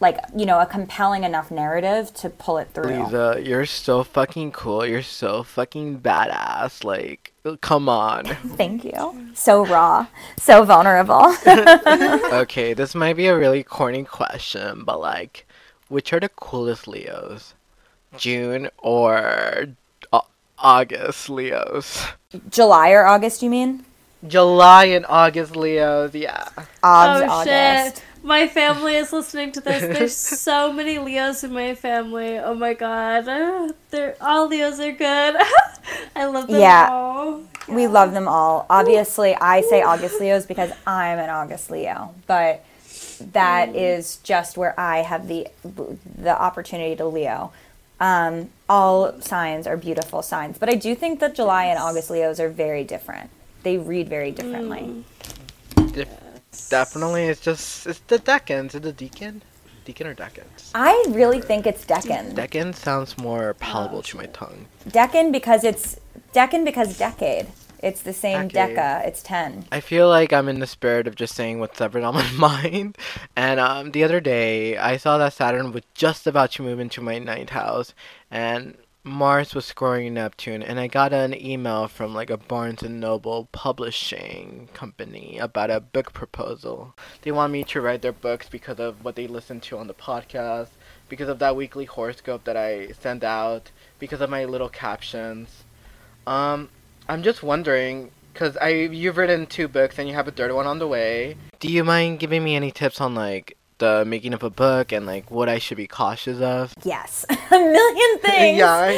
like 0.00 0.18
you 0.36 0.46
know 0.46 0.60
a 0.60 0.66
compelling 0.66 1.24
enough 1.24 1.50
narrative 1.50 2.12
to 2.14 2.30
pull 2.30 2.58
it 2.58 2.68
through 2.72 3.02
Lisa, 3.04 3.40
you're 3.42 3.66
so 3.66 4.04
fucking 4.04 4.52
cool. 4.52 4.86
You're 4.86 5.02
so 5.02 5.42
fucking 5.42 6.00
badass. 6.00 6.84
Like, 6.84 7.32
come 7.60 7.88
on. 7.88 8.24
thank 8.56 8.84
you 8.84 9.30
so 9.34 9.64
raw 9.66 10.06
so 10.38 10.64
vulnerable 10.64 11.34
okay, 12.32 12.72
this 12.74 12.94
might 12.94 13.16
be 13.16 13.26
a 13.26 13.36
really 13.36 13.62
corny 13.62 14.04
question, 14.04 14.84
but 14.84 15.00
like, 15.00 15.46
which 15.88 16.12
are 16.12 16.20
the 16.20 16.28
coolest 16.30 16.86
Leos? 16.86 17.54
June 18.16 18.68
or 18.78 19.66
Au- 20.12 20.26
August 20.58 21.28
Leos? 21.28 22.04
july 22.50 22.90
or 22.90 23.04
august 23.06 23.42
you 23.42 23.50
mean 23.50 23.84
July 24.26 24.86
and 24.86 25.04
August 25.06 25.54
Leos, 25.54 26.14
yeah. 26.14 26.48
Obs 26.56 26.66
oh 26.82 27.28
august 27.28 27.96
shit. 27.96 28.03
My 28.24 28.48
family 28.48 28.94
is 28.96 29.12
listening 29.12 29.52
to 29.52 29.60
this. 29.60 29.82
There's 29.82 30.16
so 30.40 30.72
many 30.72 30.98
Leos 30.98 31.44
in 31.44 31.52
my 31.52 31.74
family. 31.74 32.38
Oh 32.38 32.54
my 32.54 32.72
god. 32.74 33.26
They're 33.90 34.16
all 34.20 34.48
Leos 34.48 34.80
are 34.80 34.92
good. 34.92 35.36
I 36.16 36.24
love 36.24 36.46
them 36.48 36.58
Yeah. 36.60 36.88
all. 36.90 37.42
we 37.68 37.86
love 37.86 38.12
them 38.12 38.26
all 38.28 38.66
obviously 38.68 39.34
i 39.40 39.60
say 39.62 39.80
august 39.82 40.20
leos 40.20 40.44
because 40.46 40.70
i'm 40.86 41.18
an 41.18 41.30
august 41.30 41.70
leo 41.70 42.14
but 42.26 42.62
that 43.32 43.74
is 43.74 44.16
just 44.22 44.56
where 44.58 44.78
i 44.78 44.98
have 44.98 45.28
the 45.28 45.46
the 46.18 46.30
opportunity 46.48 46.94
to 46.96 47.06
leo 47.06 47.52
um, 48.00 48.50
all 48.68 49.18
signs 49.22 49.66
are 49.66 49.76
beautiful 49.78 50.20
signs 50.22 50.58
but 50.58 50.68
i 50.68 50.74
do 50.74 50.94
think 50.94 51.20
that 51.20 51.34
july 51.34 51.64
and 51.64 51.78
august 51.78 52.10
leos 52.10 52.38
are 52.38 52.50
very 52.50 52.84
different 52.84 53.30
they 53.62 53.78
read 53.78 54.08
very 54.10 54.30
differently 54.30 55.04
Def- 55.92 56.08
definitely, 56.68 57.24
it's 57.24 57.40
just, 57.40 57.86
it's 57.86 58.00
the 58.06 58.18
decans. 58.18 58.68
Is 58.68 58.74
it 58.76 58.82
the 58.82 58.92
deacon? 58.92 59.42
Deacon 59.84 60.06
or 60.06 60.14
decans? 60.14 60.70
i 60.74 61.04
really 61.10 61.40
think 61.42 61.66
it's 61.66 61.84
decan 61.84 62.32
Decan 62.34 62.74
sounds 62.74 63.18
more 63.18 63.52
palatable 63.54 64.02
to 64.04 64.16
my 64.16 64.24
tongue. 64.26 64.64
decan 64.88 65.30
because 65.30 65.62
it's 65.62 66.00
decan 66.32 66.64
because 66.64 66.96
decade 66.96 67.48
it's 67.80 68.00
the 68.00 68.14
same 68.14 68.48
Decade. 68.48 68.78
deca 68.78 69.06
it's 69.06 69.22
10 69.22 69.66
I 69.70 69.80
feel 69.80 70.08
like 70.08 70.32
I'm 70.32 70.48
in 70.48 70.60
the 70.60 70.66
spirit 70.66 71.06
of 71.06 71.16
just 71.16 71.34
saying 71.34 71.58
what's 71.60 71.82
ever 71.82 72.00
on 72.00 72.14
my 72.14 72.30
mind. 72.70 72.96
And 73.36 73.60
um, 73.60 73.90
the 73.90 74.02
other 74.04 74.20
day, 74.20 74.78
I 74.78 74.96
saw 74.96 75.18
that 75.18 75.34
Saturn 75.34 75.70
was 75.70 75.82
just 75.92 76.26
about 76.26 76.52
to 76.52 76.62
move 76.62 76.80
into 76.80 77.02
my 77.02 77.18
ninth 77.18 77.50
house, 77.50 77.92
and 78.30 78.78
Mars 79.06 79.54
was 79.54 79.66
squaring 79.66 80.14
Neptune. 80.14 80.62
And 80.62 80.80
I 80.80 80.86
got 80.86 81.12
an 81.12 81.34
email 81.34 81.88
from 81.88 82.14
like 82.14 82.30
a 82.30 82.38
Barnes 82.38 82.82
and 82.82 82.98
Noble 82.98 83.48
publishing 83.52 84.70
company 84.72 85.36
about 85.38 85.70
a 85.70 85.80
book 85.80 86.14
proposal. 86.14 86.94
They 87.20 87.30
want 87.30 87.52
me 87.52 87.64
to 87.64 87.82
write 87.82 88.00
their 88.00 88.12
books 88.12 88.48
because 88.48 88.80
of 88.80 89.04
what 89.04 89.14
they 89.14 89.26
listen 89.26 89.60
to 89.60 89.76
on 89.76 89.88
the 89.88 89.94
podcast, 89.94 90.68
because 91.10 91.28
of 91.28 91.38
that 91.40 91.54
weekly 91.54 91.84
horoscope 91.84 92.44
that 92.44 92.56
I 92.56 92.92
send 92.92 93.24
out, 93.24 93.70
because 93.98 94.22
of 94.22 94.30
my 94.30 94.46
little 94.46 94.70
captions. 94.70 95.64
Um, 96.26 96.70
I'm 97.06 97.22
just 97.22 97.42
wondering, 97.42 98.10
cause 98.32 98.56
I 98.56 98.70
you've 98.70 99.18
written 99.18 99.44
two 99.44 99.68
books 99.68 99.98
and 99.98 100.08
you 100.08 100.14
have 100.14 100.28
a 100.28 100.30
third 100.30 100.52
one 100.52 100.66
on 100.66 100.78
the 100.78 100.88
way. 100.88 101.36
Do 101.60 101.70
you 101.70 101.84
mind 101.84 102.20
giving 102.20 102.42
me 102.42 102.56
any 102.56 102.70
tips 102.70 103.02
on 103.02 103.14
like 103.14 103.58
the 103.78 104.04
making 104.06 104.32
of 104.34 104.42
a 104.42 104.50
book 104.50 104.92
and 104.92 105.04
like 105.06 105.30
what 105.30 105.48
I 105.48 105.58
should 105.58 105.76
be 105.76 105.86
cautious 105.86 106.40
of? 106.40 106.72
yes. 106.84 107.24
A 107.50 107.58
million 107.58 108.18
things. 108.20 108.58
Yeah, 108.58 108.72
I 108.72 108.92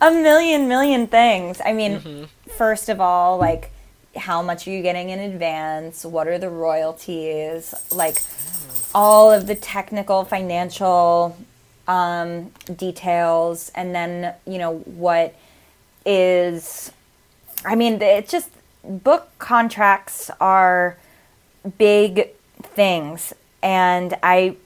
know. 0.00 0.06
a 0.08 0.10
million 0.10 0.68
million 0.68 1.06
things. 1.06 1.60
I 1.64 1.72
mean 1.72 2.00
Mhm. 2.00 2.28
first 2.56 2.88
of 2.88 3.00
all 3.00 3.38
like 3.38 3.70
how 4.16 4.42
much 4.42 4.66
are 4.66 4.70
you 4.70 4.82
getting 4.82 5.08
in 5.10 5.18
advance? 5.18 6.04
What 6.04 6.28
are 6.28 6.38
the 6.38 6.50
royalties? 6.50 7.74
Like 7.90 8.18
all 8.94 9.32
of 9.32 9.46
the 9.46 9.54
technical 9.54 10.24
financial 10.24 11.36
um, 11.88 12.50
details. 12.76 13.72
And 13.74 13.94
then 13.94 14.34
you 14.46 14.58
know 14.58 14.78
what 14.84 15.34
is 16.04 16.90
i 17.64 17.74
mean 17.76 18.02
it's 18.02 18.30
just 18.32 18.50
book 18.82 19.28
contracts 19.38 20.30
are 20.40 20.96
big 21.78 22.28
things. 22.66 23.32
And 23.62 24.16
i 24.22 24.56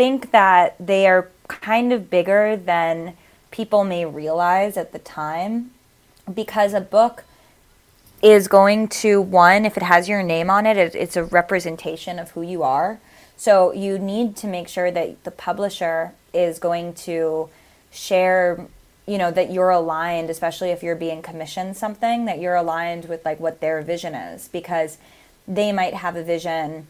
think 0.00 0.30
that 0.30 0.74
they 0.80 1.06
are 1.06 1.28
kind 1.46 1.92
of 1.92 2.08
bigger 2.08 2.56
than 2.56 3.14
people 3.50 3.84
may 3.84 4.06
realize 4.06 4.78
at 4.78 4.92
the 4.92 4.98
time 4.98 5.70
because 6.32 6.72
a 6.72 6.80
book 6.80 7.24
is 8.22 8.48
going 8.48 8.88
to 8.88 9.20
one 9.20 9.66
if 9.66 9.76
it 9.76 9.82
has 9.82 10.08
your 10.08 10.22
name 10.22 10.48
on 10.48 10.64
it, 10.64 10.78
it 10.78 10.94
it's 10.94 11.18
a 11.18 11.24
representation 11.24 12.18
of 12.18 12.30
who 12.30 12.40
you 12.40 12.62
are. 12.62 12.98
So 13.36 13.72
you 13.72 13.98
need 13.98 14.36
to 14.36 14.46
make 14.46 14.68
sure 14.68 14.90
that 14.90 15.24
the 15.24 15.30
publisher 15.30 16.12
is 16.32 16.58
going 16.58 16.94
to 16.94 17.50
share 17.90 18.66
you 19.06 19.18
know 19.18 19.30
that 19.30 19.50
you're 19.52 19.68
aligned 19.68 20.30
especially 20.30 20.70
if 20.70 20.82
you're 20.82 20.94
being 20.94 21.20
commissioned 21.20 21.76
something 21.76 22.24
that 22.24 22.38
you're 22.38 22.54
aligned 22.54 23.04
with 23.06 23.22
like 23.26 23.38
what 23.38 23.60
their 23.60 23.82
vision 23.82 24.14
is. 24.14 24.48
Because 24.48 24.96
they 25.46 25.72
might 25.72 25.92
have 25.92 26.16
a 26.16 26.22
vision 26.22 26.86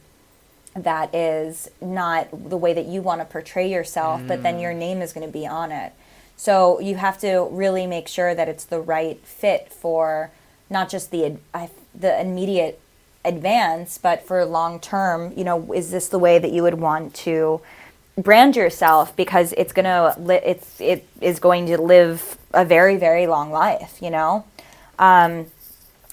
that 0.74 1.14
is 1.14 1.68
not 1.80 2.28
the 2.48 2.56
way 2.56 2.72
that 2.72 2.86
you 2.86 3.02
want 3.02 3.20
to 3.20 3.24
portray 3.24 3.70
yourself, 3.70 4.20
but 4.26 4.42
then 4.42 4.60
your 4.60 4.72
name 4.72 5.02
is 5.02 5.12
going 5.12 5.26
to 5.26 5.32
be 5.32 5.46
on 5.46 5.72
it. 5.72 5.92
So 6.36 6.80
you 6.80 6.96
have 6.96 7.18
to 7.18 7.48
really 7.50 7.86
make 7.86 8.08
sure 8.08 8.34
that 8.34 8.48
it's 8.48 8.64
the 8.64 8.80
right 8.80 9.18
fit 9.24 9.72
for 9.72 10.30
not 10.70 10.88
just 10.88 11.10
the 11.10 11.38
the 11.94 12.20
immediate 12.20 12.80
advance, 13.24 13.98
but 13.98 14.26
for 14.26 14.44
long 14.44 14.80
term. 14.80 15.32
You 15.36 15.44
know, 15.44 15.72
is 15.72 15.90
this 15.90 16.08
the 16.08 16.18
way 16.18 16.38
that 16.38 16.52
you 16.52 16.62
would 16.62 16.74
want 16.74 17.14
to 17.16 17.60
brand 18.16 18.56
yourself? 18.56 19.14
Because 19.16 19.52
it's 19.54 19.72
gonna 19.72 20.14
li- 20.18 20.40
it's 20.44 20.80
it 20.80 21.06
is 21.20 21.40
going 21.40 21.66
to 21.66 21.80
live 21.80 22.38
a 22.54 22.64
very 22.64 22.96
very 22.96 23.26
long 23.26 23.50
life. 23.50 23.98
You 24.00 24.10
know. 24.10 24.44
Um, 24.98 25.46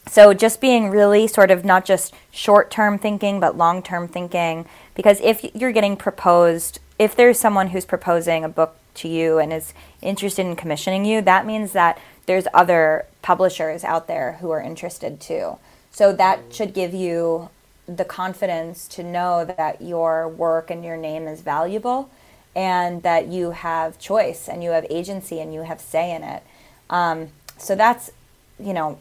so 0.08 0.34
just 0.34 0.62
being 0.62 0.90
really 0.90 1.28
sort 1.28 1.52
of 1.52 1.66
not 1.66 1.86
just 1.86 2.14
short 2.32 2.72
term 2.72 2.98
thinking, 2.98 3.40
but 3.40 3.58
long 3.58 3.82
term 3.82 4.08
thinking. 4.08 4.66
Because 4.96 5.20
if 5.22 5.46
you're 5.54 5.72
getting 5.72 5.96
proposed, 5.96 6.80
if 6.98 7.16
there's 7.16 7.40
someone 7.40 7.70
who's 7.70 7.86
proposing 7.86 8.44
a 8.44 8.50
book 8.50 8.78
to 8.96 9.08
you 9.08 9.38
and 9.38 9.54
is 9.54 9.74
interested 10.02 10.46
in 10.46 10.56
commissioning 10.56 11.06
you, 11.06 11.22
that 11.22 11.46
means 11.46 11.74
that 11.74 12.00
there's 12.26 12.48
other 12.54 13.06
publishers 13.22 13.84
out 13.84 14.08
there 14.08 14.34
who 14.34 14.50
are 14.52 14.62
interested 14.62 15.20
too. 15.20 15.58
So 15.92 16.14
that 16.14 16.40
should 16.52 16.74
give 16.74 16.94
you 16.94 17.50
the 17.88 18.06
confidence 18.06 18.88
to 18.90 19.04
know 19.04 19.46
that 19.46 19.82
your 19.82 20.28
work 20.28 20.70
and 20.70 20.84
your 20.84 20.98
name 20.98 21.28
is 21.28 21.42
valuable 21.42 22.10
and 22.56 23.04
that 23.04 23.28
you 23.28 23.52
have 23.52 23.98
choice 23.98 24.50
and 24.50 24.64
you 24.64 24.72
have 24.72 24.86
agency 24.90 25.40
and 25.40 25.54
you 25.54 25.62
have 25.62 25.80
say 25.80 26.14
in 26.14 26.24
it. 26.24 26.44
Um, 26.90 27.30
so 27.58 27.76
that's 27.76 28.12
you 28.60 28.74
know 28.74 29.00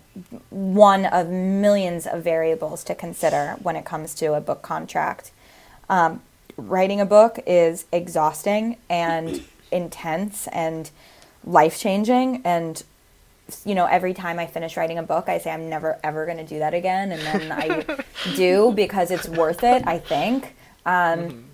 one 0.50 1.06
of 1.06 1.28
millions 1.28 2.06
of 2.06 2.22
variables 2.22 2.84
to 2.84 2.94
consider 2.94 3.56
when 3.62 3.76
it 3.76 3.84
comes 3.84 4.14
to 4.16 4.34
a 4.34 4.40
book 4.40 4.62
contract. 4.62 5.30
Um, 5.88 6.22
writing 6.56 7.00
a 7.00 7.06
book 7.06 7.38
is 7.46 7.84
exhausting 7.92 8.76
and 8.88 9.42
intense 9.72 10.46
and 10.48 10.90
life 11.44 11.78
changing 11.78 12.42
and 12.44 12.82
you 13.64 13.74
know 13.74 13.86
every 13.86 14.12
time 14.12 14.38
i 14.38 14.46
finish 14.46 14.76
writing 14.76 14.98
a 14.98 15.02
book 15.02 15.28
i 15.28 15.38
say 15.38 15.50
i'm 15.50 15.68
never 15.68 15.98
ever 16.02 16.24
going 16.24 16.38
to 16.38 16.44
do 16.44 16.58
that 16.58 16.74
again 16.74 17.12
and 17.12 17.22
then 17.22 17.52
i 17.52 17.84
do 18.36 18.72
because 18.74 19.10
it's 19.10 19.28
worth 19.28 19.62
it 19.62 19.86
i 19.86 19.98
think 19.98 20.54
um, 20.86 21.44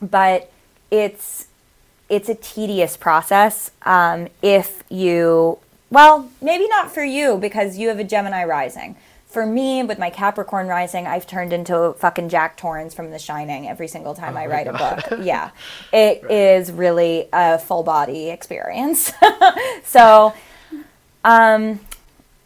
but 0.00 0.50
it's 0.90 1.48
it's 2.08 2.28
a 2.28 2.34
tedious 2.34 2.96
process 2.96 3.70
um, 3.82 4.28
if 4.40 4.82
you 4.88 5.58
well 5.90 6.30
maybe 6.40 6.68
not 6.68 6.90
for 6.90 7.04
you 7.04 7.36
because 7.38 7.78
you 7.78 7.88
have 7.88 7.98
a 7.98 8.04
gemini 8.04 8.44
rising. 8.44 8.96
For 9.26 9.44
me 9.44 9.82
with 9.82 9.98
my 9.98 10.08
capricorn 10.10 10.68
rising 10.68 11.06
i've 11.06 11.26
turned 11.26 11.52
into 11.52 11.94
fucking 11.98 12.28
jack 12.30 12.56
torrance 12.56 12.94
from 12.94 13.10
the 13.10 13.18
shining 13.18 13.68
every 13.68 13.86
single 13.88 14.14
time 14.14 14.36
i 14.36 14.46
write 14.46 14.66
a 14.66 14.72
book. 14.72 15.20
Yeah. 15.22 15.50
It 15.92 16.24
is 16.30 16.72
really 16.72 17.28
a 17.32 17.58
full 17.58 17.82
body 17.82 18.30
experience. 18.30 19.12
So 19.84 20.32
um 21.24 21.80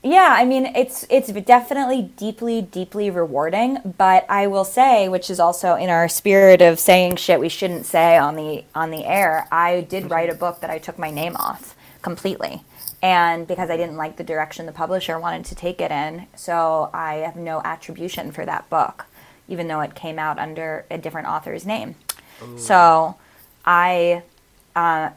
yeah, 0.05 0.35
I 0.37 0.45
mean 0.45 0.67
it's 0.67 1.07
it's 1.09 1.31
definitely 1.31 2.03
deeply 2.03 2.61
deeply 2.61 3.09
rewarding, 3.09 3.79
but 3.97 4.27
I 4.29 4.49
will 4.49 4.65
say, 4.65 5.09
which 5.09 5.31
is 5.31 5.39
also 5.39 5.77
in 5.77 5.91
our 5.91 6.09
spirit 6.09 6.61
of 6.61 6.81
saying 6.81 7.17
shit 7.17 7.39
we 7.39 7.49
shouldn't 7.49 7.87
say 7.87 8.17
on 8.19 8.35
the 8.35 8.65
on 8.75 8.91
the 8.91 9.05
air, 9.05 9.47
I 9.53 9.83
did 9.83 10.11
write 10.11 10.29
a 10.29 10.35
book 10.35 10.61
that 10.61 10.71
I 10.71 10.79
took 10.79 10.99
my 10.99 11.11
name 11.13 11.37
off 11.37 11.77
completely. 12.03 12.65
And 13.03 13.47
because 13.47 13.69
I 13.69 13.77
didn't 13.77 13.97
like 13.97 14.17
the 14.17 14.25
direction 14.25 14.67
the 14.67 14.73
publisher 14.73 15.19
wanted 15.19 15.45
to 15.47 15.55
take 15.57 15.81
it 15.81 15.91
in, 15.91 16.29
so 16.37 16.89
I 16.95 17.15
have 17.17 17.35
no 17.37 17.61
attribution 17.65 18.31
for 18.31 18.47
that 18.47 18.71
book, 18.71 19.07
even 19.49 19.67
though 19.67 19.81
it 19.81 19.97
came 19.97 20.19
out 20.21 20.39
under 20.39 20.87
a 20.89 20.99
different 20.99 21.27
author's 21.27 21.67
name. 21.67 21.97
So 22.57 23.17
I 23.65 24.23
uh, 24.75 25.11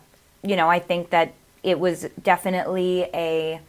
you 0.43 0.55
know, 0.55 0.69
I 0.69 0.79
think 0.79 1.09
that 1.09 1.33
it 1.63 1.79
was 1.79 2.07
definitely 2.21 3.07
a 3.13 3.59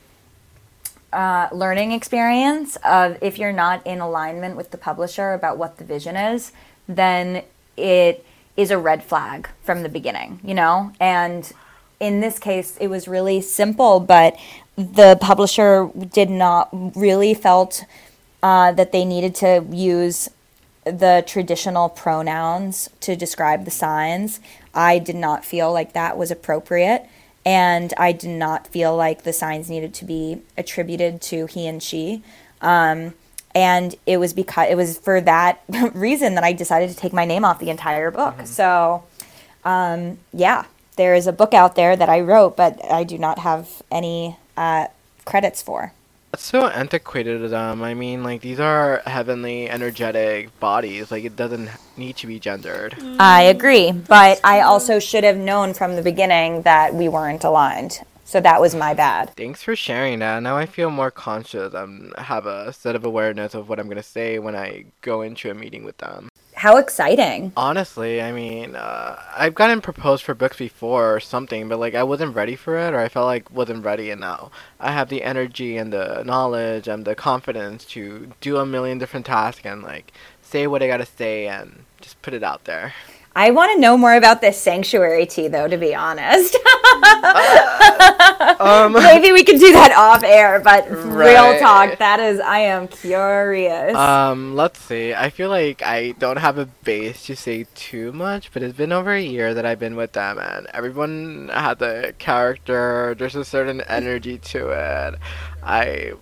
uh, 1.12 1.48
learning 1.52 1.92
experience 1.92 2.76
of 2.84 3.16
if 3.22 3.38
you're 3.38 3.52
not 3.52 3.86
in 3.86 4.00
alignment 4.00 4.56
with 4.56 4.70
the 4.70 4.76
publisher 4.76 5.32
about 5.32 5.56
what 5.56 5.78
the 5.78 5.84
vision 5.84 6.16
is, 6.16 6.52
then 6.86 7.42
it 7.76 8.24
is 8.56 8.70
a 8.70 8.78
red 8.78 9.02
flag 9.02 9.48
from 9.62 9.82
the 9.82 9.88
beginning, 9.88 10.40
you 10.44 10.54
know? 10.54 10.92
And 11.00 11.50
in 12.00 12.20
this 12.20 12.38
case, 12.38 12.76
it 12.78 12.88
was 12.88 13.08
really 13.08 13.40
simple, 13.40 14.00
but 14.00 14.36
the 14.76 15.16
publisher 15.20 15.90
did 16.12 16.30
not 16.30 16.68
really 16.96 17.34
felt 17.34 17.84
uh, 18.42 18.72
that 18.72 18.92
they 18.92 19.04
needed 19.04 19.34
to 19.36 19.64
use 19.70 20.28
the 20.84 21.24
traditional 21.26 21.88
pronouns 21.88 22.88
to 23.00 23.16
describe 23.16 23.64
the 23.64 23.70
signs. 23.70 24.40
I 24.74 24.98
did 24.98 25.16
not 25.16 25.44
feel 25.44 25.72
like 25.72 25.94
that 25.94 26.16
was 26.16 26.30
appropriate. 26.30 27.06
And 27.44 27.94
I 27.96 28.12
did 28.12 28.30
not 28.30 28.66
feel 28.66 28.96
like 28.96 29.22
the 29.22 29.32
signs 29.32 29.70
needed 29.70 29.94
to 29.94 30.04
be 30.04 30.42
attributed 30.56 31.22
to 31.22 31.46
he 31.46 31.66
and 31.66 31.80
she. 31.82 32.22
Um, 32.60 33.14
and 33.54 33.94
it 34.04 34.18
was 34.18 34.32
because 34.32 34.68
it 34.68 34.74
was 34.74 34.98
for 34.98 35.20
that 35.20 35.62
reason 35.94 36.34
that 36.34 36.44
I 36.44 36.52
decided 36.52 36.90
to 36.90 36.96
take 36.96 37.12
my 37.12 37.24
name 37.24 37.44
off 37.44 37.58
the 37.58 37.70
entire 37.70 38.10
book. 38.10 38.34
So, 38.44 39.04
um, 39.64 40.18
yeah, 40.32 40.64
there 40.96 41.14
is 41.14 41.26
a 41.26 41.32
book 41.32 41.54
out 41.54 41.76
there 41.76 41.96
that 41.96 42.08
I 42.08 42.20
wrote, 42.20 42.56
but 42.56 42.84
I 42.90 43.04
do 43.04 43.18
not 43.18 43.38
have 43.40 43.82
any 43.90 44.36
uh, 44.56 44.88
credits 45.24 45.62
for. 45.62 45.92
That's 46.32 46.44
so 46.44 46.66
antiquated. 46.66 47.54
Um, 47.54 47.82
I 47.82 47.94
mean, 47.94 48.22
like 48.22 48.42
these 48.42 48.60
are 48.60 49.02
heavenly, 49.06 49.70
energetic 49.70 50.58
bodies. 50.60 51.10
Like 51.10 51.24
it 51.24 51.36
doesn't 51.36 51.70
need 51.96 52.16
to 52.16 52.26
be 52.26 52.38
gendered. 52.38 52.94
I 53.18 53.42
agree, 53.42 53.92
but 53.92 54.40
I 54.44 54.60
also 54.60 54.98
should 54.98 55.24
have 55.24 55.36
known 55.38 55.72
from 55.72 55.96
the 55.96 56.02
beginning 56.02 56.62
that 56.62 56.94
we 56.94 57.08
weren't 57.08 57.44
aligned. 57.44 58.00
So 58.24 58.40
that 58.40 58.60
was 58.60 58.74
my 58.74 58.92
bad. 58.92 59.32
Thanks 59.36 59.62
for 59.62 59.76
sharing 59.76 60.18
that. 60.18 60.42
Now 60.42 60.56
I 60.56 60.66
feel 60.66 60.90
more 60.90 61.12
conscious. 61.12 61.72
and 61.72 62.12
have 62.18 62.44
a 62.46 62.72
set 62.72 62.96
of 62.96 63.04
awareness 63.04 63.54
of 63.54 63.68
what 63.68 63.78
I'm 63.78 63.88
gonna 63.88 64.02
say 64.02 64.38
when 64.40 64.56
I 64.56 64.86
go 65.00 65.22
into 65.22 65.48
a 65.50 65.54
meeting 65.54 65.84
with 65.84 65.96
them. 65.98 66.28
How 66.56 66.78
exciting. 66.78 67.52
Honestly, 67.54 68.22
I 68.22 68.32
mean, 68.32 68.76
uh, 68.76 69.20
I've 69.36 69.54
gotten 69.54 69.82
proposed 69.82 70.24
for 70.24 70.34
books 70.34 70.56
before 70.56 71.14
or 71.14 71.20
something, 71.20 71.68
but 71.68 71.78
like 71.78 71.94
I 71.94 72.02
wasn't 72.02 72.34
ready 72.34 72.56
for 72.56 72.78
it, 72.78 72.94
or 72.94 72.98
I 72.98 73.10
felt 73.10 73.26
like 73.26 73.50
wasn't 73.50 73.84
ready, 73.84 74.10
and 74.10 74.22
now 74.22 74.50
I 74.80 74.92
have 74.92 75.10
the 75.10 75.22
energy 75.22 75.76
and 75.76 75.92
the 75.92 76.22
knowledge 76.24 76.88
and 76.88 77.04
the 77.04 77.14
confidence 77.14 77.84
to 77.86 78.32
do 78.40 78.56
a 78.56 78.64
million 78.64 78.96
different 78.96 79.26
tasks 79.26 79.66
and 79.66 79.82
like 79.82 80.12
say 80.40 80.66
what 80.66 80.82
I 80.82 80.86
gotta 80.86 81.04
say 81.04 81.46
and 81.46 81.84
just 82.00 82.22
put 82.22 82.32
it 82.32 82.42
out 82.42 82.64
there. 82.64 82.94
I 83.36 83.50
want 83.50 83.70
to 83.74 83.78
know 83.78 83.98
more 83.98 84.14
about 84.14 84.40
this 84.40 84.58
sanctuary 84.58 85.26
tea, 85.26 85.48
though, 85.48 85.68
to 85.68 85.76
be 85.76 85.94
honest. 85.94 86.56
Um, 88.58 88.94
Maybe 88.94 89.32
we 89.32 89.44
can 89.44 89.58
do 89.58 89.72
that 89.72 89.92
off 89.92 90.22
air, 90.22 90.60
but 90.60 90.90
real 90.90 91.58
talk, 91.58 91.98
that 91.98 92.20
is, 92.20 92.40
I 92.40 92.60
am 92.60 92.88
curious. 92.88 93.94
Um, 93.94 94.54
let's 94.54 94.80
see. 94.80 95.12
I 95.12 95.28
feel 95.30 95.50
like 95.50 95.82
I 95.82 96.12
don't 96.12 96.38
have 96.38 96.56
a 96.56 96.66
base 96.66 97.26
to 97.26 97.36
say 97.36 97.66
too 97.74 98.12
much, 98.12 98.52
but 98.52 98.62
it's 98.62 98.76
been 98.76 98.92
over 98.92 99.12
a 99.12 99.20
year 99.20 99.52
that 99.54 99.66
I've 99.66 99.78
been 99.78 99.94
with 99.96 100.12
them, 100.12 100.38
and 100.38 100.66
everyone 100.72 101.50
had 101.52 101.78
the 101.78 102.14
character. 102.18 103.14
There's 103.18 103.36
a 103.36 103.44
certain 103.44 103.82
energy 103.82 104.38
to 104.38 104.70
it. 104.70 105.20
I 105.62 106.14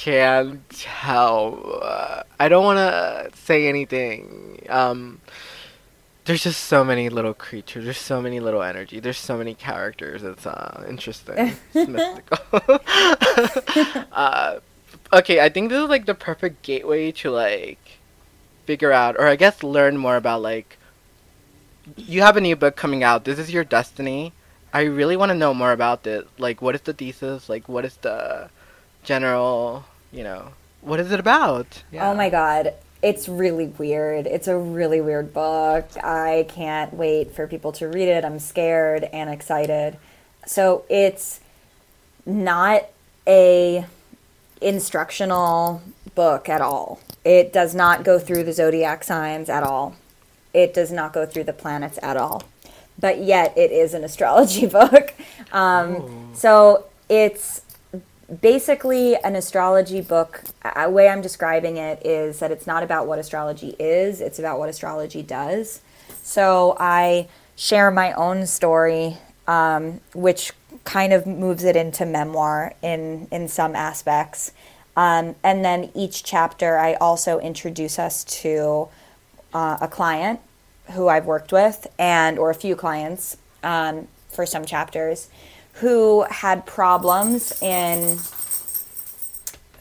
can't 0.00 0.68
tell. 0.70 1.80
Uh, 1.82 2.22
I 2.38 2.48
don't 2.48 2.64
want 2.64 2.78
to 2.78 3.30
say 3.36 3.68
anything. 3.68 4.64
Um, 4.68 5.20
there's 6.30 6.44
just 6.44 6.62
so 6.62 6.84
many 6.84 7.08
little 7.08 7.34
creatures. 7.34 7.82
There's 7.82 7.98
so 7.98 8.22
many 8.22 8.38
little 8.38 8.62
energy. 8.62 9.00
There's 9.00 9.18
so 9.18 9.36
many 9.36 9.52
characters. 9.52 10.22
It's 10.22 10.46
uh, 10.46 10.86
interesting. 10.88 11.56
It's 11.74 11.88
mystical. 11.88 12.38
uh, 14.12 14.60
okay, 15.12 15.40
I 15.40 15.48
think 15.48 15.70
this 15.70 15.82
is 15.82 15.88
like 15.88 16.06
the 16.06 16.14
perfect 16.14 16.62
gateway 16.62 17.10
to 17.10 17.32
like 17.32 17.98
figure 18.64 18.92
out, 18.92 19.16
or 19.18 19.26
I 19.26 19.34
guess 19.34 19.64
learn 19.64 19.96
more 19.96 20.14
about 20.14 20.40
like. 20.40 20.78
You 21.96 22.22
have 22.22 22.36
a 22.36 22.40
new 22.40 22.54
book 22.54 22.76
coming 22.76 23.02
out. 23.02 23.24
This 23.24 23.40
is 23.40 23.50
your 23.50 23.64
destiny. 23.64 24.32
I 24.72 24.82
really 24.82 25.16
want 25.16 25.30
to 25.30 25.34
know 25.34 25.52
more 25.52 25.72
about 25.72 26.04
this. 26.04 26.24
Like, 26.38 26.62
what 26.62 26.76
is 26.76 26.82
the 26.82 26.92
thesis? 26.92 27.48
Like, 27.48 27.68
what 27.68 27.84
is 27.84 27.96
the 27.96 28.50
general? 29.02 29.84
You 30.12 30.22
know, 30.22 30.52
what 30.80 31.00
is 31.00 31.10
it 31.10 31.18
about? 31.18 31.82
Oh 31.94 32.14
my 32.14 32.30
god. 32.30 32.74
It's 33.02 33.28
really 33.28 33.66
weird. 33.66 34.26
It's 34.26 34.46
a 34.46 34.56
really 34.56 35.00
weird 35.00 35.32
book. 35.32 35.88
I 36.02 36.46
can't 36.48 36.92
wait 36.92 37.32
for 37.32 37.46
people 37.46 37.72
to 37.72 37.88
read 37.88 38.08
it. 38.08 38.24
I'm 38.24 38.38
scared 38.38 39.04
and 39.04 39.30
excited. 39.30 39.96
So 40.46 40.84
it's 40.90 41.40
not 42.26 42.84
a 43.26 43.86
instructional 44.60 45.82
book 46.14 46.48
at 46.48 46.60
all. 46.60 47.00
It 47.24 47.52
does 47.52 47.74
not 47.74 48.04
go 48.04 48.18
through 48.18 48.44
the 48.44 48.52
zodiac 48.52 49.04
signs 49.04 49.48
at 49.48 49.62
all. 49.62 49.96
It 50.52 50.74
does 50.74 50.90
not 50.92 51.12
go 51.12 51.24
through 51.24 51.44
the 51.44 51.52
planets 51.52 51.98
at 52.02 52.16
all. 52.16 52.42
But 52.98 53.18
yet 53.22 53.56
it 53.56 53.70
is 53.72 53.94
an 53.94 54.04
astrology 54.04 54.66
book. 54.78 55.14
Um, 55.52 56.30
So 56.34 56.84
it's 57.08 57.62
basically 58.30 59.16
an 59.16 59.34
astrology 59.34 60.00
book 60.00 60.44
a 60.76 60.88
way 60.88 61.08
i'm 61.08 61.20
describing 61.20 61.76
it 61.76 62.04
is 62.06 62.38
that 62.38 62.50
it's 62.50 62.66
not 62.66 62.82
about 62.82 63.06
what 63.06 63.18
astrology 63.18 63.74
is 63.78 64.20
it's 64.20 64.38
about 64.38 64.58
what 64.58 64.68
astrology 64.68 65.22
does. 65.22 65.80
So 66.22 66.76
i 66.78 67.28
share 67.56 67.90
my 67.90 68.12
own 68.12 68.46
story 68.46 69.18
um, 69.48 70.00
which 70.14 70.52
kind 70.84 71.12
of 71.12 71.26
moves 71.26 71.64
it 71.64 71.74
into 71.74 72.06
memoir 72.06 72.74
in 72.82 73.26
in 73.32 73.48
some 73.48 73.74
aspects. 73.74 74.52
Um, 74.96 75.34
and 75.42 75.64
then 75.64 75.90
each 75.94 76.22
chapter 76.22 76.78
i 76.78 76.94
also 76.94 77.40
introduce 77.40 77.98
us 77.98 78.22
to 78.42 78.88
uh, 79.52 79.78
a 79.80 79.88
client 79.88 80.40
who 80.92 81.08
i've 81.08 81.26
worked 81.26 81.52
with 81.52 81.86
and 81.98 82.38
or 82.38 82.50
a 82.50 82.54
few 82.54 82.76
clients 82.76 83.36
um, 83.62 84.08
for 84.28 84.46
some 84.46 84.64
chapters 84.64 85.28
who 85.80 86.22
had 86.30 86.66
problems 86.66 87.60
in 87.62 88.18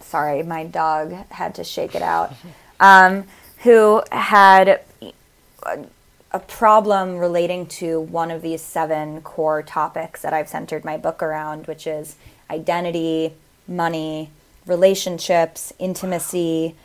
sorry, 0.02 0.41
my 0.41 0.64
dog 0.64 1.12
had 1.30 1.54
to 1.56 1.64
shake 1.64 1.93
it 1.93 2.02
out, 2.02 2.34
um, 2.80 3.26
who 3.60 4.02
had 4.12 4.82
a, 5.02 5.86
a 6.32 6.39
problem 6.39 7.18
relating 7.18 7.68
to 7.68 8.00
one 8.00 8.32
of 8.32 8.41
these 8.41 8.62
seven 8.62 9.22
core 9.22 9.62
topics 9.62 10.22
that 10.24 10.34
I've 10.34 10.50
centered 10.50 10.84
my 10.84 10.97
book 10.97 11.22
around, 11.22 11.68
which 11.68 11.86
is 11.86 12.16
identity, 12.50 13.34
money, 13.68 14.32
relationships, 14.66 15.72
intimacy, 15.78 16.76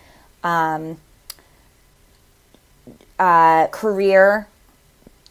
um, 0.42 0.98
uh, 3.18 3.68
career 3.68 4.48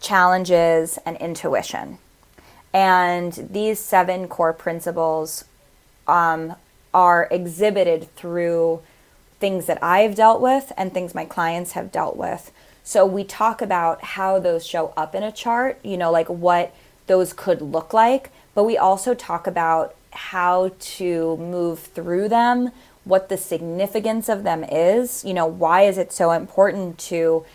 challenges, 0.03 0.99
and 1.05 1.17
intuition. 1.17 1.97
And 2.73 3.49
these 3.51 3.79
seven 3.79 4.27
core 4.27 4.53
principles 4.53 5.45
um, 6.07 6.55
are 6.93 7.27
exhibited 7.29 8.13
through 8.15 8.81
things 9.39 9.65
that 9.67 9.81
I've 9.83 10.15
dealt 10.15 10.41
with 10.41 10.71
and 10.77 10.93
things 10.93 11.13
my 11.13 11.25
clients 11.25 11.73
have 11.73 11.91
dealt 11.91 12.17
with. 12.17 12.51
So 12.83 13.05
we 13.05 13.23
talk 13.23 13.61
about 13.61 14.03
how 14.03 14.39
those 14.39 14.65
show 14.65 14.93
up 14.97 15.15
in 15.15 15.23
a 15.23 15.31
chart, 15.31 15.79
you 15.83 15.97
know, 15.97 16.11
like 16.11 16.29
what 16.29 16.75
those 17.07 17.33
could 17.33 17.61
look 17.61 17.93
like, 17.93 18.31
but 18.55 18.63
we 18.63 18.77
also 18.77 19.13
talk 19.13 19.47
about 19.47 19.95
how 20.11 20.71
to 20.79 21.37
move 21.37 21.79
through 21.79 22.29
them, 22.29 22.71
what 23.03 23.29
the 23.29 23.37
significance 23.37 24.29
of 24.29 24.43
them 24.43 24.63
is, 24.63 25.25
you 25.25 25.33
know, 25.33 25.45
why 25.45 25.83
is 25.83 25.97
it 25.97 26.11
so 26.11 26.31
important 26.31 26.97
to 26.97 27.45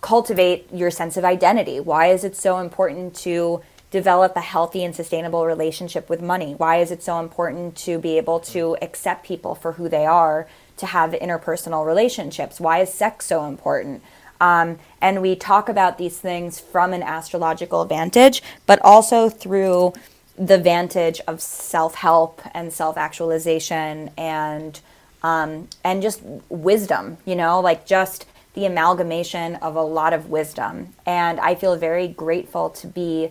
cultivate 0.00 0.72
your 0.72 0.90
sense 0.90 1.16
of 1.16 1.24
identity? 1.24 1.80
Why 1.80 2.06
is 2.06 2.24
it 2.24 2.36
so 2.36 2.58
important 2.58 3.14
to 3.16 3.62
develop 3.94 4.34
a 4.34 4.40
healthy 4.40 4.82
and 4.82 4.92
sustainable 4.92 5.46
relationship 5.46 6.10
with 6.10 6.20
money? 6.20 6.52
Why 6.52 6.78
is 6.78 6.90
it 6.90 7.00
so 7.00 7.20
important 7.20 7.76
to 7.86 7.96
be 8.00 8.18
able 8.18 8.40
to 8.40 8.76
accept 8.82 9.24
people 9.24 9.54
for 9.54 9.74
who 9.74 9.88
they 9.88 10.04
are, 10.04 10.48
to 10.78 10.86
have 10.86 11.12
interpersonal 11.12 11.86
relationships? 11.86 12.58
Why 12.58 12.80
is 12.80 12.92
sex 12.92 13.24
so 13.26 13.44
important? 13.44 14.02
Um, 14.40 14.80
and 15.00 15.22
we 15.22 15.36
talk 15.36 15.68
about 15.68 15.96
these 15.96 16.18
things 16.18 16.58
from 16.58 16.92
an 16.92 17.04
astrological 17.04 17.84
vantage, 17.84 18.42
but 18.66 18.80
also 18.82 19.28
through 19.28 19.92
the 20.36 20.58
vantage 20.58 21.20
of 21.28 21.40
self 21.40 21.94
help 21.94 22.42
and 22.52 22.72
self 22.72 22.96
actualization 22.96 24.10
and 24.18 24.80
um, 25.22 25.68
and 25.84 26.02
just 26.02 26.20
wisdom, 26.48 27.18
you 27.24 27.36
know, 27.36 27.60
like 27.60 27.86
just 27.86 28.26
the 28.54 28.66
amalgamation 28.66 29.54
of 29.56 29.76
a 29.76 29.82
lot 29.82 30.12
of 30.12 30.30
wisdom. 30.30 30.94
And 31.06 31.38
I 31.38 31.54
feel 31.54 31.76
very 31.76 32.08
grateful 32.08 32.70
to 32.70 32.88
be 32.88 33.30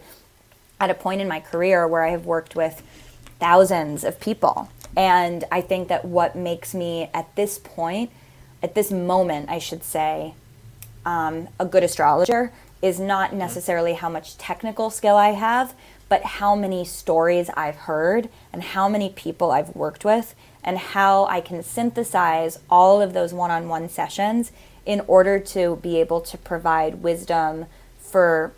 at 0.84 0.90
a 0.90 0.94
point 0.94 1.22
in 1.22 1.30
my 1.30 1.40
career 1.40 1.88
where 1.88 2.04
I 2.04 2.10
have 2.10 2.26
worked 2.26 2.58
with 2.58 2.84
thousands 3.40 4.04
of 4.04 4.20
people. 4.20 4.70
And 4.98 5.46
I 5.50 5.62
think 5.62 5.88
that 5.88 6.04
what 6.04 6.36
makes 6.36 6.76
me 6.76 7.10
at 7.14 7.34
this 7.38 7.58
point, 7.58 8.12
at 8.62 8.76
this 8.76 8.92
moment, 8.92 9.50
I 9.50 9.60
should 9.60 9.84
say, 9.84 10.34
um, 11.06 11.48
a 11.58 11.66
good 11.66 11.84
astrologer 11.84 12.52
is 12.82 13.00
not 13.00 13.34
necessarily 13.34 13.94
how 13.94 14.10
much 14.10 14.38
technical 14.38 14.90
skill 14.90 15.16
I 15.16 15.30
have, 15.30 15.74
but 16.10 16.24
how 16.24 16.54
many 16.54 16.84
stories 16.84 17.50
I've 17.56 17.78
heard 17.78 18.28
and 18.52 18.62
how 18.62 18.90
many 18.90 19.10
people 19.10 19.52
I've 19.52 19.74
worked 19.74 20.04
with 20.04 20.36
and 20.66 20.78
how 20.78 21.26
I 21.28 21.40
can 21.40 21.64
synthesize 21.64 22.60
all 22.70 23.02
of 23.02 23.14
those 23.14 23.34
one 23.34 23.52
on 23.52 23.70
one 23.70 23.88
sessions 23.88 24.52
in 24.86 25.00
order 25.08 25.40
to 25.40 25.78
be 25.78 26.02
able 26.02 26.20
to 26.20 26.38
provide 26.38 26.96
wisdom 26.96 27.68
for 28.00 28.52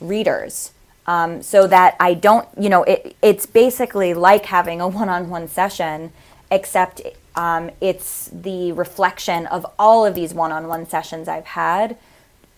readers. 0.00 0.72
Um, 1.06 1.40
so 1.40 1.68
that 1.68 1.96
I 2.00 2.14
don't, 2.14 2.48
you 2.58 2.68
know, 2.68 2.82
it, 2.82 3.16
it's 3.22 3.46
basically 3.46 4.12
like 4.12 4.46
having 4.46 4.80
a 4.80 4.88
one 4.88 5.08
on 5.08 5.30
one 5.30 5.46
session, 5.46 6.12
except 6.50 7.00
um, 7.36 7.70
it's 7.80 8.28
the 8.32 8.72
reflection 8.72 9.46
of 9.46 9.64
all 9.78 10.04
of 10.04 10.14
these 10.14 10.34
one 10.34 10.50
on 10.50 10.66
one 10.66 10.88
sessions 10.88 11.28
I've 11.28 11.46
had, 11.46 11.96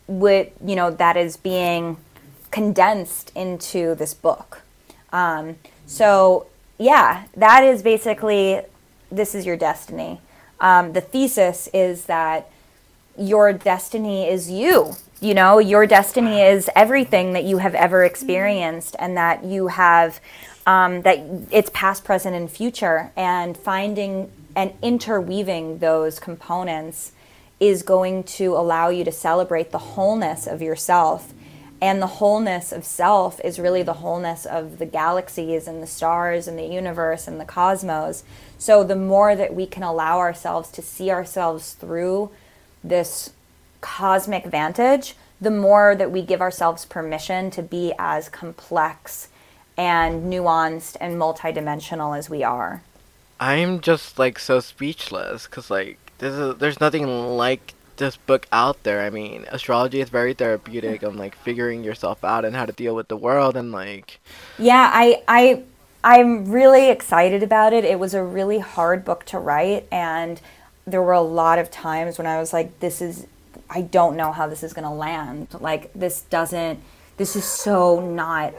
with, 0.07 0.51
you 0.65 0.77
know, 0.77 0.91
that 0.91 1.17
is 1.17 1.37
being 1.37 1.99
condensed 2.51 3.33
into 3.35 3.95
this 3.95 4.15
book. 4.15 4.63
Um, 5.13 5.57
so, 5.87 6.47
yeah, 6.79 7.25
that 7.37 7.65
is 7.65 7.83
basically 7.83 8.63
this 9.11 9.35
is 9.35 9.45
your 9.45 9.57
destiny. 9.57 10.21
Um, 10.61 10.93
the 10.93 11.01
thesis 11.01 11.69
is 11.73 12.07
that 12.07 12.51
your 13.19 13.53
destiny 13.53 14.29
is 14.29 14.51
you. 14.51 14.95
You 15.21 15.35
know, 15.35 15.59
your 15.59 15.85
destiny 15.85 16.43
is 16.43 16.71
everything 16.77 17.33
that 17.33 17.43
you 17.43 17.59
have 17.59 17.75
ever 17.75 18.05
experienced, 18.05 18.95
and 19.01 19.17
that 19.17 19.43
you 19.43 19.67
have, 19.67 20.21
um, 20.65 21.03
that 21.03 21.19
it's 21.51 21.71
past, 21.75 22.05
present, 22.05 22.37
and 22.37 22.49
future. 22.49 23.11
And 23.17 23.57
finding 23.57 24.31
and 24.55 24.73
interweaving 24.81 25.79
those 25.79 26.21
components 26.21 27.13
is 27.59 27.83
going 27.83 28.23
to 28.23 28.55
allow 28.55 28.91
you 28.91 29.03
to 29.05 29.11
celebrate 29.11 29.73
the 29.73 29.79
wholeness 29.79 30.47
of 30.47 30.63
yourself. 30.63 31.33
And 31.81 32.01
the 32.01 32.07
wholeness 32.07 32.71
of 32.71 32.85
self 32.85 33.41
is 33.45 33.59
really 33.59 33.83
the 33.83 33.95
wholeness 33.95 34.47
of 34.47 34.79
the 34.79 34.87
galaxies 34.87 35.67
and 35.67 35.83
the 35.83 35.87
stars 35.87 36.47
and 36.47 36.57
the 36.57 36.67
universe 36.67 37.27
and 37.27 37.41
the 37.41 37.45
cosmos. 37.45 38.23
So 38.59 38.85
the 38.85 38.97
more 38.97 39.35
that 39.35 39.55
we 39.55 39.67
can 39.67 39.83
allow 39.83 40.19
ourselves 40.19 40.71
to 40.73 40.83
see 40.83 41.11
ourselves 41.11 41.73
through 41.75 42.31
this 42.83 43.31
cosmic 43.81 44.45
vantage, 44.47 45.15
the 45.41 45.51
more 45.51 45.95
that 45.95 46.11
we 46.11 46.23
give 46.23 46.41
ourselves 46.41 46.85
permission 46.85 47.51
to 47.53 47.63
be 47.63 47.93
as 47.99 48.29
complex 48.29 49.29
and 49.77 50.33
nuanced 50.33 50.97
and 51.01 51.15
multidimensional 51.17 52.19
as 52.19 52.29
we 52.29 52.43
are. 52.43 52.83
I'm 53.41 53.81
just 53.81 54.19
like 54.19 54.39
so 54.39 54.59
speechless 54.59 55.47
because 55.47 55.71
like 55.71 55.99
there's 56.19 56.37
a, 56.39 56.53
there's 56.53 56.81
nothing 56.81 57.07
like 57.37 57.75
this 57.97 58.17
book 58.17 58.47
out 58.51 58.83
there. 58.83 59.03
I 59.03 59.11
mean, 59.11 59.47
astrology 59.49 60.01
is 60.01 60.09
very 60.09 60.35
therapeutic 60.35 61.05
on 61.05 61.17
like 61.17 61.37
figuring 61.37 61.85
yourself 61.85 62.25
out 62.25 62.45
and 62.45 62.57
how 62.57 62.67
to 62.67 62.73
deal 62.73 62.95
with 62.97 63.09
the 63.09 63.17
world 63.17 63.57
and 63.57 63.71
like 63.71 64.19
Yeah, 64.59 64.91
I 64.93 65.23
I 65.29 65.63
I'm 66.03 66.51
really 66.51 66.91
excited 66.91 67.45
about 67.45 67.73
it. 67.73 67.85
It 67.85 68.01
was 68.01 68.15
a 68.15 68.25
really 68.25 68.59
hard 68.59 69.05
book 69.05 69.25
to 69.27 69.39
write 69.39 69.87
and 69.93 70.41
there 70.85 71.03
were 71.03 71.13
a 71.13 71.21
lot 71.21 71.59
of 71.59 71.71
times 71.71 72.19
when 72.19 72.27
I 72.27 72.41
was 72.41 72.53
like 72.53 72.81
this 72.81 73.01
is 73.01 73.27
I 73.71 73.83
don't 73.83 74.17
know 74.17 74.33
how 74.33 74.47
this 74.47 74.63
is 74.63 74.73
going 74.73 74.85
to 74.85 74.95
land. 74.95 75.49
Like 75.61 75.93
this 75.93 76.23
doesn't 76.23 76.81
this 77.19 77.35
is 77.37 77.45
so 77.45 78.01
not 78.01 78.55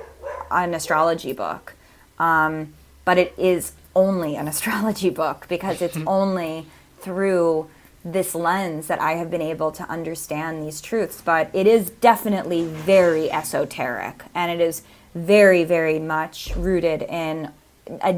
an 0.52 0.74
astrology 0.74 1.34
book. 1.34 1.74
Um, 2.20 2.74
but 3.06 3.18
it 3.18 3.34
is 3.38 3.74
only 3.96 4.36
an 4.36 4.48
astrology 4.54 5.10
book 5.10 5.46
because 5.50 5.82
it's 5.82 5.98
only 6.08 6.68
through 7.00 7.70
this 8.06 8.34
lens 8.34 8.88
that 8.88 9.00
I 9.02 9.14
have 9.14 9.30
been 9.30 9.42
able 9.42 9.72
to 9.74 9.84
understand 9.84 10.64
these 10.64 10.80
truths. 10.82 11.22
But 11.22 11.50
it 11.54 11.68
is 11.68 11.90
definitely 11.90 12.66
very 12.66 13.32
esoteric 13.32 14.24
and 14.36 14.52
it 14.52 14.64
is 14.64 14.84
very, 15.16 15.64
very 15.64 16.00
much 16.00 16.56
rooted 16.56 17.02
in 17.04 17.52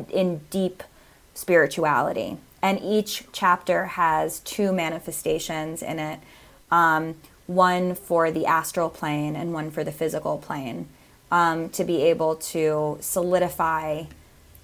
in 0.10 0.42
deep 0.50 0.84
spirituality. 1.34 2.38
And 2.62 2.80
each 2.82 3.24
chapter 3.32 3.86
has 3.86 4.42
two 4.42 4.72
manifestations 4.74 5.82
in 5.82 5.98
it 5.98 6.20
um, 6.72 7.16
one 7.48 7.96
for 7.96 8.32
the 8.32 8.46
astral 8.46 8.90
plane 8.90 9.36
and 9.36 9.54
one 9.54 9.72
for 9.72 9.84
the 9.84 9.92
physical 9.92 10.38
plane 10.38 10.88
um, 11.32 11.70
to 11.70 11.84
be 11.84 12.04
able 12.04 12.36
to 12.36 12.98
solidify 13.02 14.04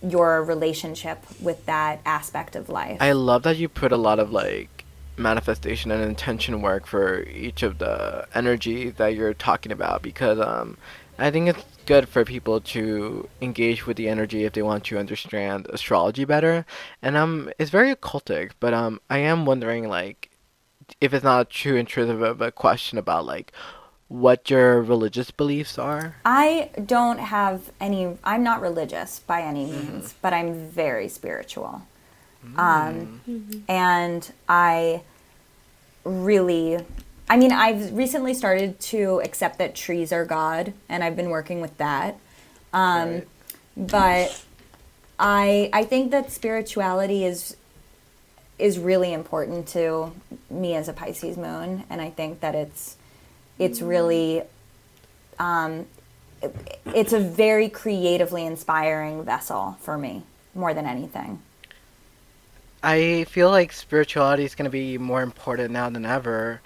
your 0.01 0.43
relationship 0.43 1.26
with 1.41 1.66
that 1.66 1.99
aspect 2.05 2.55
of 2.55 2.70
life. 2.70 2.97
I 3.01 3.14
love 3.14 3.43
that 3.43 3.58
you 3.58 3.68
put 3.68 3.91
a 3.91 3.97
lot 3.97 4.20
of 4.20 4.32
like 4.32 4.86
manifestation 5.18 5.89
and 5.89 6.03
intention 6.03 6.62
work 6.62 6.86
for 6.86 7.24
each 7.24 7.64
of 7.64 7.80
the 7.80 8.28
energy 8.36 8.91
that 8.91 9.16
you're 9.16 9.34
talking 9.34 9.72
about 9.72 10.01
because 10.03 10.39
um 10.39 10.78
I 11.18 11.32
think 11.32 11.49
it's 11.49 11.64
good 11.88 12.08
for 12.08 12.24
people 12.24 12.62
to 12.62 13.28
engage 13.41 13.88
with 13.88 13.97
the 13.97 14.08
energy 14.08 14.43
if 14.43 14.53
they 14.53 14.62
want 14.62 14.84
to 14.86 14.99
understand 14.99 15.66
astrology 15.72 16.26
better. 16.26 16.66
And 17.01 17.18
um 17.18 17.49
it's 17.58 17.72
very 17.72 17.93
occultic, 17.95 18.51
but 18.60 18.74
um 18.74 19.01
I 19.10 19.20
am 19.20 19.45
wondering 19.47 19.89
like 19.89 20.30
if 21.01 21.13
it's 21.13 21.23
not 21.23 21.49
too 21.49 21.75
intrusive 21.75 22.21
of 22.21 22.41
a 22.41 22.51
question 22.51 22.97
about 22.97 23.25
like 23.25 23.51
what 24.07 24.49
your 24.49 24.81
religious 24.81 25.31
beliefs 25.31 25.77
are. 25.77 26.15
I 26.25 26.69
don't 26.85 27.19
have 27.19 27.71
any, 27.79 28.17
I'm 28.23 28.43
not 28.43 28.61
religious 28.61 29.19
by 29.19 29.41
any 29.41 29.65
means, 29.65 30.15
but 30.21 30.33
I'm 30.33 30.69
very 30.69 31.09
spiritual. 31.09 31.81
Um, 32.55 33.61
and 33.67 34.31
I 34.47 35.01
really, 36.05 36.79
I 37.29 37.35
mean, 37.35 37.51
I've 37.51 37.93
recently 37.93 38.33
started 38.33 38.79
to 38.79 39.19
accept 39.25 39.57
that 39.57 39.75
trees 39.75 40.13
are 40.13 40.23
God, 40.23 40.71
and 40.88 41.03
I've 41.03 41.17
been 41.17 41.29
working 41.29 41.59
with 41.59 41.77
that. 41.77 42.17
Um, 42.71 43.09
Right. 43.09 43.27
But 43.91 44.43
I, 45.19 45.69
I 45.71 45.83
think 45.83 46.11
that 46.11 46.31
spirituality 46.31 47.25
is 47.25 47.55
is 48.60 48.80
really 48.80 49.14
important 49.14 49.68
to 49.70 50.12
me 50.49 50.76
as 50.76 50.88
a 50.89 50.93
Pisces 50.93 51.38
moon, 51.38 51.84
and 51.89 52.01
I 52.01 52.10
think 52.10 52.39
that 52.41 52.55
it's 52.55 52.97
it's 53.60 53.82
really 53.82 54.43
um, 55.39 55.86
it- 56.41 56.55
it's 56.93 57.14
a 57.14 57.20
very 57.20 57.70
creatively 57.70 58.45
inspiring 58.45 59.24
vessel 59.24 59.78
for 59.82 59.97
me 59.97 60.24
more 60.55 60.74
than 60.74 60.86
anything. 60.86 61.41
I 62.84 63.26
feel 63.26 63.49
like 63.49 63.72
spirituality 63.74 64.43
is 64.45 64.55
going 64.55 64.66
to 64.66 64.72
be 64.72 64.97
more 64.97 65.22
important 65.22 65.72
now 65.72 65.89
than 65.89 66.05
ever. 66.05 66.62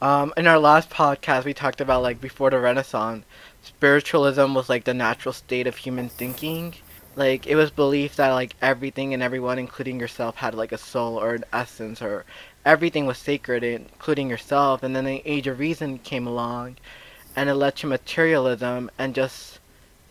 Um, 0.00 0.32
in 0.36 0.46
our 0.46 0.58
last 0.58 0.90
podcast, 0.90 1.44
we 1.44 1.54
talked 1.54 1.80
about 1.80 2.02
like 2.02 2.20
before 2.20 2.50
the 2.50 2.58
Renaissance, 2.60 3.24
spiritualism 3.62 4.54
was 4.54 4.68
like 4.68 4.84
the 4.84 4.94
natural 4.94 5.32
state 5.32 5.66
of 5.66 5.76
human 5.76 6.08
thinking. 6.08 6.74
Like 7.16 7.46
it 7.46 7.56
was 7.56 7.70
believed 7.70 8.18
that 8.18 8.32
like 8.32 8.54
everything 8.60 9.14
and 9.14 9.22
everyone, 9.22 9.58
including 9.58 9.98
yourself, 9.98 10.36
had 10.36 10.54
like 10.54 10.70
a 10.70 10.78
soul 10.78 11.18
or 11.18 11.34
an 11.34 11.44
essence, 11.52 12.02
or 12.02 12.26
everything 12.64 13.06
was 13.06 13.18
sacred, 13.18 13.64
including 13.64 14.28
yourself. 14.30 14.82
And 14.82 14.94
then 14.94 15.06
the 15.06 15.22
Age 15.24 15.46
of 15.46 15.58
Reason 15.58 15.98
came 15.98 16.26
along, 16.26 16.76
and 17.34 17.48
it 17.48 17.54
led 17.54 17.76
to 17.76 17.86
materialism 17.86 18.90
and 18.98 19.14
just 19.14 19.60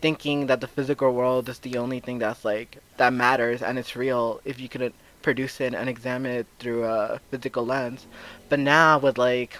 thinking 0.00 0.46
that 0.46 0.60
the 0.60 0.66
physical 0.66 1.12
world 1.12 1.48
is 1.48 1.60
the 1.60 1.78
only 1.78 2.00
thing 2.00 2.18
that's 2.18 2.44
like 2.44 2.78
that 2.96 3.12
matters 3.12 3.62
and 3.62 3.78
it's 3.78 3.96
real 3.96 4.40
if 4.44 4.60
you 4.60 4.68
could 4.68 4.92
produce 5.22 5.60
it 5.60 5.74
and 5.74 5.88
examine 5.88 6.32
it 6.32 6.46
through 6.58 6.84
a 6.84 7.18
physical 7.30 7.64
lens. 7.64 8.06
But 8.48 8.60
now 8.60 8.98
with 8.98 9.16
like 9.18 9.58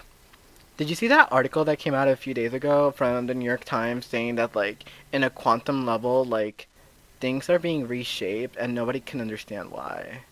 did 0.77 0.89
you 0.89 0.95
see 0.95 1.07
that 1.07 1.31
article 1.31 1.65
that 1.65 1.79
came 1.79 1.95
out 1.95 2.07
a 2.07 2.15
few 2.15 2.33
days 2.35 2.53
ago 2.53 2.91
from 2.91 3.25
the 3.25 3.33
New 3.33 3.45
York 3.45 3.65
Times 3.65 4.05
saying 4.05 4.35
that 4.35 4.55
like 4.55 4.85
in 5.11 5.23
a 5.23 5.29
quantum 5.29 5.85
level 5.85 6.23
like 6.23 6.67
things 7.19 7.49
are 7.49 7.59
being 7.59 7.87
reshaped 7.87 8.55
and 8.57 8.73
nobody 8.75 8.99
can 8.99 9.21
understand 9.21 9.71
why. 9.71 10.23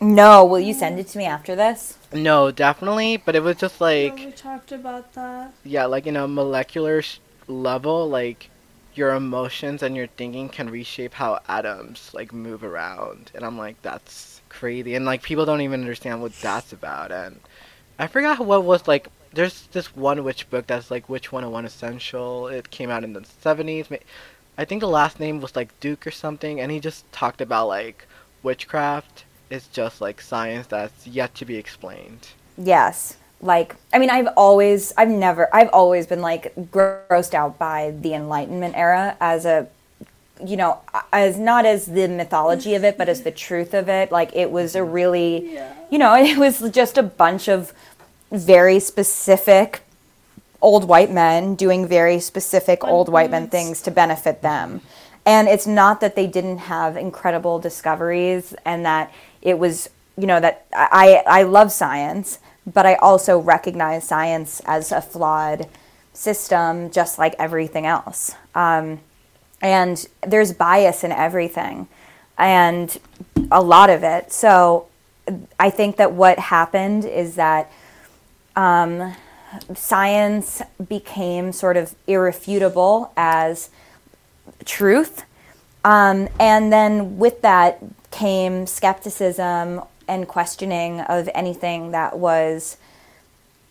No, 0.00 0.44
will 0.44 0.60
you 0.60 0.74
send 0.74 0.98
it 0.98 1.08
to 1.08 1.18
me 1.18 1.24
after 1.24 1.56
this? 1.56 1.96
No, 2.12 2.52
definitely, 2.52 3.16
but 3.16 3.34
it 3.34 3.42
was 3.42 3.56
just 3.56 3.80
Yeah, 3.96 4.14
like 4.14 4.14
we 4.14 4.32
talked 4.32 4.72
about 4.72 5.12
that. 5.14 5.52
yeah, 5.64 5.84
like 5.86 6.06
in 6.06 6.16
a 6.16 6.28
molecular 6.28 7.02
sh- 7.02 7.18
level, 7.46 8.08
like 8.08 8.50
your 8.94 9.14
emotions 9.14 9.82
and 9.82 9.96
your 9.96 10.06
thinking 10.08 10.48
can 10.48 10.70
reshape 10.70 11.14
how 11.14 11.40
atoms 11.48 12.10
like 12.14 12.32
move 12.32 12.64
around, 12.64 13.30
and 13.34 13.44
I'm 13.44 13.58
like, 13.58 13.80
that's 13.82 14.40
crazy, 14.48 14.94
and 14.94 15.04
like 15.04 15.22
people 15.22 15.44
don't 15.46 15.60
even 15.62 15.80
understand 15.80 16.22
what 16.22 16.40
that's 16.40 16.72
about, 16.72 17.12
and 17.12 17.40
I 17.98 18.06
forgot 18.08 18.40
what 18.44 18.64
was 18.64 18.88
like. 18.88 19.08
There's 19.32 19.68
this 19.68 19.94
one 19.94 20.24
witch 20.24 20.50
book 20.50 20.66
that's 20.66 20.90
like 20.90 21.08
Witch 21.08 21.30
101 21.32 21.64
Essential. 21.64 22.48
It 22.48 22.70
came 22.70 22.90
out 22.90 23.04
in 23.04 23.12
the 23.12 23.20
70s. 23.22 23.88
I 24.58 24.64
think 24.64 24.80
the 24.80 24.88
last 24.88 25.18
name 25.20 25.40
was 25.40 25.56
like 25.56 25.78
Duke 25.80 26.06
or 26.06 26.10
something, 26.10 26.60
and 26.60 26.70
he 26.70 26.80
just 26.80 27.10
talked 27.12 27.40
about 27.40 27.68
like 27.68 28.06
witchcraft 28.42 29.24
is 29.48 29.66
just 29.68 30.00
like 30.00 30.20
science 30.20 30.66
that's 30.66 31.06
yet 31.06 31.34
to 31.36 31.44
be 31.44 31.56
explained. 31.56 32.28
Yes. 32.56 33.16
Like, 33.42 33.76
I 33.92 33.98
mean, 33.98 34.10
I've 34.10 34.28
always, 34.36 34.92
I've 34.98 35.08
never, 35.08 35.48
I've 35.54 35.70
always 35.72 36.06
been 36.06 36.20
like 36.20 36.54
grossed 36.70 37.32
out 37.34 37.58
by 37.58 37.94
the 37.98 38.12
Enlightenment 38.12 38.76
era 38.76 39.16
as 39.18 39.46
a, 39.46 39.66
you 40.44 40.56
know, 40.56 40.78
as 41.12 41.38
not 41.38 41.64
as 41.64 41.86
the 41.86 42.06
mythology 42.06 42.74
of 42.74 42.84
it, 42.84 42.98
but 42.98 43.08
as 43.08 43.22
the 43.22 43.30
truth 43.46 43.72
of 43.72 43.88
it. 43.88 44.12
Like, 44.12 44.34
it 44.36 44.50
was 44.50 44.74
a 44.76 44.84
really, 44.84 45.54
Yeah. 45.54 45.72
you 45.90 45.98
know, 45.98 46.14
it 46.18 46.36
was 46.36 46.70
just 46.70 46.98
a 46.98 47.02
bunch 47.02 47.48
of 47.48 47.72
very 48.30 48.78
specific 48.78 49.82
old 50.62 50.86
white 50.88 51.10
men 51.10 51.54
doing 51.54 51.86
very 51.86 52.20
specific 52.20 52.84
old 52.84 53.08
white 53.08 53.30
men 53.30 53.48
things 53.48 53.80
to 53.82 53.90
benefit 53.90 54.42
them. 54.42 54.80
And 55.26 55.48
it's 55.48 55.66
not 55.66 56.00
that 56.00 56.16
they 56.16 56.26
didn't 56.26 56.58
have 56.58 56.96
incredible 56.96 57.58
discoveries 57.58 58.54
and 58.64 58.84
that 58.84 59.12
it 59.42 59.58
was, 59.58 59.90
you 60.16 60.26
know, 60.26 60.40
that 60.40 60.66
I, 60.72 61.22
I 61.26 61.42
love 61.42 61.72
science, 61.72 62.38
but 62.66 62.86
I 62.86 62.94
also 62.96 63.38
recognize 63.38 64.06
science 64.06 64.60
as 64.66 64.92
a 64.92 65.00
flawed 65.00 65.68
system, 66.12 66.90
just 66.90 67.18
like 67.18 67.34
everything 67.38 67.86
else. 67.86 68.34
Um, 68.54 69.00
and 69.62 70.06
there's 70.26 70.52
bias 70.52 71.04
in 71.04 71.12
everything, 71.12 71.86
and 72.38 72.98
a 73.50 73.62
lot 73.62 73.90
of 73.90 74.02
it. 74.02 74.32
So 74.32 74.88
I 75.58 75.70
think 75.70 75.96
that 75.96 76.12
what 76.12 76.38
happened 76.38 77.04
is 77.04 77.36
that 77.36 77.70
um, 78.56 79.14
science 79.74 80.62
became 80.88 81.52
sort 81.52 81.76
of 81.76 81.94
irrefutable 82.06 83.12
as 83.16 83.70
truth. 84.64 85.24
Um, 85.84 86.28
and 86.38 86.72
then 86.72 87.18
with 87.18 87.42
that 87.42 87.82
came 88.10 88.66
skepticism 88.66 89.82
and 90.06 90.28
questioning 90.28 91.00
of 91.00 91.28
anything 91.34 91.92
that 91.92 92.18
was 92.18 92.76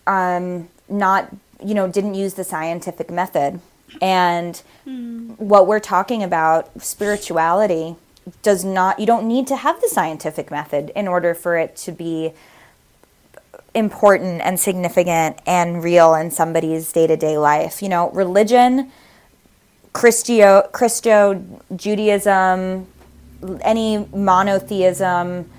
um, 0.06 0.68
not, 0.88 1.28
you 1.62 1.74
know, 1.74 1.86
didn't 1.86 2.14
use 2.14 2.34
the 2.34 2.44
scientific 2.44 3.10
method. 3.10 3.60
And 4.00 4.62
what 5.36 5.66
we're 5.66 5.80
talking 5.80 6.22
about, 6.22 6.82
spirituality, 6.82 7.96
does 8.42 8.64
not, 8.64 9.00
you 9.00 9.06
don't 9.06 9.26
need 9.26 9.46
to 9.48 9.56
have 9.56 9.80
the 9.80 9.88
scientific 9.88 10.50
method 10.50 10.90
in 10.94 11.08
order 11.08 11.34
for 11.34 11.56
it 11.56 11.76
to 11.76 11.92
be 11.92 12.32
important 13.74 14.40
and 14.42 14.58
significant 14.58 15.38
and 15.46 15.82
real 15.82 16.14
in 16.14 16.30
somebody's 16.30 16.92
day 16.92 17.06
to 17.06 17.16
day 17.16 17.38
life. 17.38 17.82
You 17.82 17.88
know, 17.88 18.10
religion, 18.10 18.90
Christo, 19.92 20.68
Christo, 20.72 21.44
Judaism, 21.74 22.86
any 23.62 24.06
monotheism, 24.12 25.50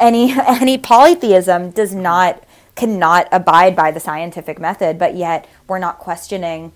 any 0.00 0.32
any 0.38 0.78
polytheism 0.78 1.70
does 1.70 1.94
not 1.94 2.44
cannot 2.74 3.28
abide 3.32 3.76
by 3.76 3.90
the 3.90 4.00
scientific 4.00 4.58
method, 4.58 4.98
but 4.98 5.14
yet 5.14 5.46
we're 5.68 5.78
not 5.78 5.98
questioning 5.98 6.72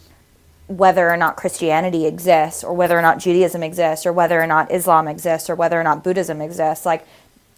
whether 0.67 1.09
or 1.09 1.17
not 1.17 1.37
Christianity 1.37 2.07
exists 2.07 2.65
or 2.65 2.75
whether 2.75 2.99
or 2.99 3.03
not 3.03 3.19
Judaism 3.19 3.63
exists 3.63 4.05
or 4.05 4.13
whether 4.13 4.41
or 4.41 4.47
not 4.47 4.71
Islam 4.73 5.07
exists 5.07 5.49
or 5.49 5.55
whether 5.55 5.81
or 5.81 5.85
not 5.85 6.03
Buddhism 6.03 6.41
exists. 6.41 6.85
Like 6.85 7.07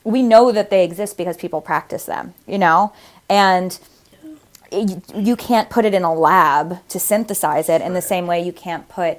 we 0.04 0.22
know 0.22 0.52
that 0.52 0.70
they 0.70 0.84
exist 0.84 1.16
because 1.16 1.36
people 1.36 1.60
practice 1.60 2.04
them, 2.04 2.34
you 2.46 2.58
know? 2.58 2.92
And 3.28 3.78
you, 4.72 5.02
you 5.14 5.36
can't 5.36 5.70
put 5.70 5.84
it 5.84 5.94
in 5.94 6.02
a 6.02 6.14
lab 6.14 6.86
to 6.88 7.00
synthesize 7.00 7.68
it 7.68 7.80
in 7.82 7.94
the 7.94 8.02
same 8.02 8.26
way 8.26 8.42
you 8.42 8.52
can't 8.52 8.88
put 8.88 9.18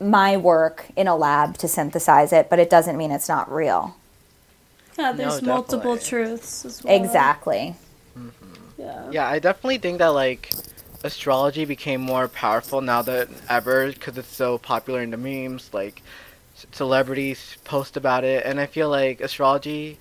my 0.00 0.36
work 0.36 0.86
in 0.96 1.06
a 1.06 1.16
lab 1.16 1.56
to 1.58 1.68
synthesize 1.68 2.32
it, 2.32 2.50
but 2.50 2.58
it 2.58 2.68
doesn't 2.68 2.96
mean 2.96 3.10
it's 3.10 3.28
not 3.28 3.50
real. 3.52 3.96
Yeah, 4.98 5.12
there's 5.12 5.42
No, 5.42 5.54
multiple 5.54 5.96
truths 5.96 6.64
as 6.64 6.82
well. 6.82 6.94
Exactly. 6.94 7.76
Mm-hmm. 8.18 8.54
Yeah. 8.78 9.08
Yeah, 9.10 9.28
I 9.28 9.38
definitely 9.38 9.78
think 9.78 9.98
that 9.98 10.08
like 10.08 10.52
astrology 11.04 11.64
became 11.64 12.00
more 12.00 12.28
powerful 12.28 12.80
now 12.80 13.02
than 13.02 13.34
ever 13.48 13.92
because 13.92 14.18
it's 14.18 14.34
so 14.34 14.58
popular 14.58 15.02
in 15.02 15.10
the 15.10 15.16
memes. 15.16 15.70
Like 15.72 16.02
c- 16.54 16.68
celebrities 16.72 17.56
post 17.64 17.96
about 17.96 18.24
it, 18.24 18.44
and 18.44 18.60
I 18.60 18.66
feel 18.66 18.88
like 18.90 19.20
astrology 19.20 19.98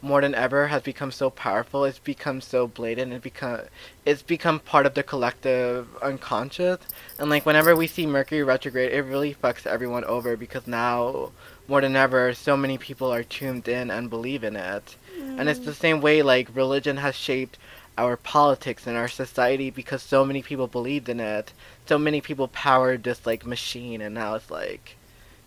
more 0.00 0.20
than 0.20 0.34
ever 0.34 0.68
has 0.68 0.82
become 0.82 1.10
so 1.10 1.30
powerful. 1.30 1.84
It's 1.84 1.98
become 1.98 2.40
so 2.40 2.66
blatant. 2.66 3.12
It 3.12 3.22
become 3.22 3.62
it's 4.04 4.22
become 4.22 4.60
part 4.60 4.86
of 4.86 4.94
the 4.94 5.02
collective 5.02 5.88
unconscious. 6.02 6.78
And 7.18 7.30
like 7.30 7.44
whenever 7.44 7.74
we 7.74 7.86
see 7.86 8.06
Mercury 8.06 8.42
retrograde, 8.42 8.92
it 8.92 9.02
really 9.02 9.34
fucks 9.34 9.66
everyone 9.66 10.04
over 10.04 10.36
because 10.36 10.66
now 10.66 11.32
more 11.66 11.80
than 11.80 11.96
ever, 11.96 12.32
so 12.32 12.56
many 12.56 12.78
people 12.78 13.12
are 13.12 13.22
tuned 13.22 13.68
in 13.68 13.90
and 13.90 14.08
believe 14.08 14.44
in 14.44 14.56
it. 14.56 14.96
And 15.18 15.48
it's 15.48 15.60
the 15.60 15.74
same 15.74 16.00
way 16.00 16.22
like 16.22 16.54
religion 16.54 16.96
has 16.98 17.14
shaped 17.14 17.58
our 17.98 18.16
politics 18.16 18.86
and 18.86 18.96
our 18.96 19.08
society 19.08 19.70
because 19.70 20.02
so 20.02 20.24
many 20.24 20.42
people 20.42 20.68
believed 20.68 21.08
in 21.08 21.20
it. 21.20 21.52
So 21.86 21.98
many 21.98 22.20
people 22.20 22.48
powered 22.48 23.02
this 23.02 23.26
like 23.26 23.44
machine 23.44 24.00
and 24.00 24.14
now 24.14 24.34
it's 24.34 24.50
like 24.50 24.96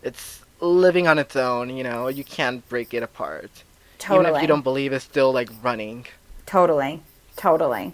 it's 0.04 0.42
living 0.60 1.08
on 1.08 1.18
its 1.18 1.36
own, 1.36 1.76
you 1.76 1.84
know, 1.84 2.08
you 2.08 2.24
can't 2.24 2.68
break 2.68 2.94
it 2.94 3.04
apart. 3.04 3.64
Totally. 4.02 4.26
Even 4.30 4.36
if 4.36 4.42
you 4.42 4.48
don't 4.48 4.64
believe 4.64 4.94
it's 4.94 5.06
still 5.06 5.32
like 5.32 5.50
running. 5.62 6.08
Totally, 6.48 7.02
totally. 7.38 7.94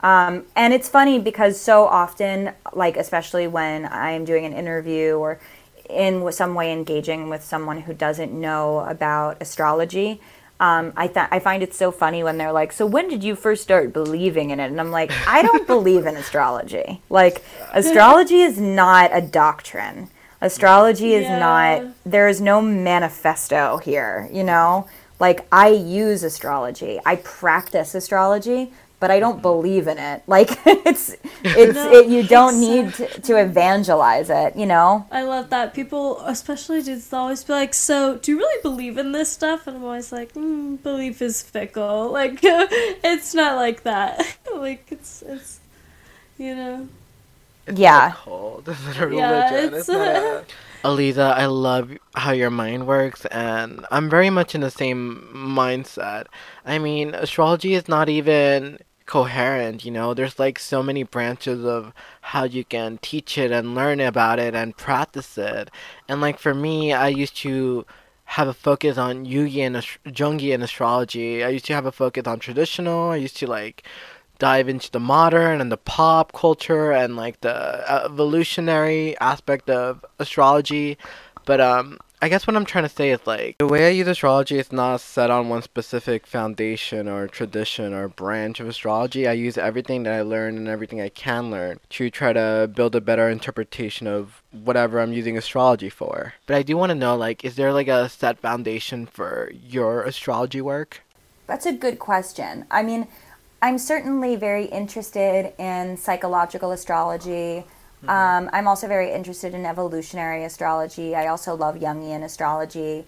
Um, 0.00 0.44
and 0.56 0.72
it's 0.72 0.88
funny 0.88 1.18
because 1.18 1.60
so 1.60 1.84
often, 1.84 2.52
like 2.72 2.96
especially 2.96 3.46
when 3.46 3.86
I'm 3.86 4.24
doing 4.24 4.44
an 4.44 4.54
interview 4.54 5.14
or 5.14 5.38
in 5.88 6.32
some 6.32 6.54
way 6.54 6.72
engaging 6.72 7.28
with 7.28 7.44
someone 7.44 7.82
who 7.82 7.92
doesn't 7.92 8.32
know 8.32 8.80
about 8.80 9.36
astrology, 9.40 10.20
um, 10.58 10.92
I 10.96 11.06
th- 11.06 11.28
I 11.30 11.38
find 11.38 11.62
it 11.62 11.74
so 11.74 11.92
funny 11.92 12.24
when 12.24 12.38
they're 12.38 12.52
like, 12.52 12.72
"So 12.72 12.86
when 12.86 13.08
did 13.08 13.22
you 13.22 13.36
first 13.36 13.62
start 13.62 13.92
believing 13.92 14.50
in 14.50 14.58
it?" 14.58 14.66
And 14.70 14.80
I'm 14.80 14.90
like, 14.90 15.12
"I 15.28 15.42
don't 15.42 15.66
believe 15.66 16.06
in 16.06 16.16
astrology. 16.16 17.02
Like, 17.10 17.44
astrology 17.72 18.40
is 18.42 18.58
not 18.58 19.10
a 19.12 19.20
doctrine. 19.20 20.08
Astrology 20.40 21.14
is 21.14 21.24
Yeah. 21.24 21.38
not. 21.38 21.82
There 22.06 22.26
is 22.26 22.40
no 22.40 22.62
manifesto 22.62 23.76
here. 23.78 24.28
You 24.32 24.44
know." 24.44 24.86
Like 25.26 25.46
I 25.52 25.68
use 25.68 26.22
astrology. 26.24 26.98
I 27.06 27.14
practice 27.16 27.94
astrology, 27.94 28.72
but 28.98 29.10
I 29.10 29.18
don't 29.24 29.40
believe 29.40 29.86
in 29.86 29.98
it. 29.98 30.18
Like 30.26 30.50
it's 30.90 31.14
it's 31.44 31.74
No, 31.74 31.92
it, 31.92 32.08
you 32.08 32.22
don't 32.36 32.58
need 32.58 32.92
to, 32.94 33.06
to 33.28 33.32
evangelize 33.36 34.30
it, 34.30 34.56
you 34.56 34.66
know? 34.66 35.06
I 35.10 35.22
love 35.22 35.46
that. 35.50 35.74
People, 35.74 36.20
especially 36.26 36.82
dudes, 36.82 37.12
always 37.12 37.44
be 37.44 37.52
like, 37.52 37.72
So, 37.74 38.16
do 38.22 38.32
you 38.32 38.38
really 38.38 38.60
believe 38.62 38.98
in 38.98 39.12
this 39.12 39.30
stuff? 39.32 39.66
And 39.66 39.76
I'm 39.76 39.84
always 39.84 40.10
like, 40.12 40.34
mm, 40.34 40.82
Belief 40.82 41.22
is 41.22 41.40
fickle. 41.42 42.10
Like, 42.20 42.40
it's 42.42 43.32
not 43.34 43.56
like 43.56 43.84
that. 43.84 44.12
like, 44.56 44.84
it's, 44.90 45.22
it's, 45.22 45.60
you 46.38 46.54
know. 46.56 46.88
It's 47.68 47.78
Yeah. 47.78 47.98
Not 47.98 48.12
a 48.12 48.16
cult. 48.24 48.68
It's 48.68 48.84
not 48.86 48.96
a 49.00 49.06
religion. 49.06 49.18
Yeah, 49.18 49.60
it's 49.66 49.88
it's- 49.88 49.88
not 49.88 50.16
a... 50.16 50.44
Aliza, 50.84 51.32
I 51.34 51.46
love 51.46 51.92
how 52.16 52.32
your 52.32 52.50
mind 52.50 52.86
works, 52.88 53.24
and 53.26 53.86
I'm 53.92 54.10
very 54.10 54.30
much 54.30 54.54
in 54.54 54.62
the 54.62 54.70
same 54.70 55.28
mindset. 55.32 56.26
I 56.64 56.78
mean, 56.78 57.14
astrology 57.14 57.74
is 57.74 57.88
not 57.88 58.08
even 58.08 58.78
coherent, 59.06 59.84
you 59.84 59.92
know? 59.92 60.12
There's 60.12 60.40
like 60.40 60.58
so 60.58 60.82
many 60.82 61.04
branches 61.04 61.64
of 61.64 61.92
how 62.22 62.44
you 62.44 62.64
can 62.64 62.98
teach 63.00 63.38
it 63.38 63.52
and 63.52 63.76
learn 63.76 64.00
about 64.00 64.40
it 64.40 64.54
and 64.56 64.76
practice 64.76 65.38
it. 65.38 65.70
And 66.08 66.20
like 66.20 66.38
for 66.38 66.54
me, 66.54 66.92
I 66.92 67.08
used 67.08 67.36
to 67.38 67.86
have 68.24 68.48
a 68.48 68.54
focus 68.54 68.98
on 68.98 69.26
Jungian, 69.26 69.76
ast- 69.76 70.02
Jungian 70.06 70.62
astrology. 70.62 71.44
I 71.44 71.50
used 71.50 71.66
to 71.66 71.74
have 71.74 71.86
a 71.86 71.92
focus 71.92 72.26
on 72.26 72.38
traditional. 72.40 73.10
I 73.10 73.16
used 73.16 73.36
to 73.38 73.46
like 73.46 73.84
dive 74.42 74.68
into 74.68 74.90
the 74.90 74.98
modern 74.98 75.60
and 75.60 75.70
the 75.70 75.76
pop 75.76 76.32
culture 76.32 76.90
and 76.90 77.14
like 77.14 77.40
the 77.42 77.56
evolutionary 77.88 79.16
aspect 79.20 79.70
of 79.70 80.04
astrology. 80.18 80.98
But 81.46 81.60
um 81.60 81.98
I 82.20 82.28
guess 82.28 82.46
what 82.46 82.56
I'm 82.56 82.64
trying 82.64 82.84
to 82.84 82.96
say 83.00 83.10
is 83.10 83.20
like 83.24 83.58
the 83.58 83.68
way 83.68 83.86
I 83.86 83.90
use 83.90 84.08
astrology 84.08 84.58
is 84.58 84.72
not 84.72 85.00
set 85.00 85.30
on 85.30 85.48
one 85.48 85.62
specific 85.62 86.26
foundation 86.26 87.08
or 87.08 87.28
tradition 87.28 87.94
or 87.94 88.08
branch 88.08 88.58
of 88.58 88.66
astrology. 88.66 89.28
I 89.28 89.32
use 89.32 89.56
everything 89.56 90.02
that 90.04 90.14
I 90.14 90.22
learn 90.22 90.56
and 90.56 90.66
everything 90.66 91.00
I 91.00 91.08
can 91.08 91.52
learn 91.52 91.78
to 91.90 92.10
try 92.10 92.32
to 92.32 92.68
build 92.74 92.96
a 92.96 93.00
better 93.00 93.28
interpretation 93.28 94.08
of 94.08 94.42
whatever 94.50 94.98
I'm 94.98 95.12
using 95.12 95.38
astrology 95.38 95.88
for. 95.88 96.34
But 96.46 96.56
I 96.56 96.62
do 96.62 96.76
want 96.76 96.90
to 96.90 96.96
know 97.04 97.14
like 97.16 97.44
is 97.44 97.54
there 97.54 97.72
like 97.72 97.88
a 97.88 98.08
set 98.08 98.40
foundation 98.40 99.06
for 99.06 99.52
your 99.52 100.02
astrology 100.02 100.60
work? 100.60 101.02
That's 101.46 101.66
a 101.66 101.72
good 101.72 101.98
question. 101.98 102.66
I 102.70 102.82
mean, 102.82 103.08
I'm 103.62 103.78
certainly 103.78 104.34
very 104.34 104.64
interested 104.64 105.52
in 105.56 105.96
psychological 105.96 106.72
astrology. 106.72 107.64
Um, 108.08 108.50
I'm 108.52 108.66
also 108.66 108.88
very 108.88 109.12
interested 109.12 109.54
in 109.54 109.64
evolutionary 109.64 110.42
astrology. 110.42 111.14
I 111.14 111.28
also 111.28 111.54
love 111.54 111.76
Jungian 111.76 112.24
astrology. 112.24 113.04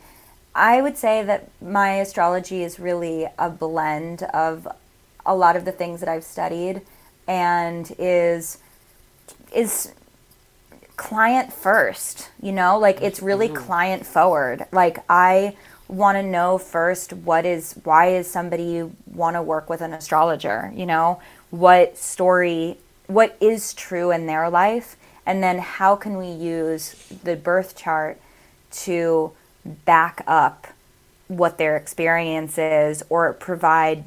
I 0.55 0.81
would 0.81 0.97
say 0.97 1.25
that 1.25 1.51
my 1.61 1.95
astrology 1.95 2.63
is 2.63 2.79
really 2.79 3.27
a 3.37 3.51
blend 3.51 4.23
of 4.23 4.69
a 5.27 5.35
lot 5.35 5.57
of 5.57 5.65
the 5.65 5.73
things 5.73 5.99
that 5.99 6.09
I've 6.09 6.23
studied 6.23 6.83
and 7.27 7.93
is 7.99 8.59
is 9.53 9.93
client 10.97 11.53
first, 11.53 12.31
you 12.41 12.53
know? 12.53 12.79
Like 12.79 13.03
it's 13.03 13.21
really 13.21 13.49
client 13.49 14.07
forward. 14.07 14.67
Like 14.71 14.99
I 15.09 15.57
want 15.89 16.17
to 16.17 16.23
know 16.23 16.59
first 16.59 17.13
what 17.13 17.45
is 17.45 17.75
why 17.85 18.09
is 18.09 18.31
somebody 18.31 18.83
want 19.07 19.37
to 19.37 19.43
work 19.43 19.69
with 19.69 19.81
an 19.81 19.93
astrologer, 19.93 20.73
you 20.75 20.87
know? 20.87 21.21
What 21.51 21.97
story 21.99 22.79
what 23.07 23.37
is 23.41 23.75
true 23.75 24.11
in 24.11 24.27
their 24.27 24.49
life 24.49 24.97
and 25.27 25.43
then 25.43 25.59
how 25.59 25.97
can 25.97 26.17
we 26.17 26.29
use 26.29 26.95
the 27.23 27.37
birth 27.37 27.77
chart 27.77 28.21
to 28.71 29.33
back 29.65 30.23
up 30.27 30.69
what 31.29 31.59
their 31.59 31.77
experience 31.77 32.59
is 32.59 33.03
or 33.09 33.33
provide 33.33 34.05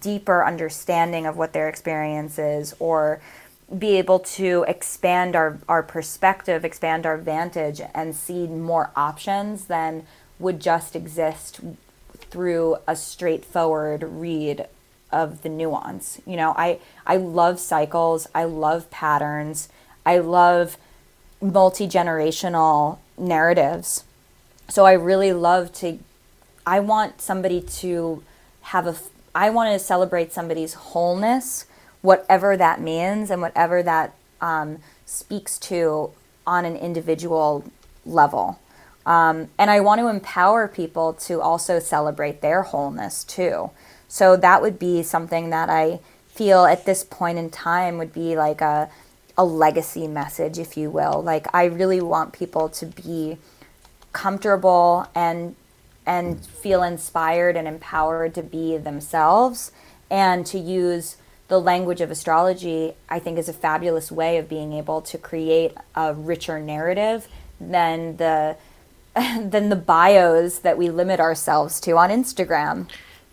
deeper 0.00 0.44
understanding 0.44 1.26
of 1.26 1.36
what 1.36 1.52
their 1.52 1.68
experience 1.68 2.38
is 2.38 2.74
or 2.78 3.20
be 3.78 3.96
able 3.96 4.18
to 4.20 4.64
expand 4.68 5.34
our, 5.34 5.58
our 5.68 5.82
perspective, 5.82 6.64
expand 6.64 7.04
our 7.04 7.16
vantage, 7.16 7.80
and 7.94 8.14
see 8.14 8.46
more 8.46 8.90
options 8.94 9.66
than 9.66 10.06
would 10.38 10.60
just 10.60 10.94
exist 10.94 11.60
through 12.30 12.76
a 12.86 12.96
straightforward 12.96 14.02
read 14.02 14.66
of 15.12 15.42
the 15.42 15.48
nuance. 15.48 16.20
You 16.26 16.36
know, 16.36 16.54
I, 16.56 16.80
I 17.06 17.16
love 17.16 17.60
cycles, 17.60 18.26
I 18.34 18.44
love 18.44 18.90
patterns, 18.90 19.68
I 20.04 20.18
love 20.18 20.76
multi 21.40 21.86
generational 21.86 22.98
narratives. 23.16 24.04
So 24.68 24.84
I 24.84 24.92
really 24.92 25.32
love 25.32 25.72
to, 25.74 25.98
I 26.66 26.80
want 26.80 27.20
somebody 27.20 27.60
to 27.60 28.22
have 28.62 28.86
a, 28.86 28.96
I 29.34 29.50
want 29.50 29.72
to 29.72 29.78
celebrate 29.78 30.32
somebody's 30.32 30.74
wholeness 30.74 31.66
whatever 32.06 32.56
that 32.56 32.80
means 32.80 33.30
and 33.30 33.42
whatever 33.42 33.82
that 33.82 34.14
um, 34.40 34.78
speaks 35.04 35.58
to 35.58 36.12
on 36.46 36.64
an 36.64 36.76
individual 36.76 37.64
level. 38.04 38.58
Um, 39.06 39.48
and 39.56 39.70
I 39.70 39.80
want 39.80 40.00
to 40.00 40.08
empower 40.08 40.68
people 40.68 41.12
to 41.14 41.40
also 41.40 41.78
celebrate 41.78 42.42
their 42.42 42.62
wholeness 42.62 43.24
too. 43.24 43.70
So 44.08 44.36
that 44.36 44.60
would 44.60 44.78
be 44.78 45.02
something 45.02 45.50
that 45.50 45.70
I 45.70 46.00
feel 46.26 46.66
at 46.66 46.84
this 46.84 47.04
point 47.04 47.38
in 47.38 47.50
time 47.50 47.98
would 47.98 48.12
be 48.12 48.36
like 48.36 48.60
a, 48.60 48.90
a 49.38 49.44
legacy 49.44 50.08
message, 50.08 50.58
if 50.58 50.76
you 50.76 50.90
will. 50.90 51.22
Like 51.22 51.46
I 51.54 51.64
really 51.64 52.00
want 52.00 52.32
people 52.32 52.68
to 52.70 52.86
be 52.86 53.38
comfortable 54.12 55.08
and 55.14 55.54
and 56.04 56.44
feel 56.44 56.84
inspired 56.84 57.56
and 57.56 57.66
empowered 57.66 58.32
to 58.32 58.42
be 58.42 58.76
themselves 58.76 59.72
and 60.08 60.46
to 60.46 60.56
use 60.56 61.16
the 61.48 61.60
language 61.60 62.00
of 62.00 62.10
astrology, 62.10 62.94
I 63.08 63.18
think, 63.18 63.38
is 63.38 63.48
a 63.48 63.52
fabulous 63.52 64.10
way 64.10 64.38
of 64.38 64.48
being 64.48 64.72
able 64.72 65.00
to 65.02 65.18
create 65.18 65.72
a 65.94 66.14
richer 66.14 66.60
narrative 66.60 67.28
than 67.60 68.16
the 68.16 68.56
than 69.40 69.68
the 69.68 69.76
bios 69.76 70.58
that 70.60 70.78
we 70.78 70.90
limit 70.90 71.20
ourselves 71.20 71.80
to 71.80 71.96
on 71.96 72.10
Instagram. 72.10 72.88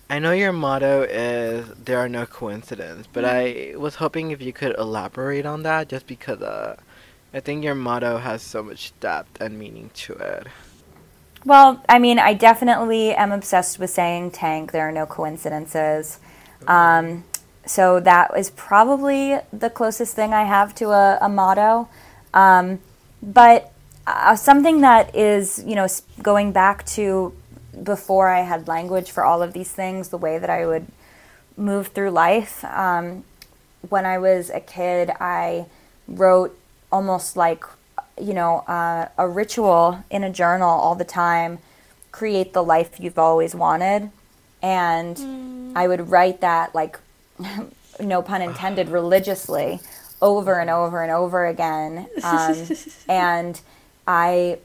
I 0.10 0.20
know 0.20 0.32
your 0.32 0.54
motto 0.54 1.04
is 1.04 1.68
there 1.70 1.98
are 2.00 2.10
no 2.10 2.26
coincidences, 2.26 3.08
but 3.12 3.24
Mm-hmm. 3.24 3.76
I 3.76 3.78
was 3.78 3.96
hoping 3.96 4.32
if 4.32 4.42
you 4.42 4.54
could 4.54 4.76
elaborate 4.78 5.46
on 5.46 5.64
that 5.64 5.90
just 5.90 6.08
because 6.08 6.42
uh 6.42 6.76
I 7.34 7.40
think 7.40 7.64
your 7.64 7.76
motto 7.76 8.18
has 8.20 8.44
so 8.44 8.62
much 8.62 8.94
depth 9.00 9.42
and 9.42 9.58
meaning 9.58 9.90
to 10.06 10.14
it. 10.14 10.48
Well, 11.46 11.84
I 11.90 12.00
mean, 12.00 12.20
I 12.20 12.36
definitely 12.36 13.14
am 13.14 13.32
obsessed 13.32 13.80
with 13.80 13.90
saying 13.90 14.32
TANC. 14.32 14.72
There 14.72 14.88
are 14.88 14.92
no 14.92 15.06
coincidences. 15.08 16.20
Um, 16.68 17.26
so 17.66 18.00
that 18.00 18.32
is 18.38 18.52
probably 18.52 19.40
the 19.52 19.70
closest 19.70 20.16
thing 20.16 20.34
I 20.34 20.44
have 20.44 20.76
to 20.76 20.92
a, 20.92 21.18
a 21.22 21.28
motto. 21.28 21.90
Um, 22.34 22.80
but 23.22 23.73
uh, 24.06 24.36
something 24.36 24.82
that 24.82 25.16
is, 25.16 25.64
you 25.66 25.76
know, 25.76 25.88
going 26.22 26.52
back 26.52 26.86
to 26.86 27.34
before 27.84 28.30
I 28.30 28.42
had 28.42 28.68
language 28.68 29.12
for 29.12 29.24
all 29.24 29.42
of 29.42 29.54
these 29.54 29.72
things, 29.72 30.10
the 30.10 30.18
way 30.18 30.38
that 30.38 30.50
I 30.50 30.66
would 30.66 30.88
move 31.58 31.88
through 31.88 32.12
life. 32.12 32.64
Um, 32.66 33.24
when 33.90 34.06
I 34.06 34.18
was 34.18 34.50
a 34.50 34.60
kid, 34.60 35.12
I 35.20 35.66
wrote 36.08 36.58
almost 36.92 37.36
like, 37.36 37.64
you 38.22 38.34
know, 38.34 38.60
uh, 38.60 39.08
a 39.18 39.28
ritual 39.28 40.04
in 40.10 40.24
a 40.24 40.30
journal 40.30 40.70
all 40.70 40.96
the 40.96 41.06
time 41.06 41.60
create 42.12 42.54
the 42.54 42.64
life 42.64 43.00
you've 43.00 43.20
always 43.20 43.54
wanted. 43.56 44.10
And 44.62 45.76
I 45.76 45.88
would 45.88 46.10
write 46.10 46.40
that, 46.42 46.74
like, 46.74 47.00
no 48.00 48.22
pun 48.22 48.42
intended, 48.42 48.88
religiously 48.88 49.82
over 50.22 50.60
and 50.60 50.70
over 50.70 51.04
and 51.04 51.12
over 51.12 51.46
again. 51.46 52.08
Um, 52.24 52.56
and 53.10 53.60
I 54.08 54.60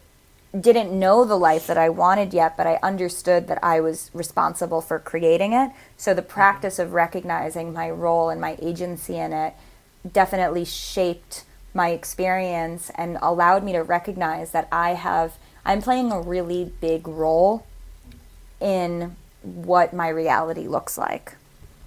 didn't 0.59 0.99
know 0.99 1.25
the 1.25 1.37
life 1.37 1.67
that 1.67 1.77
I 1.77 1.89
wanted 1.89 2.33
yet, 2.33 2.57
but 2.57 2.67
I 2.67 2.79
understood 2.83 3.49
that 3.49 3.63
I 3.63 3.81
was 3.81 4.11
responsible 4.15 4.81
for 4.81 4.99
creating 4.99 5.53
it. 5.53 5.71
So 5.97 6.15
the 6.15 6.23
mm-hmm. 6.23 6.31
practice 6.31 6.79
of 6.79 6.93
recognizing 6.93 7.73
my 7.73 7.91
role 7.91 8.31
and 8.31 8.41
my 8.41 8.57
agency 8.61 9.17
in 9.17 9.33
it 9.33 9.55
definitely 10.11 10.65
shaped 10.65 11.45
my 11.75 11.91
experience 11.91 12.91
and 12.95 13.19
allowed 13.21 13.63
me 13.63 13.73
to 13.73 13.83
recognize 13.83 14.53
that 14.53 14.69
I 14.73 14.95
have 14.95 15.35
I'm 15.65 15.83
playing 15.83 16.13
a 16.13 16.21
really 16.21 16.73
big 16.81 17.07
role 17.07 17.67
in 18.59 19.17
what 19.43 19.93
my 19.93 20.09
reality 20.09 20.67
looks 20.67 20.97
like. 20.97 21.35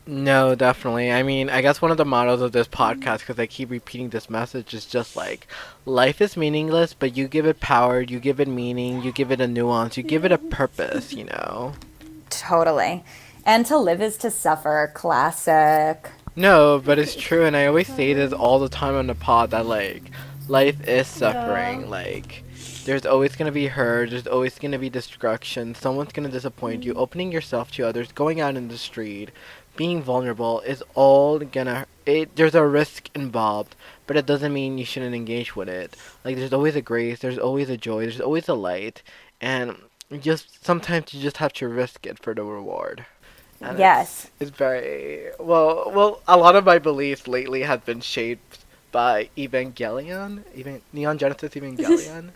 No, 0.07 0.55
definitely. 0.55 1.11
I 1.11 1.23
mean, 1.23 1.49
I 1.49 1.61
guess 1.61 1.81
one 1.81 1.91
of 1.91 1.97
the 1.97 2.05
mottos 2.05 2.41
of 2.41 2.51
this 2.51 2.67
podcast, 2.67 3.19
because 3.19 3.39
I 3.39 3.45
keep 3.45 3.69
repeating 3.69 4.09
this 4.09 4.29
message, 4.29 4.73
is 4.73 4.85
just 4.85 5.15
like 5.15 5.47
life 5.85 6.21
is 6.21 6.35
meaningless, 6.35 6.93
but 6.93 7.15
you 7.15 7.27
give 7.27 7.45
it 7.45 7.59
power, 7.59 8.01
you 8.01 8.19
give 8.19 8.39
it 8.39 8.47
meaning, 8.47 9.03
you 9.03 9.11
give 9.11 9.31
it 9.31 9.39
a 9.41 9.47
nuance, 9.47 9.97
you 9.97 10.03
give 10.03 10.25
it 10.25 10.31
a 10.31 10.37
purpose, 10.37 11.13
you 11.13 11.25
know? 11.25 11.73
Totally. 12.29 13.03
And 13.45 13.65
to 13.67 13.77
live 13.77 14.01
is 14.01 14.17
to 14.17 14.31
suffer. 14.31 14.91
Classic. 14.93 16.09
No, 16.35 16.81
but 16.83 16.97
it's 16.97 17.15
true, 17.15 17.45
and 17.45 17.55
I 17.55 17.65
always 17.65 17.87
say 17.87 18.13
this 18.13 18.33
all 18.33 18.59
the 18.59 18.69
time 18.69 18.95
on 18.95 19.07
the 19.07 19.15
pod 19.15 19.51
that 19.51 19.65
like 19.65 20.03
life 20.47 20.87
is 20.87 21.07
suffering. 21.07 21.81
Yeah. 21.81 21.87
Like 21.87 22.43
there's 22.85 23.05
always 23.05 23.35
gonna 23.35 23.51
be 23.51 23.67
hurt, 23.67 24.11
there's 24.11 24.27
always 24.27 24.57
gonna 24.57 24.79
be 24.79 24.89
destruction. 24.89 25.75
Someone's 25.75 26.13
gonna 26.13 26.29
disappoint 26.29 26.83
you. 26.83 26.93
Opening 26.93 27.31
yourself 27.31 27.71
to 27.73 27.83
others, 27.87 28.11
going 28.11 28.39
out 28.39 28.55
in 28.55 28.69
the 28.69 28.77
street, 28.77 29.31
being 29.81 30.03
vulnerable 30.03 30.59
is 30.73 30.83
all 30.93 31.39
gonna. 31.39 31.87
It 32.05 32.35
there's 32.35 32.53
a 32.53 32.65
risk 32.81 33.09
involved, 33.15 33.75
but 34.05 34.15
it 34.15 34.27
doesn't 34.31 34.53
mean 34.53 34.77
you 34.77 34.85
shouldn't 34.85 35.15
engage 35.15 35.55
with 35.55 35.69
it. 35.69 35.89
Like 36.23 36.35
there's 36.37 36.53
always 36.53 36.75
a 36.75 36.83
grace, 36.91 37.17
there's 37.19 37.39
always 37.39 37.67
a 37.67 37.77
joy, 37.77 38.01
there's 38.01 38.21
always 38.21 38.47
a 38.47 38.53
light, 38.53 39.01
and 39.53 39.75
just 40.27 40.63
sometimes 40.63 41.15
you 41.15 41.19
just 41.27 41.37
have 41.37 41.53
to 41.53 41.67
risk 41.67 42.05
it 42.05 42.19
for 42.23 42.35
the 42.35 42.43
reward. 42.43 43.05
And 43.59 43.79
Yes. 43.79 44.25
it's, 44.39 44.49
it's 44.49 44.57
very 44.65 45.31
well. 45.39 45.91
Well, 45.95 46.21
a 46.27 46.37
lot 46.37 46.55
of 46.55 46.63
my 46.63 46.77
beliefs 46.77 47.27
lately 47.27 47.61
have 47.63 47.83
been 47.83 48.01
shaped 48.01 48.59
by 48.91 49.29
Evangelion, 49.35 50.43
even 50.53 50.81
Neon 50.93 51.17
Genesis 51.17 51.55
Evangelion. 51.55 52.29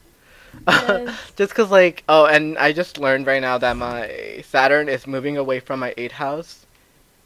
Yes. 0.67 1.09
just 1.35 1.53
cause 1.53 1.69
like 1.69 2.03
oh, 2.09 2.25
and 2.25 2.57
I 2.57 2.71
just 2.71 2.97
learned 2.97 3.27
right 3.27 3.41
now 3.49 3.57
that 3.59 3.75
my 3.77 4.43
Saturn 4.43 4.89
is 4.89 5.05
moving 5.05 5.37
away 5.37 5.59
from 5.59 5.79
my 5.81 5.93
eighth 5.97 6.13
house, 6.13 6.64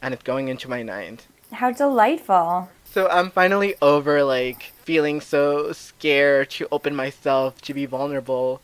and 0.02 0.14
it's 0.14 0.24
going 0.24 0.47
into 0.47 0.70
my 0.70 0.84
ninth. 0.84 1.26
How 1.52 1.72
delightful. 1.72 2.70
So 2.86 3.08
I'm 3.08 3.32
finally 3.32 3.76
over 3.82 4.24
like 4.24 4.72
feeling 4.84 5.22
so 5.22 5.72
scared 5.72 6.50
to 6.52 6.68
open 6.72 6.95
myself 6.95 7.62
to 7.62 7.74
be 7.74 7.86
vulnerable. 7.86 8.62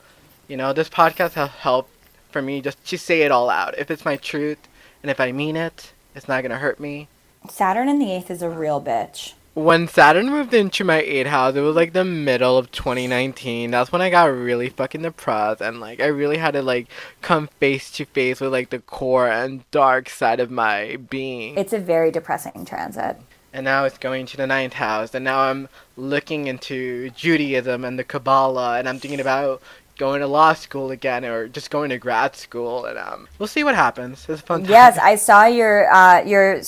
You 0.47 0.57
know, 0.57 0.73
this 0.73 0.89
podcast 0.89 1.33
has 1.33 1.49
helped 1.49 1.91
for 2.31 2.41
me 2.41 2.61
just 2.61 2.83
to 2.87 2.97
say 2.97 3.21
it 3.21 3.31
all 3.31 3.49
out. 3.49 3.77
If 3.77 3.91
it's 3.91 4.05
my 4.05 4.15
truth 4.15 4.59
and 5.01 5.11
if 5.11 5.19
I 5.19 5.31
mean 5.31 5.55
it, 5.55 5.93
it's 6.15 6.27
not 6.27 6.41
gonna 6.41 6.57
hurt 6.57 6.79
me. 6.79 7.07
Saturn 7.49 7.89
in 7.89 7.99
the 7.99 8.11
eighth 8.11 8.31
is 8.31 8.41
a 8.41 8.49
real 8.49 8.81
bitch. 8.81 9.33
When 9.55 9.87
Saturn 9.87 10.29
moved 10.29 10.53
into 10.53 10.83
my 10.83 11.01
8th 11.01 11.27
house, 11.27 11.55
it 11.55 11.61
was 11.61 11.77
like 11.77 11.93
the 11.93 12.03
middle 12.03 12.57
of 12.57 12.71
2019. 12.71 13.71
That's 13.71 13.89
when 13.89 14.01
I 14.01 14.09
got 14.09 14.25
really 14.25 14.67
fucking 14.69 15.01
depressed 15.01 15.61
and 15.61 15.79
like 15.79 16.01
I 16.01 16.07
really 16.07 16.35
had 16.37 16.51
to 16.55 16.61
like 16.61 16.87
come 17.21 17.47
face 17.59 17.89
to 17.91 18.03
face 18.05 18.41
with 18.41 18.51
like 18.51 18.69
the 18.69 18.79
core 18.79 19.29
and 19.29 19.63
dark 19.71 20.09
side 20.09 20.41
of 20.41 20.51
my 20.51 20.97
being. 21.09 21.57
It's 21.57 21.71
a 21.71 21.79
very 21.79 22.11
depressing 22.11 22.65
transit. 22.65 23.15
and 23.53 23.63
now 23.63 23.85
it's 23.85 23.97
going 23.97 24.25
to 24.25 24.35
the 24.35 24.45
ninth 24.45 24.73
house 24.73 25.15
and 25.15 25.23
now 25.23 25.39
i'm 25.39 25.69
looking 25.95 26.47
into 26.47 27.09
judaism 27.11 27.85
and 27.85 27.97
the 27.97 28.03
kabbalah 28.03 28.77
and 28.77 28.89
i'm 28.89 28.99
thinking 28.99 29.21
about 29.21 29.61
going 29.97 30.19
to 30.19 30.27
law 30.27 30.51
school 30.53 30.91
again 30.91 31.23
or 31.23 31.47
just 31.47 31.69
going 31.71 31.89
to 31.89 31.97
grad 31.97 32.35
school 32.35 32.83
and 32.83 32.97
um 32.99 33.29
we'll 33.39 33.47
see 33.47 33.63
what 33.63 33.73
happens 33.73 34.25
it's 34.27 34.41
fun 34.41 34.59
time. 34.63 34.69
Yes, 34.69 34.97
I 34.97 35.15
saw 35.15 35.45
your 35.45 35.89
uh, 35.89 36.21
your 36.25 36.59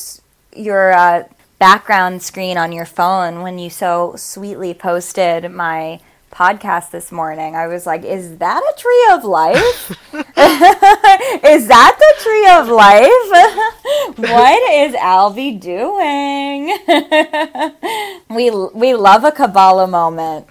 your 0.56 0.94
uh, 0.94 1.24
background 1.60 2.22
screen 2.22 2.58
on 2.58 2.72
your 2.72 2.86
phone 2.86 3.42
when 3.42 3.58
you 3.60 3.70
so 3.70 4.14
sweetly 4.16 4.74
posted 4.74 5.52
my 5.52 6.00
podcast 6.32 6.92
this 6.92 7.12
morning. 7.12 7.56
I 7.56 7.68
was 7.68 7.86
like, 7.86 8.04
"Is 8.04 8.38
that 8.38 8.62
a 8.62 8.80
tree 8.80 9.08
of 9.12 9.24
life? 9.24 9.92
is 10.14 11.68
that 11.68 11.98
the 12.00 12.14
tree 12.24 12.48
of 12.50 12.68
life? 12.68 14.18
what 14.18 14.74
is 14.74 14.94
Albie 14.96 15.60
doing?" 15.60 16.78
we 18.30 18.52
we 18.74 18.94
love 18.94 19.24
a 19.24 19.32
Kabbalah 19.32 19.88
moment. 19.88 20.48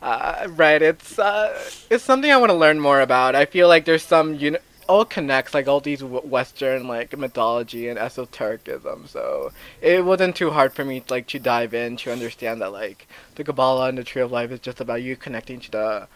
Uh, 0.00 0.46
right. 0.50 0.80
It's 0.82 1.18
uh, 1.18 1.58
it's 1.90 2.04
something 2.04 2.30
I 2.30 2.36
want 2.36 2.50
to 2.50 2.56
learn 2.56 2.78
more 2.78 3.00
about. 3.00 3.34
I 3.34 3.46
feel 3.46 3.68
like 3.68 3.84
there's 3.84 4.04
some 4.04 4.34
know 4.34 4.58
all 4.88 5.04
connects 5.04 5.54
like 5.54 5.68
all 5.68 5.80
these 5.80 6.00
w- 6.00 6.22
Western 6.26 6.88
like 6.88 7.16
mythology 7.16 7.88
and 7.88 7.98
esotericism. 7.98 9.06
So 9.06 9.52
it 9.80 10.04
wasn't 10.04 10.34
too 10.36 10.50
hard 10.50 10.72
for 10.72 10.84
me 10.84 11.02
like 11.08 11.26
to 11.28 11.38
dive 11.38 11.74
in 11.74 11.96
to 11.98 12.12
understand 12.12 12.60
that 12.62 12.72
like 12.72 13.06
the 13.36 13.44
Kabbalah 13.44 13.88
and 13.88 13.98
the 13.98 14.04
Tree 14.04 14.22
of 14.22 14.32
Life 14.32 14.50
is 14.50 14.60
just 14.60 14.80
about 14.80 15.02
you 15.02 15.14
connecting 15.16 15.60
to 15.60 15.70
the 15.70 16.08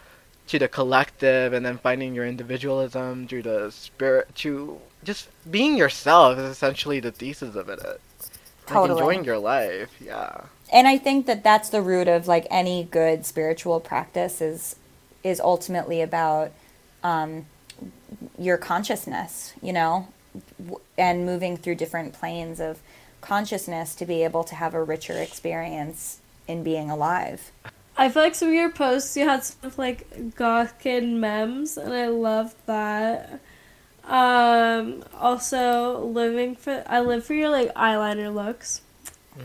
to 0.47 0.59
the 0.59 0.67
collective 0.67 1.53
and 1.53 1.65
then 1.65 1.77
finding 1.77 2.13
your 2.13 2.25
individualism 2.25 3.27
through 3.27 3.43
the 3.43 3.69
spirit 3.71 4.35
to 4.35 4.79
just 5.03 5.29
being 5.49 5.77
yourself 5.77 6.37
is 6.37 6.49
essentially 6.49 6.99
the 6.99 7.11
thesis 7.11 7.55
of 7.55 7.69
it. 7.69 7.79
Like 7.83 7.99
Totally. 8.67 8.99
enjoying 8.99 9.23
your 9.25 9.37
life. 9.39 9.89
Yeah. 10.01 10.41
and 10.71 10.87
I 10.87 10.97
think 10.97 11.25
that 11.27 11.43
that's 11.43 11.69
the 11.69 11.81
root 11.81 12.07
of 12.07 12.27
like 12.27 12.47
any 12.49 12.83
good 12.85 13.25
spiritual 13.25 13.79
practice 13.79 14.41
is 14.41 14.75
is 15.23 15.39
ultimately 15.39 16.01
about 16.01 16.51
um, 17.03 17.45
your 18.37 18.57
consciousness, 18.57 19.53
you 19.61 19.73
know, 19.73 20.07
and 20.97 21.25
moving 21.25 21.57
through 21.57 21.75
different 21.75 22.13
planes 22.13 22.59
of 22.59 22.79
consciousness 23.21 23.95
to 23.95 24.05
be 24.05 24.23
able 24.23 24.43
to 24.43 24.55
have 24.55 24.73
a 24.73 24.83
richer 24.83 25.13
experience 25.13 26.19
in 26.47 26.63
being 26.63 26.89
alive. 26.89 27.51
I 27.95 28.09
feel 28.09 28.23
like 28.23 28.35
some 28.35 28.49
of 28.49 28.53
your 28.53 28.71
posts 28.71 29.15
you 29.15 29.27
had 29.27 29.43
some 29.43 29.71
like 29.77 30.35
goth 30.35 30.79
kid 30.79 31.03
memes, 31.03 31.77
and 31.77 31.93
I 31.93 32.07
loved 32.07 32.55
that. 32.65 33.39
Um, 34.05 35.05
also 35.17 36.03
living 36.03 36.55
for 36.55 36.83
I 36.87 36.99
live 36.99 37.23
for 37.23 37.33
your 37.33 37.49
like 37.49 37.73
eyeliner 37.75 38.33
looks. 38.33 38.81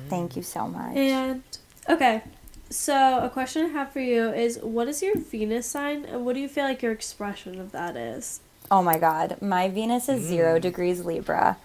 Thank 0.09 0.36
you 0.36 0.43
so 0.43 0.66
much. 0.66 0.97
And 0.97 1.43
okay, 1.89 2.22
so 2.71 3.21
a 3.23 3.31
question 3.31 3.66
I 3.66 3.69
have 3.69 3.93
for 3.93 4.01
you 4.01 4.31
is, 4.31 4.59
what 4.62 4.89
is 4.89 5.03
your 5.03 5.16
Venus 5.16 5.66
sign, 5.66 6.05
and 6.05 6.25
what 6.25 6.35
do 6.35 6.41
you 6.41 6.49
feel 6.49 6.64
like 6.64 6.83
your 6.83 6.93
expression 6.93 7.61
of 7.61 7.73
that 7.73 7.97
is? 7.97 8.41
Oh 8.71 8.83
my 8.83 8.99
God, 8.99 9.41
my 9.41 9.69
Venus 9.69 10.09
is 10.09 10.23
mm. 10.23 10.29
zero 10.29 10.59
degrees 10.59 11.05
Libra, 11.05 11.57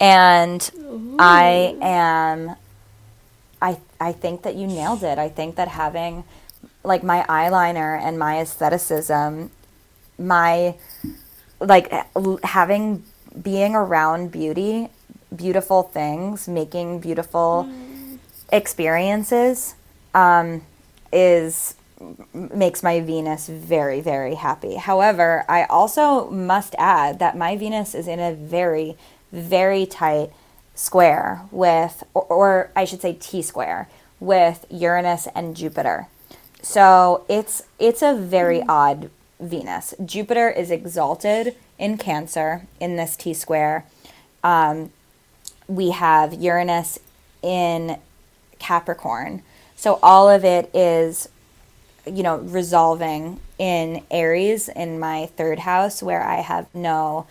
and 0.00 0.70
I 1.18 1.76
am. 1.80 2.56
I 3.62 3.78
I 4.00 4.12
think 4.12 4.42
that 4.42 4.56
you 4.56 4.66
nailed 4.66 5.02
it. 5.04 5.18
I 5.18 5.28
think 5.28 5.56
that 5.56 5.68
having, 5.68 6.24
like 6.82 7.02
my 7.02 7.24
eyeliner 7.28 8.00
and 8.00 8.18
my 8.18 8.40
aestheticism, 8.40 9.50
my, 10.18 10.74
like 11.60 11.92
l- 12.16 12.40
having 12.42 13.04
being 13.40 13.74
around 13.74 14.32
beauty, 14.32 14.88
beautiful 15.34 15.84
things, 15.84 16.48
making 16.48 17.00
beautiful 17.00 17.68
mm. 17.68 18.18
experiences, 18.52 19.74
um, 20.14 20.62
is 21.12 21.74
makes 22.32 22.82
my 22.82 23.00
Venus 23.00 23.48
very, 23.48 24.00
very 24.00 24.36
happy. 24.36 24.76
However, 24.76 25.44
I 25.48 25.64
also 25.64 26.30
must 26.30 26.74
add 26.78 27.18
that 27.18 27.36
my 27.36 27.56
Venus 27.56 27.94
is 27.94 28.06
in 28.06 28.20
a 28.20 28.34
very, 28.34 28.96
very 29.32 29.84
tight 29.84 30.30
square 30.74 31.42
with, 31.50 32.04
or, 32.14 32.22
or 32.24 32.70
I 32.76 32.84
should 32.84 33.02
say 33.02 33.14
T 33.14 33.42
square, 33.42 33.88
with 34.20 34.64
Uranus 34.70 35.26
and 35.34 35.56
Jupiter. 35.56 36.06
So 36.62 37.24
it's 37.28 37.62
it's 37.78 38.02
a 38.02 38.14
very 38.14 38.62
odd 38.68 39.10
Venus. 39.40 39.94
Jupiter 40.04 40.48
is 40.48 40.70
exalted 40.70 41.54
in 41.78 41.96
Cancer 41.98 42.66
in 42.80 42.96
this 42.96 43.16
T 43.16 43.32
square. 43.34 43.84
Um, 44.42 44.90
we 45.68 45.90
have 45.90 46.34
Uranus 46.34 46.98
in 47.42 47.98
Capricorn. 48.58 49.42
So 49.78 50.00
all 50.02 50.28
of 50.28 50.44
it 50.44 50.74
is, 50.74 51.28
you 52.04 52.24
know, 52.24 52.38
resolving 52.38 53.38
in 53.58 54.02
Aries 54.10 54.68
in 54.68 54.98
my 54.98 55.26
third 55.36 55.60
house 55.60 56.02
where 56.02 56.20
I 56.20 56.40
have 56.40 56.66
no 56.74 57.28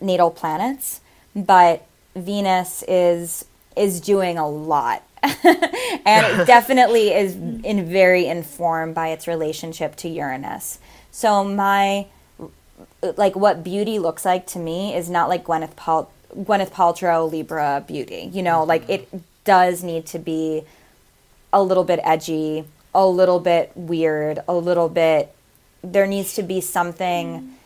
natal 0.00 0.30
planets, 0.30 1.00
but 1.34 1.84
Venus 2.14 2.84
is 2.86 3.46
is 3.76 4.00
doing 4.00 4.38
a 4.38 4.48
lot. 4.48 5.02
and 5.22 6.40
it 6.40 6.46
definitely 6.46 7.12
is 7.12 7.34
in 7.34 7.84
very 7.90 8.26
informed 8.26 8.94
by 8.94 9.08
its 9.08 9.26
relationship 9.26 9.96
to 9.96 10.08
Uranus. 10.08 10.78
So 11.10 11.42
my 11.42 12.06
like 13.16 13.34
what 13.34 13.64
beauty 13.64 13.98
looks 13.98 14.24
like 14.24 14.46
to 14.46 14.60
me 14.60 14.94
is 14.94 15.10
not 15.10 15.28
like 15.28 15.44
Gwyneth 15.44 15.74
Pal- 15.74 16.12
Gwyneth 16.32 16.70
Paltrow 16.70 17.28
Libra 17.28 17.82
beauty. 17.84 18.30
You 18.32 18.44
know, 18.44 18.62
like 18.62 18.82
mm-hmm. 18.82 19.16
it 19.16 19.22
does 19.42 19.82
need 19.82 20.06
to 20.06 20.20
be 20.20 20.62
a 21.56 21.62
little 21.62 21.84
bit 21.84 21.98
edgy, 22.04 22.66
a 22.94 23.06
little 23.06 23.40
bit 23.40 23.72
weird, 23.74 24.40
a 24.46 24.54
little 24.54 24.90
bit 24.90 25.32
there 25.82 26.06
needs 26.06 26.34
to 26.34 26.42
be 26.42 26.60
something 26.60 27.56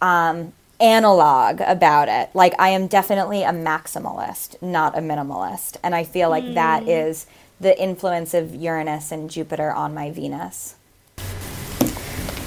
um 0.00 0.52
analog 0.80 1.60
about 1.60 2.08
it. 2.08 2.30
Like 2.34 2.54
I 2.58 2.70
am 2.70 2.86
definitely 2.86 3.42
a 3.42 3.52
maximalist, 3.52 4.60
not 4.62 4.96
a 4.96 5.00
minimalist, 5.00 5.76
and 5.82 5.94
I 5.94 6.04
feel 6.04 6.30
like 6.30 6.54
that 6.54 6.88
is 6.88 7.26
the 7.60 7.80
influence 7.80 8.34
of 8.34 8.54
Uranus 8.54 9.12
and 9.12 9.30
Jupiter 9.30 9.70
on 9.70 9.94
my 9.94 10.10
Venus. 10.10 10.76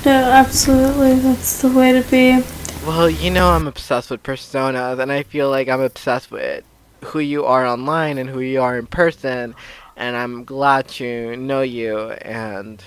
No, 0.06 0.12
absolutely, 0.12 1.16
that's 1.16 1.62
the 1.62 1.70
way 1.70 1.92
to 1.94 2.10
be. 2.10 2.44
Well, 2.86 3.10
you 3.10 3.30
know 3.30 3.50
I'm 3.50 3.68
obsessed 3.68 4.10
with 4.10 4.24
personas, 4.24 5.00
and 5.00 5.12
I 5.12 5.24
feel 5.24 5.50
like 5.50 5.68
I'm 5.68 5.82
obsessed 5.82 6.32
with 6.32 6.64
who 7.04 7.20
you 7.20 7.46
are 7.46 7.66
online 7.66 8.18
and 8.18 8.30
who 8.30 8.40
you 8.40 8.62
are 8.62 8.78
in 8.78 8.88
person, 8.88 9.56
and 9.98 10.16
I'm 10.16 10.44
glad 10.46 10.88
to 10.90 11.36
know 11.36 11.62
you. 11.62 12.12
And 12.12 12.82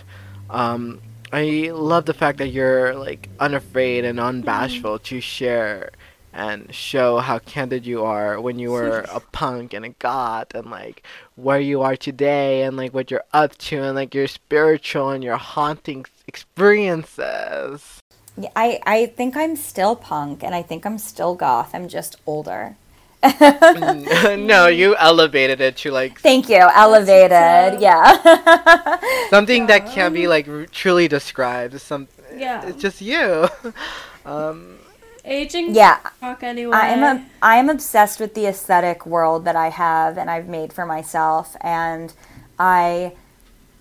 um, 0.48 1.00
I 1.32 1.70
love 1.72 2.06
the 2.06 2.14
fact 2.14 2.38
that 2.38 2.48
you're 2.48 2.94
like 2.94 3.28
unafraid 3.38 4.04
and 4.04 4.18
unbashful 4.18 5.02
to 5.02 5.20
share 5.20 5.90
and 6.32 6.72
show 6.72 7.18
how 7.18 7.40
candid 7.40 7.84
you 7.84 8.04
are 8.04 8.40
when 8.40 8.58
you 8.60 8.70
were 8.70 9.00
a 9.12 9.18
punk 9.18 9.74
and 9.74 9.84
a 9.84 9.88
goth, 9.88 10.54
and 10.54 10.70
like 10.70 11.02
where 11.34 11.58
you 11.58 11.82
are 11.82 11.96
today, 11.96 12.62
and 12.62 12.76
like 12.76 12.94
what 12.94 13.10
you're 13.10 13.24
up 13.32 13.58
to, 13.58 13.82
and 13.82 13.96
like 13.96 14.14
your 14.14 14.28
spiritual 14.28 15.10
and 15.10 15.24
your 15.24 15.36
haunting 15.36 16.06
experiences. 16.28 17.98
Yeah, 18.36 18.50
I, 18.54 18.78
I 18.86 19.06
think 19.06 19.36
I'm 19.36 19.56
still 19.56 19.96
punk 19.96 20.44
and 20.44 20.54
I 20.54 20.62
think 20.62 20.86
I'm 20.86 20.98
still 20.98 21.34
goth. 21.34 21.74
I'm 21.74 21.88
just 21.88 22.16
older. 22.26 22.76
no, 24.38 24.66
you 24.66 24.96
elevated 24.96 25.60
it 25.60 25.76
to 25.78 25.90
like 25.90 26.20
Thank 26.20 26.48
you. 26.48 26.56
Elevated. 26.56 27.80
Yeah. 27.80 28.98
something 29.30 29.66
that 29.66 29.86
can't 29.86 30.14
be 30.14 30.26
like 30.26 30.48
r- 30.48 30.66
truly 30.66 31.06
described. 31.08 31.74
It's 31.74 31.84
some, 31.84 32.08
Yeah. 32.34 32.66
it's 32.66 32.80
just 32.80 33.00
you. 33.02 33.48
um, 34.24 34.78
Aging 35.24 35.74
yeah. 35.74 35.98
fuck 36.20 36.42
anyway. 36.42 36.74
I 36.74 36.88
am 36.88 37.02
a, 37.02 37.26
I 37.42 37.56
am 37.56 37.68
obsessed 37.68 38.20
with 38.20 38.34
the 38.34 38.46
aesthetic 38.46 39.04
world 39.04 39.44
that 39.44 39.54
I 39.56 39.68
have 39.68 40.16
and 40.16 40.30
I've 40.30 40.48
made 40.48 40.72
for 40.72 40.86
myself 40.86 41.56
and 41.60 42.14
I 42.58 43.12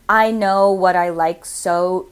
I 0.10 0.32
know 0.32 0.72
what 0.72 0.96
I 0.98 1.10
like 1.10 1.46
so 1.46 2.10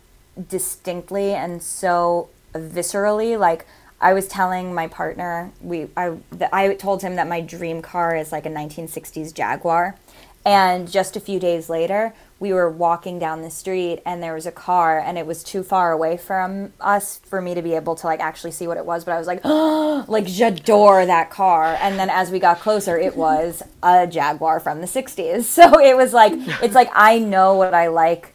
distinctly 0.47 1.33
and 1.33 1.61
so 1.61 2.29
viscerally 2.53 3.37
like 3.37 3.65
I 3.99 4.13
was 4.13 4.27
telling 4.27 4.73
my 4.73 4.87
partner 4.87 5.51
we 5.61 5.87
I 5.97 6.17
th- 6.37 6.51
I 6.53 6.73
told 6.75 7.01
him 7.01 7.15
that 7.15 7.27
my 7.27 7.41
dream 7.41 7.81
car 7.81 8.15
is 8.15 8.31
like 8.31 8.45
a 8.45 8.49
1960s 8.49 9.33
Jaguar. 9.33 9.97
And 10.45 10.89
just 10.89 11.17
a 11.17 11.19
few 11.19 11.39
days 11.39 11.69
later 11.69 12.13
we 12.39 12.53
were 12.53 12.69
walking 12.69 13.17
down 13.17 13.41
the 13.41 13.49
street 13.49 14.01
and 14.05 14.21
there 14.21 14.35
was 14.35 14.45
a 14.45 14.51
car 14.51 14.99
and 14.99 15.17
it 15.17 15.25
was 15.25 15.43
too 15.43 15.63
far 15.63 15.91
away 15.91 16.15
from 16.15 16.71
us 16.79 17.19
for 17.25 17.41
me 17.41 17.55
to 17.55 17.61
be 17.63 17.73
able 17.73 17.95
to 17.95 18.05
like 18.05 18.19
actually 18.19 18.51
see 18.51 18.67
what 18.67 18.77
it 18.77 18.85
was. 18.85 19.03
But 19.03 19.13
I 19.13 19.17
was 19.17 19.27
like 19.27 19.41
oh, 19.43 20.05
like 20.07 20.25
j'adore 20.25 21.05
that 21.05 21.31
car. 21.31 21.77
And 21.81 21.97
then 21.97 22.09
as 22.09 22.29
we 22.29 22.39
got 22.39 22.59
closer 22.59 22.97
it 22.97 23.17
was 23.17 23.63
a 23.81 24.05
Jaguar 24.05 24.59
from 24.59 24.81
the 24.81 24.87
60s 24.87 25.43
so 25.43 25.79
it 25.79 25.97
was 25.97 26.13
like 26.13 26.33
it's 26.61 26.75
like 26.75 26.89
I 26.93 27.19
know 27.19 27.55
what 27.55 27.73
I 27.73 27.87
like 27.87 28.33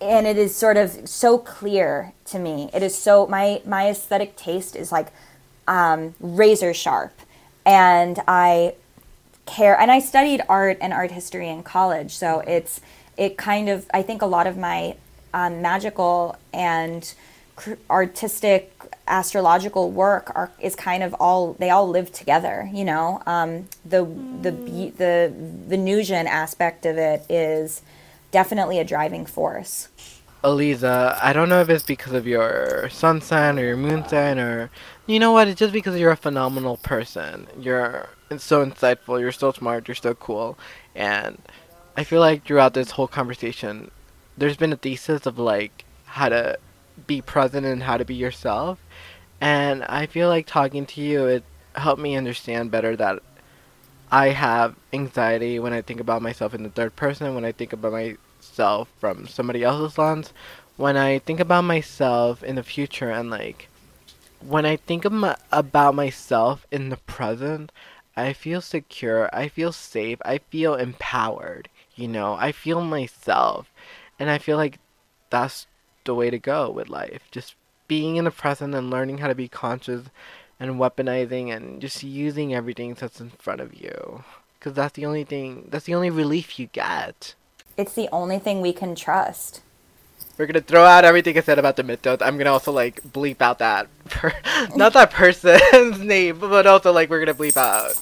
and 0.00 0.26
it 0.26 0.36
is 0.36 0.54
sort 0.54 0.76
of 0.76 1.08
so 1.08 1.38
clear 1.38 2.12
to 2.26 2.38
me. 2.38 2.70
It 2.72 2.82
is 2.82 2.96
so 2.96 3.26
my 3.26 3.62
my 3.64 3.88
aesthetic 3.88 4.36
taste 4.36 4.76
is 4.76 4.92
like 4.92 5.08
um, 5.66 6.14
razor 6.20 6.74
sharp. 6.74 7.12
And 7.66 8.20
I 8.28 8.74
care 9.46 9.78
and 9.78 9.90
I 9.90 9.98
studied 9.98 10.42
art 10.48 10.78
and 10.80 10.92
art 10.92 11.10
history 11.10 11.48
in 11.48 11.62
college. 11.62 12.12
So 12.12 12.40
it's 12.40 12.80
it 13.16 13.36
kind 13.36 13.68
of 13.68 13.86
I 13.92 14.02
think 14.02 14.22
a 14.22 14.26
lot 14.26 14.46
of 14.46 14.56
my 14.56 14.96
um, 15.32 15.62
magical 15.62 16.36
and 16.52 17.12
artistic 17.88 18.72
astrological 19.06 19.90
work 19.90 20.32
are 20.34 20.50
is 20.58 20.74
kind 20.74 21.02
of 21.02 21.14
all 21.20 21.54
they 21.54 21.70
all 21.70 21.88
live 21.88 22.10
together 22.10 22.68
you 22.72 22.84
know? 22.84 23.22
Um, 23.26 23.68
the 23.84 24.04
the 24.42 24.50
the 24.50 25.32
Venusian 25.34 26.26
aspect 26.26 26.84
of 26.84 26.98
it 26.98 27.24
is 27.28 27.82
definitely 28.34 28.78
a 28.80 28.84
driving 28.84 29.24
force 29.24 29.88
Eliza, 30.44 31.18
I 31.22 31.32
don't 31.32 31.48
know 31.48 31.62
if 31.62 31.70
it's 31.70 31.84
because 31.84 32.12
of 32.12 32.26
your 32.26 32.90
sun 32.90 33.22
sign 33.22 33.58
or 33.58 33.64
your 33.64 33.78
moon 33.78 34.06
sign 34.06 34.38
or 34.38 34.70
you 35.06 35.18
know 35.18 35.32
what, 35.32 35.48
it's 35.48 35.58
just 35.58 35.72
because 35.72 35.98
you're 35.98 36.10
a 36.10 36.18
phenomenal 36.18 36.76
person. 36.76 37.46
You're 37.58 38.10
so 38.36 38.64
insightful, 38.64 39.18
you're 39.18 39.32
so 39.32 39.52
smart, 39.52 39.88
you're 39.88 39.94
so 39.94 40.14
cool. 40.14 40.58
And 40.94 41.40
I 41.96 42.04
feel 42.04 42.20
like 42.20 42.44
throughout 42.44 42.74
this 42.74 42.90
whole 42.90 43.08
conversation, 43.08 43.90
there's 44.36 44.58
been 44.58 44.74
a 44.74 44.76
thesis 44.76 45.24
of 45.24 45.38
like 45.38 45.86
how 46.04 46.28
to 46.28 46.58
be 47.06 47.22
present 47.22 47.64
and 47.64 47.82
how 47.82 47.96
to 47.96 48.04
be 48.04 48.14
yourself. 48.14 48.78
And 49.40 49.82
I 49.84 50.04
feel 50.04 50.28
like 50.28 50.46
talking 50.46 50.84
to 50.86 51.00
you, 51.00 51.24
it 51.24 51.44
helped 51.74 52.02
me 52.02 52.16
understand 52.16 52.70
better 52.70 52.96
that 52.96 53.22
I 54.12 54.28
have 54.28 54.76
anxiety 54.92 55.58
when 55.58 55.72
I 55.72 55.80
think 55.80 56.00
about 56.00 56.20
myself 56.20 56.52
in 56.52 56.64
the 56.64 56.68
third 56.68 56.96
person, 56.96 57.34
when 57.34 57.46
I 57.46 57.52
think 57.52 57.72
about 57.72 57.92
myself 58.54 58.88
from 59.00 59.26
somebody 59.26 59.64
else's 59.64 59.98
lens, 59.98 60.32
when 60.76 60.96
I 60.96 61.18
think 61.18 61.40
about 61.40 61.64
myself 61.64 62.42
in 62.44 62.54
the 62.54 62.62
future, 62.62 63.10
and 63.10 63.30
like 63.30 63.68
when 64.40 64.64
I 64.64 64.76
think 64.76 65.10
my, 65.10 65.36
about 65.50 65.94
myself 65.94 66.64
in 66.70 66.90
the 66.90 66.96
present, 66.98 67.72
I 68.16 68.32
feel 68.32 68.60
secure, 68.60 69.28
I 69.32 69.48
feel 69.48 69.72
safe, 69.72 70.18
I 70.24 70.38
feel 70.38 70.76
empowered, 70.76 71.68
you 71.96 72.06
know, 72.06 72.34
I 72.34 72.52
feel 72.52 72.80
myself. 72.80 73.70
And 74.20 74.30
I 74.30 74.38
feel 74.38 74.56
like 74.56 74.78
that's 75.30 75.66
the 76.04 76.14
way 76.14 76.30
to 76.30 76.38
go 76.38 76.70
with 76.70 76.88
life. 76.88 77.22
Just 77.32 77.56
being 77.88 78.14
in 78.14 78.24
the 78.24 78.30
present 78.30 78.74
and 78.74 78.90
learning 78.90 79.18
how 79.18 79.26
to 79.26 79.34
be 79.34 79.48
conscious 79.48 80.06
and 80.60 80.78
weaponizing 80.78 81.54
and 81.54 81.80
just 81.80 82.04
using 82.04 82.54
everything 82.54 82.94
that's 82.94 83.20
in 83.20 83.30
front 83.30 83.60
of 83.60 83.74
you. 83.74 84.22
Because 84.58 84.74
that's 84.74 84.94
the 84.94 85.06
only 85.06 85.24
thing, 85.24 85.66
that's 85.70 85.86
the 85.86 85.94
only 85.96 86.10
relief 86.10 86.60
you 86.60 86.66
get. 86.66 87.34
It's 87.76 87.94
the 87.94 88.08
only 88.12 88.38
thing 88.38 88.60
we 88.60 88.72
can 88.72 88.94
trust. 88.94 89.60
We're 90.38 90.46
gonna 90.46 90.60
throw 90.60 90.84
out 90.84 91.04
everything 91.04 91.36
I 91.38 91.40
said 91.42 91.58
about 91.58 91.76
the 91.76 91.82
mythos. 91.84 92.18
I'm 92.20 92.36
gonna 92.38 92.52
also 92.52 92.72
like 92.72 93.02
bleep 93.02 93.40
out 93.40 93.58
that, 93.60 93.86
per- 94.06 94.34
not 94.76 94.92
that 94.94 95.10
person's 95.10 96.00
name, 96.14 96.38
but 96.38 96.66
also 96.66 96.92
like 96.92 97.08
we're 97.10 97.20
gonna 97.24 97.34
bleep 97.38 97.56
out 97.56 97.92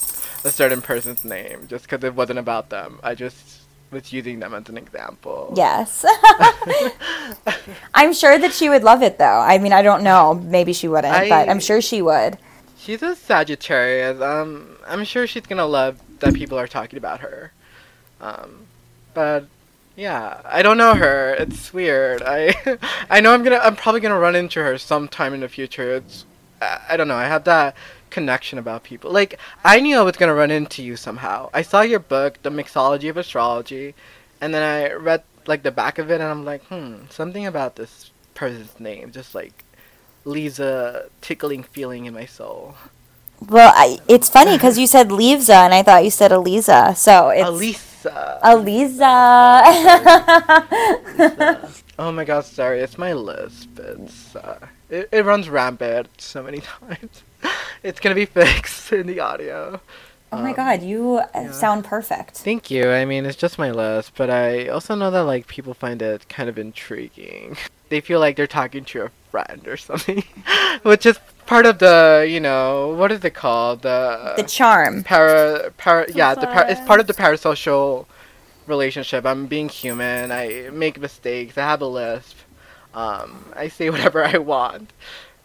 a 0.45 0.51
certain 0.51 0.81
person's 0.83 1.25
name 1.25 1.67
just 1.69 1.85
because 1.89 2.03
it 2.05 2.15
wasn't 2.15 2.39
about 2.39 2.71
them. 2.71 3.01
I 3.03 3.15
just 3.15 3.61
was 3.91 4.13
using 4.13 4.41
them 4.41 4.55
as 4.55 4.69
an 4.71 4.79
example. 4.79 5.53
Yes. 5.57 6.05
I'm 7.95 8.13
sure 8.15 8.39
that 8.39 8.53
she 8.53 8.69
would 8.69 8.83
love 8.83 9.03
it 9.03 9.19
though. 9.19 9.25
I 9.41 9.59
mean, 9.59 9.73
I 9.73 9.83
don't 9.83 10.03
know. 10.03 10.35
Maybe 10.35 10.73
she 10.73 10.89
wouldn't, 10.89 11.13
I- 11.15 11.29
but 11.29 11.49
I'm 11.49 11.61
sure 11.61 11.81
she 11.81 12.03
would. 12.03 12.39
She's 12.79 13.03
a 13.03 13.15
Sagittarius. 13.15 14.21
Um, 14.21 14.77
I'm 14.87 15.05
sure 15.05 15.27
she's 15.27 15.47
gonna 15.47 15.67
love 15.67 16.01
that 16.21 16.35
people 16.35 16.59
are 16.59 16.67
talking 16.67 16.97
about 16.97 17.21
her. 17.21 17.53
Um, 18.21 18.67
but 19.15 19.47
yeah, 19.97 20.41
I 20.45 20.63
don't 20.63 20.79
know 20.79 20.95
her. 20.95 21.35
It's 21.35 21.73
weird. 21.73 22.23
I 22.23 22.55
I 23.11 23.21
know 23.21 23.33
I'm 23.33 23.43
gonna. 23.43 23.59
I'm 23.59 23.77
probably 23.77 24.01
gonna 24.01 24.19
run 24.19 24.37
into 24.37 24.63
her 24.63 24.79
sometime 24.79 25.35
in 25.35 25.41
the 25.41 25.49
future. 25.49 25.97
It's 25.97 26.25
I, 26.61 26.81
I 26.91 26.97
don't 26.97 27.09
know. 27.09 27.17
I 27.17 27.27
have 27.27 27.45
that 27.45 27.77
connection 28.11 28.59
about 28.59 28.85
people. 28.85 29.11
Like 29.11 29.39
I 29.65 29.81
knew 29.81 29.99
I 29.99 30.03
was 30.03 30.17
gonna 30.17 30.35
run 30.35 30.51
into 30.51 30.83
you 30.83 30.97
somehow. 30.97 31.51
I 31.53 31.63
saw 31.63 31.83
your 31.83 32.01
book, 32.01 32.43
The 32.43 32.51
Mixology 32.51 33.11
of 33.11 33.17
Astrology, 33.17 33.95
and 34.41 34.55
then 34.55 34.63
I 34.63 34.93
read 34.95 35.23
like 35.47 35.63
the 35.63 35.71
back 35.73 35.99
of 35.99 36.11
it, 36.11 36.21
and 36.21 36.25
I'm 36.25 36.45
like, 36.45 36.65
hmm, 36.65 37.05
something 37.11 37.47
about 37.47 37.77
this 37.77 38.11
person's 38.35 38.81
name 38.81 39.13
just 39.13 39.35
like 39.35 39.65
leaves 40.25 40.59
a 40.59 41.09
tickling 41.21 41.63
feeling 41.63 42.07
in 42.07 42.15
my 42.15 42.27
soul. 42.27 42.77
Well, 43.49 43.73
I, 43.75 43.99
it's 44.09 44.29
funny 44.29 44.53
because 44.57 44.79
you 44.79 44.87
said 44.87 45.09
Leavesa 45.09 45.65
and 45.65 45.75
I 45.75 45.83
thought 45.83 46.05
you 46.05 46.11
said 46.11 46.33
Eliza. 46.33 46.95
So 46.97 47.29
it's 47.29 47.49
Eliza. 48.45 49.07
Oh 51.99 52.11
my 52.11 52.25
god, 52.25 52.45
sorry, 52.45 52.81
it's 52.81 52.99
my 52.99 53.13
lisp. 53.13 53.79
It's 53.79 54.35
uh, 54.35 54.67
it, 54.89 55.09
it 55.13 55.25
runs 55.25 55.49
rampant 55.49 56.09
so 56.19 56.43
many 56.43 56.61
times. 56.81 57.23
It's 57.83 58.01
gonna 58.01 58.15
be 58.15 58.27
fixed 58.27 58.93
in 58.93 59.07
the 59.07 59.21
audio. 59.21 59.81
oh 60.33 60.39
my 60.39 60.51
Um, 60.51 60.57
God, 60.57 60.83
you 60.83 61.19
uh 61.35 61.35
yeah. 61.35 61.53
sound 61.53 61.85
perfect. 61.85 62.39
Thank 62.39 62.71
you. 62.71 62.91
I 62.91 63.05
mean, 63.05 63.27
it's 63.27 63.37
just 63.37 63.59
my 63.59 63.71
lisp, 63.71 64.15
but 64.17 64.31
I 64.31 64.69
also 64.69 64.95
know 64.95 65.11
that 65.11 65.23
like 65.25 65.47
people 65.47 65.75
find 65.75 66.01
it 66.03 66.29
kind 66.29 66.49
of 66.49 66.59
intriguing. 66.59 67.57
They 67.91 68.01
feel 68.01 68.21
like 68.21 68.37
they're 68.37 68.47
talking 68.47 68.85
to 68.87 69.03
a 69.03 69.11
friend 69.31 69.69
or 69.69 69.77
something, 69.77 70.25
which 70.83 71.05
is 71.05 71.19
part 71.47 71.67
of 71.67 71.79
the 71.79 72.27
you 72.29 72.41
know 72.41 72.95
what 72.99 73.11
is 73.13 73.25
it 73.25 73.35
called 73.35 73.83
the 73.83 74.35
The 74.37 74.43
charm. 74.45 75.03
para 75.05 75.71
para 75.77 76.07
yeah 76.13 76.35
the 76.35 76.47
par- 76.47 76.67
it's 76.69 76.81
part 76.87 77.01
of 77.01 77.07
the 77.07 77.15
parasocial 77.15 78.07
relationship. 78.67 79.27
I'm 79.27 79.47
being 79.47 79.69
human. 79.69 80.31
I 80.31 80.71
make 80.73 81.01
mistakes. 81.01 81.59
I 81.59 81.63
have 81.63 81.81
a 81.83 81.87
lisp. 81.87 82.37
Um, 82.95 83.47
I 83.57 83.69
say 83.69 83.91
whatever 83.95 84.25
I 84.25 84.39
want. 84.39 84.93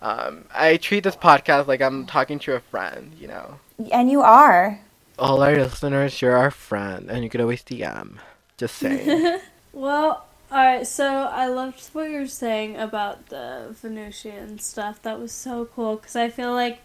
Um, 0.02 0.46
I 0.54 0.78
treat 0.78 1.04
this 1.04 1.16
podcast 1.16 1.66
like 1.68 1.82
I'm 1.82 2.06
talking 2.06 2.38
to 2.40 2.54
a 2.54 2.60
friend. 2.60 3.14
You 3.20 3.28
know, 3.30 3.60
And 3.92 4.12
you 4.12 4.22
are. 4.22 4.80
all 5.18 5.42
our 5.42 5.56
listeners, 5.58 6.22
you're 6.22 6.38
our 6.38 6.52
friend, 6.52 7.10
and 7.10 7.24
you 7.24 7.30
could 7.32 7.42
always 7.42 7.64
DM. 7.64 8.18
Just 8.58 8.76
saying. 8.76 9.40
Well, 9.74 10.27
alright, 10.52 10.88
so 10.88 11.06
I 11.06 11.48
loved 11.48 11.88
what 11.94 12.10
you 12.10 12.20
were 12.20 12.28
saying 12.28 12.78
about 12.78 13.28
the 13.28 13.76
Venusian 13.82 14.60
stuff. 14.60 15.02
That 15.02 15.20
was 15.20 15.32
so 15.32 15.66
cool 15.66 15.98
because 15.98 16.16
I 16.16 16.30
feel 16.30 16.54
like 16.54 16.80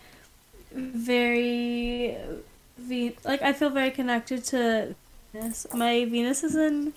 very. 0.72 2.16
Like, 3.24 3.42
I 3.42 3.52
feel 3.52 3.70
very 3.70 3.90
connected 3.90 4.44
to 4.46 4.94
Venus. 5.32 5.66
My 5.72 6.04
Venus 6.04 6.42
is 6.42 6.56
in 6.56 6.92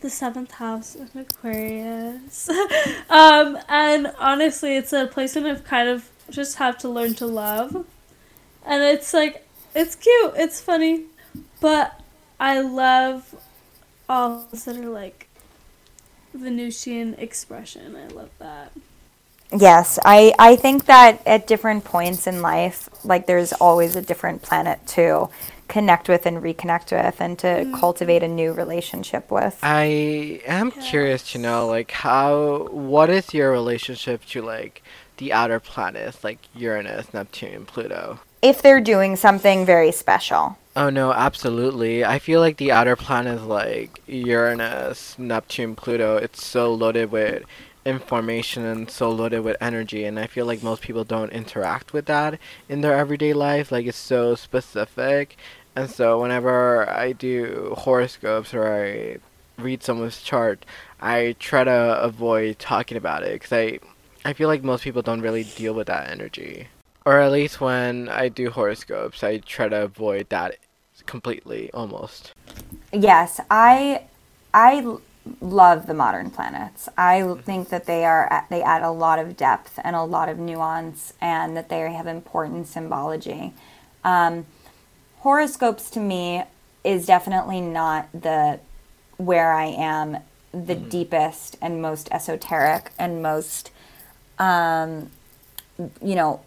the 0.00 0.10
seventh 0.10 0.52
house 0.52 0.94
of 0.94 1.14
Aquarius. 1.14 2.48
um, 3.10 3.58
and 3.68 4.12
honestly, 4.18 4.76
it's 4.76 4.92
a 4.92 5.06
place 5.06 5.34
that 5.34 5.44
I've 5.44 5.64
kind 5.64 5.88
of 5.88 6.08
just 6.30 6.58
have 6.58 6.78
to 6.78 6.88
learn 6.88 7.14
to 7.14 7.26
love. 7.26 7.86
And 8.64 8.82
it's 8.82 9.14
like, 9.14 9.46
it's 9.74 9.94
cute, 9.94 10.32
it's 10.36 10.60
funny, 10.60 11.04
but 11.60 12.00
I 12.38 12.60
love 12.60 13.34
all 14.08 14.46
that 14.50 14.68
are 14.68 14.72
like 14.88 15.27
Venusian 16.38 17.14
expression. 17.14 17.96
I 17.96 18.06
love 18.08 18.30
that. 18.38 18.72
Yes, 19.56 19.98
I, 20.04 20.34
I 20.38 20.56
think 20.56 20.84
that 20.86 21.22
at 21.26 21.46
different 21.46 21.84
points 21.84 22.26
in 22.26 22.42
life, 22.42 22.90
like 23.02 23.26
there's 23.26 23.52
always 23.54 23.96
a 23.96 24.02
different 24.02 24.42
planet 24.42 24.86
to 24.88 25.30
connect 25.68 26.08
with 26.08 26.26
and 26.26 26.38
reconnect 26.42 26.92
with 26.92 27.20
and 27.20 27.38
to 27.38 27.46
mm-hmm. 27.46 27.74
cultivate 27.74 28.22
a 28.22 28.28
new 28.28 28.52
relationship 28.52 29.30
with. 29.30 29.58
I 29.62 30.40
am 30.46 30.70
curious 30.70 31.30
to 31.32 31.38
know, 31.38 31.66
like, 31.66 31.90
how, 31.90 32.68
what 32.70 33.10
is 33.10 33.32
your 33.32 33.50
relationship 33.50 34.24
to, 34.26 34.42
like, 34.42 34.82
the 35.18 35.32
outer 35.32 35.60
planets, 35.60 36.24
like 36.24 36.38
Uranus, 36.54 37.12
Neptune, 37.12 37.66
Pluto? 37.66 38.20
If 38.42 38.62
they're 38.62 38.80
doing 38.80 39.16
something 39.16 39.66
very 39.66 39.92
special. 39.92 40.58
Oh 40.80 40.90
no, 40.90 41.12
absolutely. 41.12 42.04
I 42.04 42.20
feel 42.20 42.38
like 42.38 42.56
the 42.56 42.70
outer 42.70 42.94
planets 42.94 43.42
like 43.42 44.00
Uranus, 44.06 45.18
Neptune, 45.18 45.74
Pluto, 45.74 46.18
it's 46.18 46.46
so 46.46 46.72
loaded 46.72 47.10
with 47.10 47.42
information 47.84 48.64
and 48.64 48.88
so 48.88 49.10
loaded 49.10 49.40
with 49.40 49.56
energy 49.60 50.04
and 50.04 50.20
I 50.20 50.28
feel 50.28 50.46
like 50.46 50.62
most 50.62 50.82
people 50.82 51.02
don't 51.02 51.32
interact 51.32 51.92
with 51.92 52.06
that 52.06 52.38
in 52.68 52.80
their 52.80 52.94
everyday 52.96 53.32
life. 53.32 53.72
Like 53.72 53.86
it's 53.86 53.98
so 53.98 54.36
specific. 54.36 55.36
And 55.74 55.90
so 55.90 56.20
whenever 56.20 56.88
I 56.88 57.10
do 57.10 57.74
horoscopes 57.76 58.54
or 58.54 58.72
I 58.72 59.16
read 59.60 59.82
someone's 59.82 60.22
chart, 60.22 60.64
I 61.00 61.34
try 61.40 61.64
to 61.64 62.00
avoid 62.00 62.60
talking 62.60 62.96
about 62.96 63.24
it 63.24 63.40
cuz 63.40 63.52
I 63.52 63.80
I 64.24 64.32
feel 64.32 64.46
like 64.46 64.62
most 64.62 64.84
people 64.84 65.02
don't 65.02 65.22
really 65.22 65.42
deal 65.42 65.74
with 65.74 65.88
that 65.88 66.08
energy. 66.08 66.68
Or 67.04 67.18
at 67.18 67.32
least 67.32 67.60
when 67.60 68.08
I 68.08 68.28
do 68.28 68.50
horoscopes, 68.50 69.24
I 69.24 69.38
try 69.38 69.68
to 69.70 69.82
avoid 69.82 70.28
that 70.28 70.56
completely 71.08 71.72
almost. 71.72 72.32
Yes, 72.92 73.40
I 73.50 74.04
I 74.54 74.98
love 75.40 75.86
the 75.86 75.94
modern 75.94 76.30
planets. 76.30 76.88
I 76.96 77.34
think 77.44 77.70
that 77.70 77.86
they 77.86 78.04
are 78.04 78.46
they 78.50 78.62
add 78.62 78.82
a 78.82 78.90
lot 78.90 79.18
of 79.18 79.36
depth 79.36 79.80
and 79.82 79.96
a 79.96 80.04
lot 80.04 80.28
of 80.28 80.38
nuance, 80.38 81.14
and 81.20 81.56
that 81.56 81.68
they 81.68 81.80
have 81.92 82.06
important 82.06 82.68
symbology. 82.68 83.54
Um, 84.04 84.46
horoscopes 85.18 85.90
to 85.90 86.00
me 86.00 86.44
is 86.84 87.06
definitely 87.06 87.60
not 87.60 88.08
the 88.12 88.60
where 89.16 89.52
I 89.52 89.66
am 89.66 90.18
the 90.52 90.76
deepest 90.76 91.56
and 91.60 91.82
most 91.82 92.08
esoteric 92.12 92.92
and 92.98 93.22
most 93.22 93.70
um, 94.38 95.10
you 96.00 96.14
know 96.14 96.40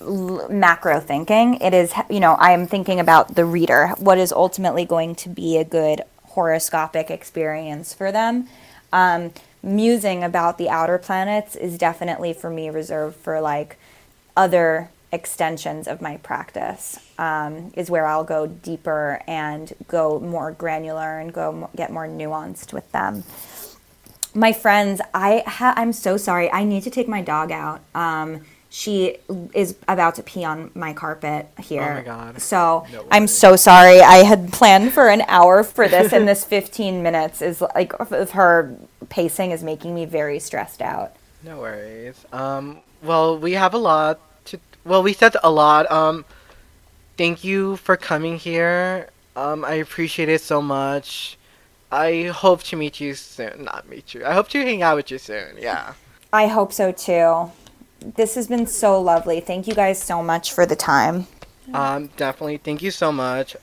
l- 0.00 0.48
macro 0.48 1.00
thinking. 1.00 1.54
It 1.56 1.74
is, 1.74 1.92
you 2.08 2.20
know, 2.20 2.34
I 2.34 2.52
am 2.52 2.66
thinking 2.66 3.00
about 3.00 3.34
the 3.34 3.44
reader, 3.44 3.88
what 3.98 4.18
is 4.18 4.32
ultimately 4.32 4.84
going 4.84 5.14
to 5.16 5.28
be 5.28 5.56
a 5.56 5.64
good 5.64 6.02
horoscopic 6.24 7.10
experience 7.10 7.92
for 7.94 8.12
them. 8.12 8.48
Um, 8.92 9.32
musing 9.62 10.24
about 10.24 10.58
the 10.58 10.68
outer 10.68 10.98
planets 10.98 11.54
is 11.54 11.76
definitely 11.78 12.32
for 12.32 12.50
me 12.50 12.70
reserved 12.70 13.16
for 13.16 13.40
like 13.40 13.76
other 14.36 14.90
extensions 15.12 15.86
of 15.88 16.00
my 16.00 16.16
practice. 16.18 16.98
Um, 17.18 17.72
is 17.74 17.90
where 17.90 18.06
I'll 18.06 18.24
go 18.24 18.46
deeper 18.46 19.22
and 19.26 19.72
go 19.88 20.18
more 20.20 20.52
granular 20.52 21.18
and 21.18 21.32
go 21.32 21.68
get 21.76 21.92
more 21.92 22.06
nuanced 22.06 22.72
with 22.72 22.90
them 22.92 23.24
my 24.34 24.52
friends 24.52 25.00
i 25.12 25.42
ha- 25.46 25.74
i'm 25.76 25.92
so 25.92 26.16
sorry 26.16 26.50
i 26.52 26.62
need 26.62 26.82
to 26.82 26.90
take 26.90 27.08
my 27.08 27.20
dog 27.20 27.50
out 27.50 27.80
um, 27.94 28.40
she 28.72 29.16
is 29.52 29.74
about 29.88 30.14
to 30.14 30.22
pee 30.22 30.44
on 30.44 30.70
my 30.74 30.92
carpet 30.92 31.48
here. 31.60 31.82
Oh 31.82 31.94
my 31.94 32.02
God. 32.02 32.40
So 32.40 32.86
No 32.92 33.04
I'm 33.10 33.26
so 33.26 33.56
sorry. 33.56 34.00
I 34.00 34.18
had 34.18 34.52
planned 34.52 34.92
for 34.92 35.08
an 35.08 35.22
hour 35.22 35.64
for 35.64 35.88
this, 35.88 36.12
and 36.12 36.26
this 36.26 36.44
15 36.56 37.02
minutes 37.02 37.42
is 37.42 37.60
like 37.60 37.92
of 37.98 38.30
her 38.30 38.76
pacing 39.08 39.50
is 39.50 39.64
making 39.64 39.92
me 39.92 40.04
very 40.04 40.38
stressed 40.38 40.80
out. 40.80 41.16
No 41.42 41.58
worries. 41.58 42.24
Um, 42.32 42.78
well, 43.02 43.36
we 43.36 43.52
have 43.52 43.74
a 43.74 43.78
lot 43.78 44.20
to. 44.46 44.60
Well, 44.84 45.02
we 45.02 45.14
said 45.14 45.34
a 45.42 45.50
lot. 45.50 45.90
Um, 45.90 46.24
thank 47.18 47.42
you 47.42 47.76
for 47.76 47.96
coming 47.96 48.38
here. 48.38 49.08
Um, 49.34 49.64
I 49.64 49.74
appreciate 49.74 50.28
it 50.28 50.42
so 50.42 50.62
much. 50.62 51.36
I 51.90 52.30
hope 52.32 52.62
to 52.64 52.76
meet 52.76 53.00
you 53.00 53.14
soon. 53.14 53.64
Not 53.64 53.88
meet 53.88 54.14
you. 54.14 54.24
I 54.24 54.32
hope 54.32 54.48
to 54.50 54.60
hang 54.60 54.80
out 54.82 54.94
with 54.94 55.10
you 55.10 55.18
soon. 55.18 55.56
Yeah. 55.58 55.94
I 56.32 56.46
hope 56.46 56.72
so 56.72 56.92
too. 56.92 57.50
This 58.00 58.34
has 58.34 58.48
been 58.48 58.66
so 58.66 59.00
lovely. 59.00 59.40
Thank 59.40 59.66
you 59.66 59.74
guys 59.74 60.02
so 60.02 60.22
much 60.22 60.52
for 60.52 60.64
the 60.64 60.76
time. 60.76 61.26
Um, 61.72 62.08
definitely. 62.16 62.56
Thank 62.56 62.82
you 62.82 62.90
so 62.90 63.12
much, 63.12 63.56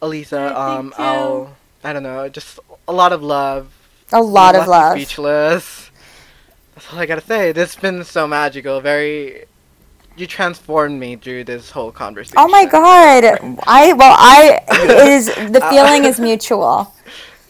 Elisa. 0.00 0.58
Um. 0.58 0.94
I'll. 0.96 1.56
I 1.84 1.92
don't 1.92 2.02
know. 2.02 2.28
Just 2.28 2.60
a 2.86 2.92
lot 2.92 3.12
of 3.12 3.22
love. 3.22 3.72
A 4.12 4.20
lot 4.20 4.54
of 4.54 4.68
love. 4.68 4.92
Speechless. 4.96 5.90
That's 6.74 6.92
all 6.92 6.98
I 6.98 7.06
gotta 7.06 7.20
say. 7.20 7.52
This 7.52 7.74
has 7.74 7.82
been 7.82 8.04
so 8.04 8.26
magical. 8.26 8.80
Very. 8.80 9.44
You 10.14 10.26
transformed 10.26 11.00
me 11.00 11.16
through 11.16 11.44
this 11.44 11.70
whole 11.70 11.90
conversation. 11.90 12.36
Oh 12.38 12.48
my 12.48 12.66
god. 12.66 13.24
I 13.66 13.94
well 13.94 14.14
I 14.18 14.60
it 14.68 15.08
is 15.08 15.26
the 15.50 15.60
feeling 15.70 16.04
is 16.04 16.20
mutual. 16.20 16.94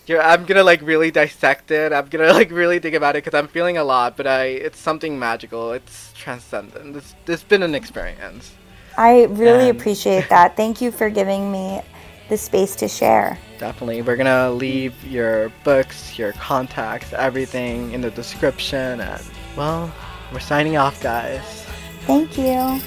You're, 0.07 0.21
I'm 0.21 0.45
gonna 0.47 0.65
like 0.65 0.83
really 0.83 1.11
dissect 1.11 1.71
it. 1.71 1.93
I'm 1.93 2.07
gonna 2.09 2.33
like 2.33 2.51
really 2.51 2.79
think 2.81 2.95
about 2.95 3.15
it 3.17 3.25
because 3.25 3.39
I'm 3.39 3.49
feeling 3.49 3.77
a 3.79 3.85
lot, 3.85 4.17
but 4.17 4.27
I 4.27 4.45
it's 4.45 4.79
something 4.79 5.19
magical. 5.19 5.73
It's 5.73 6.13
transcendent. 6.15 6.97
It's 6.97 7.15
it's 7.27 7.43
been 7.45 7.63
an 7.63 7.75
experience. 7.75 8.53
I 8.99 9.25
really 9.25 9.69
And- 9.69 9.79
appreciate 9.81 10.29
that. 10.29 10.57
Thank 10.57 10.81
you 10.81 10.91
for 10.91 11.09
giving 11.09 11.51
me 11.53 11.81
the 12.29 12.37
space 12.37 12.75
to 12.77 12.89
share. 12.89 13.39
Definitely, 13.59 14.03
we're 14.03 14.17
gonna 14.17 14.51
leave 14.51 14.93
your 15.05 15.51
books, 15.65 16.19
your 16.19 16.33
contacts, 16.33 17.13
everything 17.13 17.93
in 17.93 18.01
the 18.01 18.11
description, 18.11 19.01
and 19.01 19.23
well, 19.57 19.93
we're 20.33 20.41
signing 20.41 20.77
off, 20.77 21.01
guys. 21.03 21.65
Thank 22.07 22.37
you. 22.37 22.81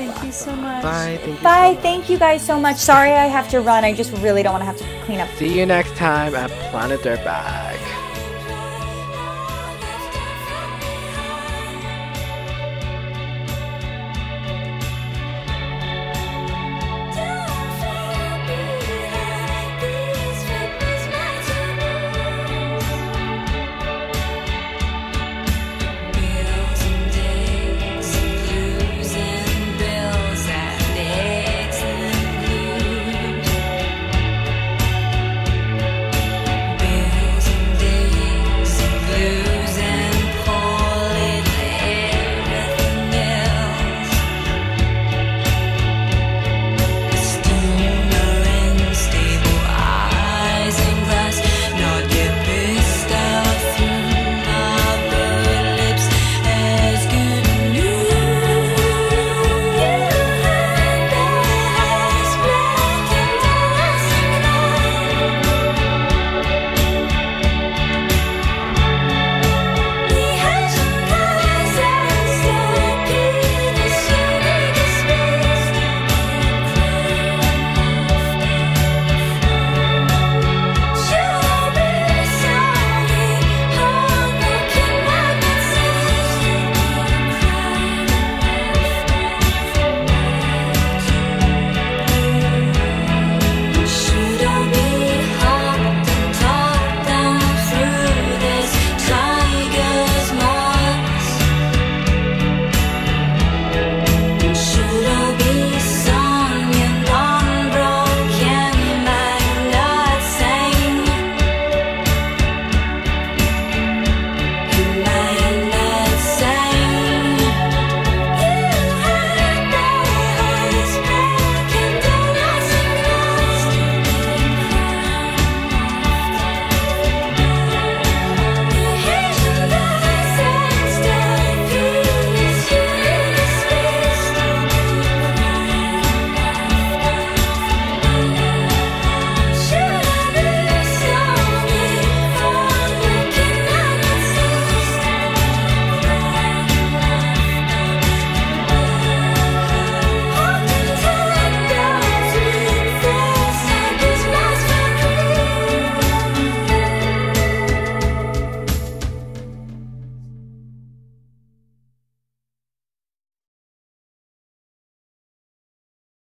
Thank 0.00 0.24
you 0.24 0.32
so 0.32 0.56
much. 0.56 0.82
Bye. 0.82 1.18
Thank 1.22 1.28
you. 1.28 1.42
Bye. 1.42 1.68
So 1.68 1.74
much. 1.74 1.82
Thank 1.82 2.08
you 2.08 2.18
guys 2.18 2.46
so 2.46 2.58
much. 2.58 2.76
Sorry 2.78 3.12
I 3.12 3.26
have 3.26 3.50
to 3.50 3.60
run. 3.60 3.84
I 3.84 3.92
just 3.92 4.12
really 4.22 4.42
don't 4.42 4.52
want 4.52 4.62
to 4.62 4.66
have 4.66 4.78
to 4.78 5.04
clean 5.04 5.20
up. 5.20 5.28
See 5.36 5.58
you 5.58 5.66
next 5.66 5.94
time 5.96 6.34
at 6.34 6.50
Planet 6.70 7.00
Dirtbag. 7.00 7.99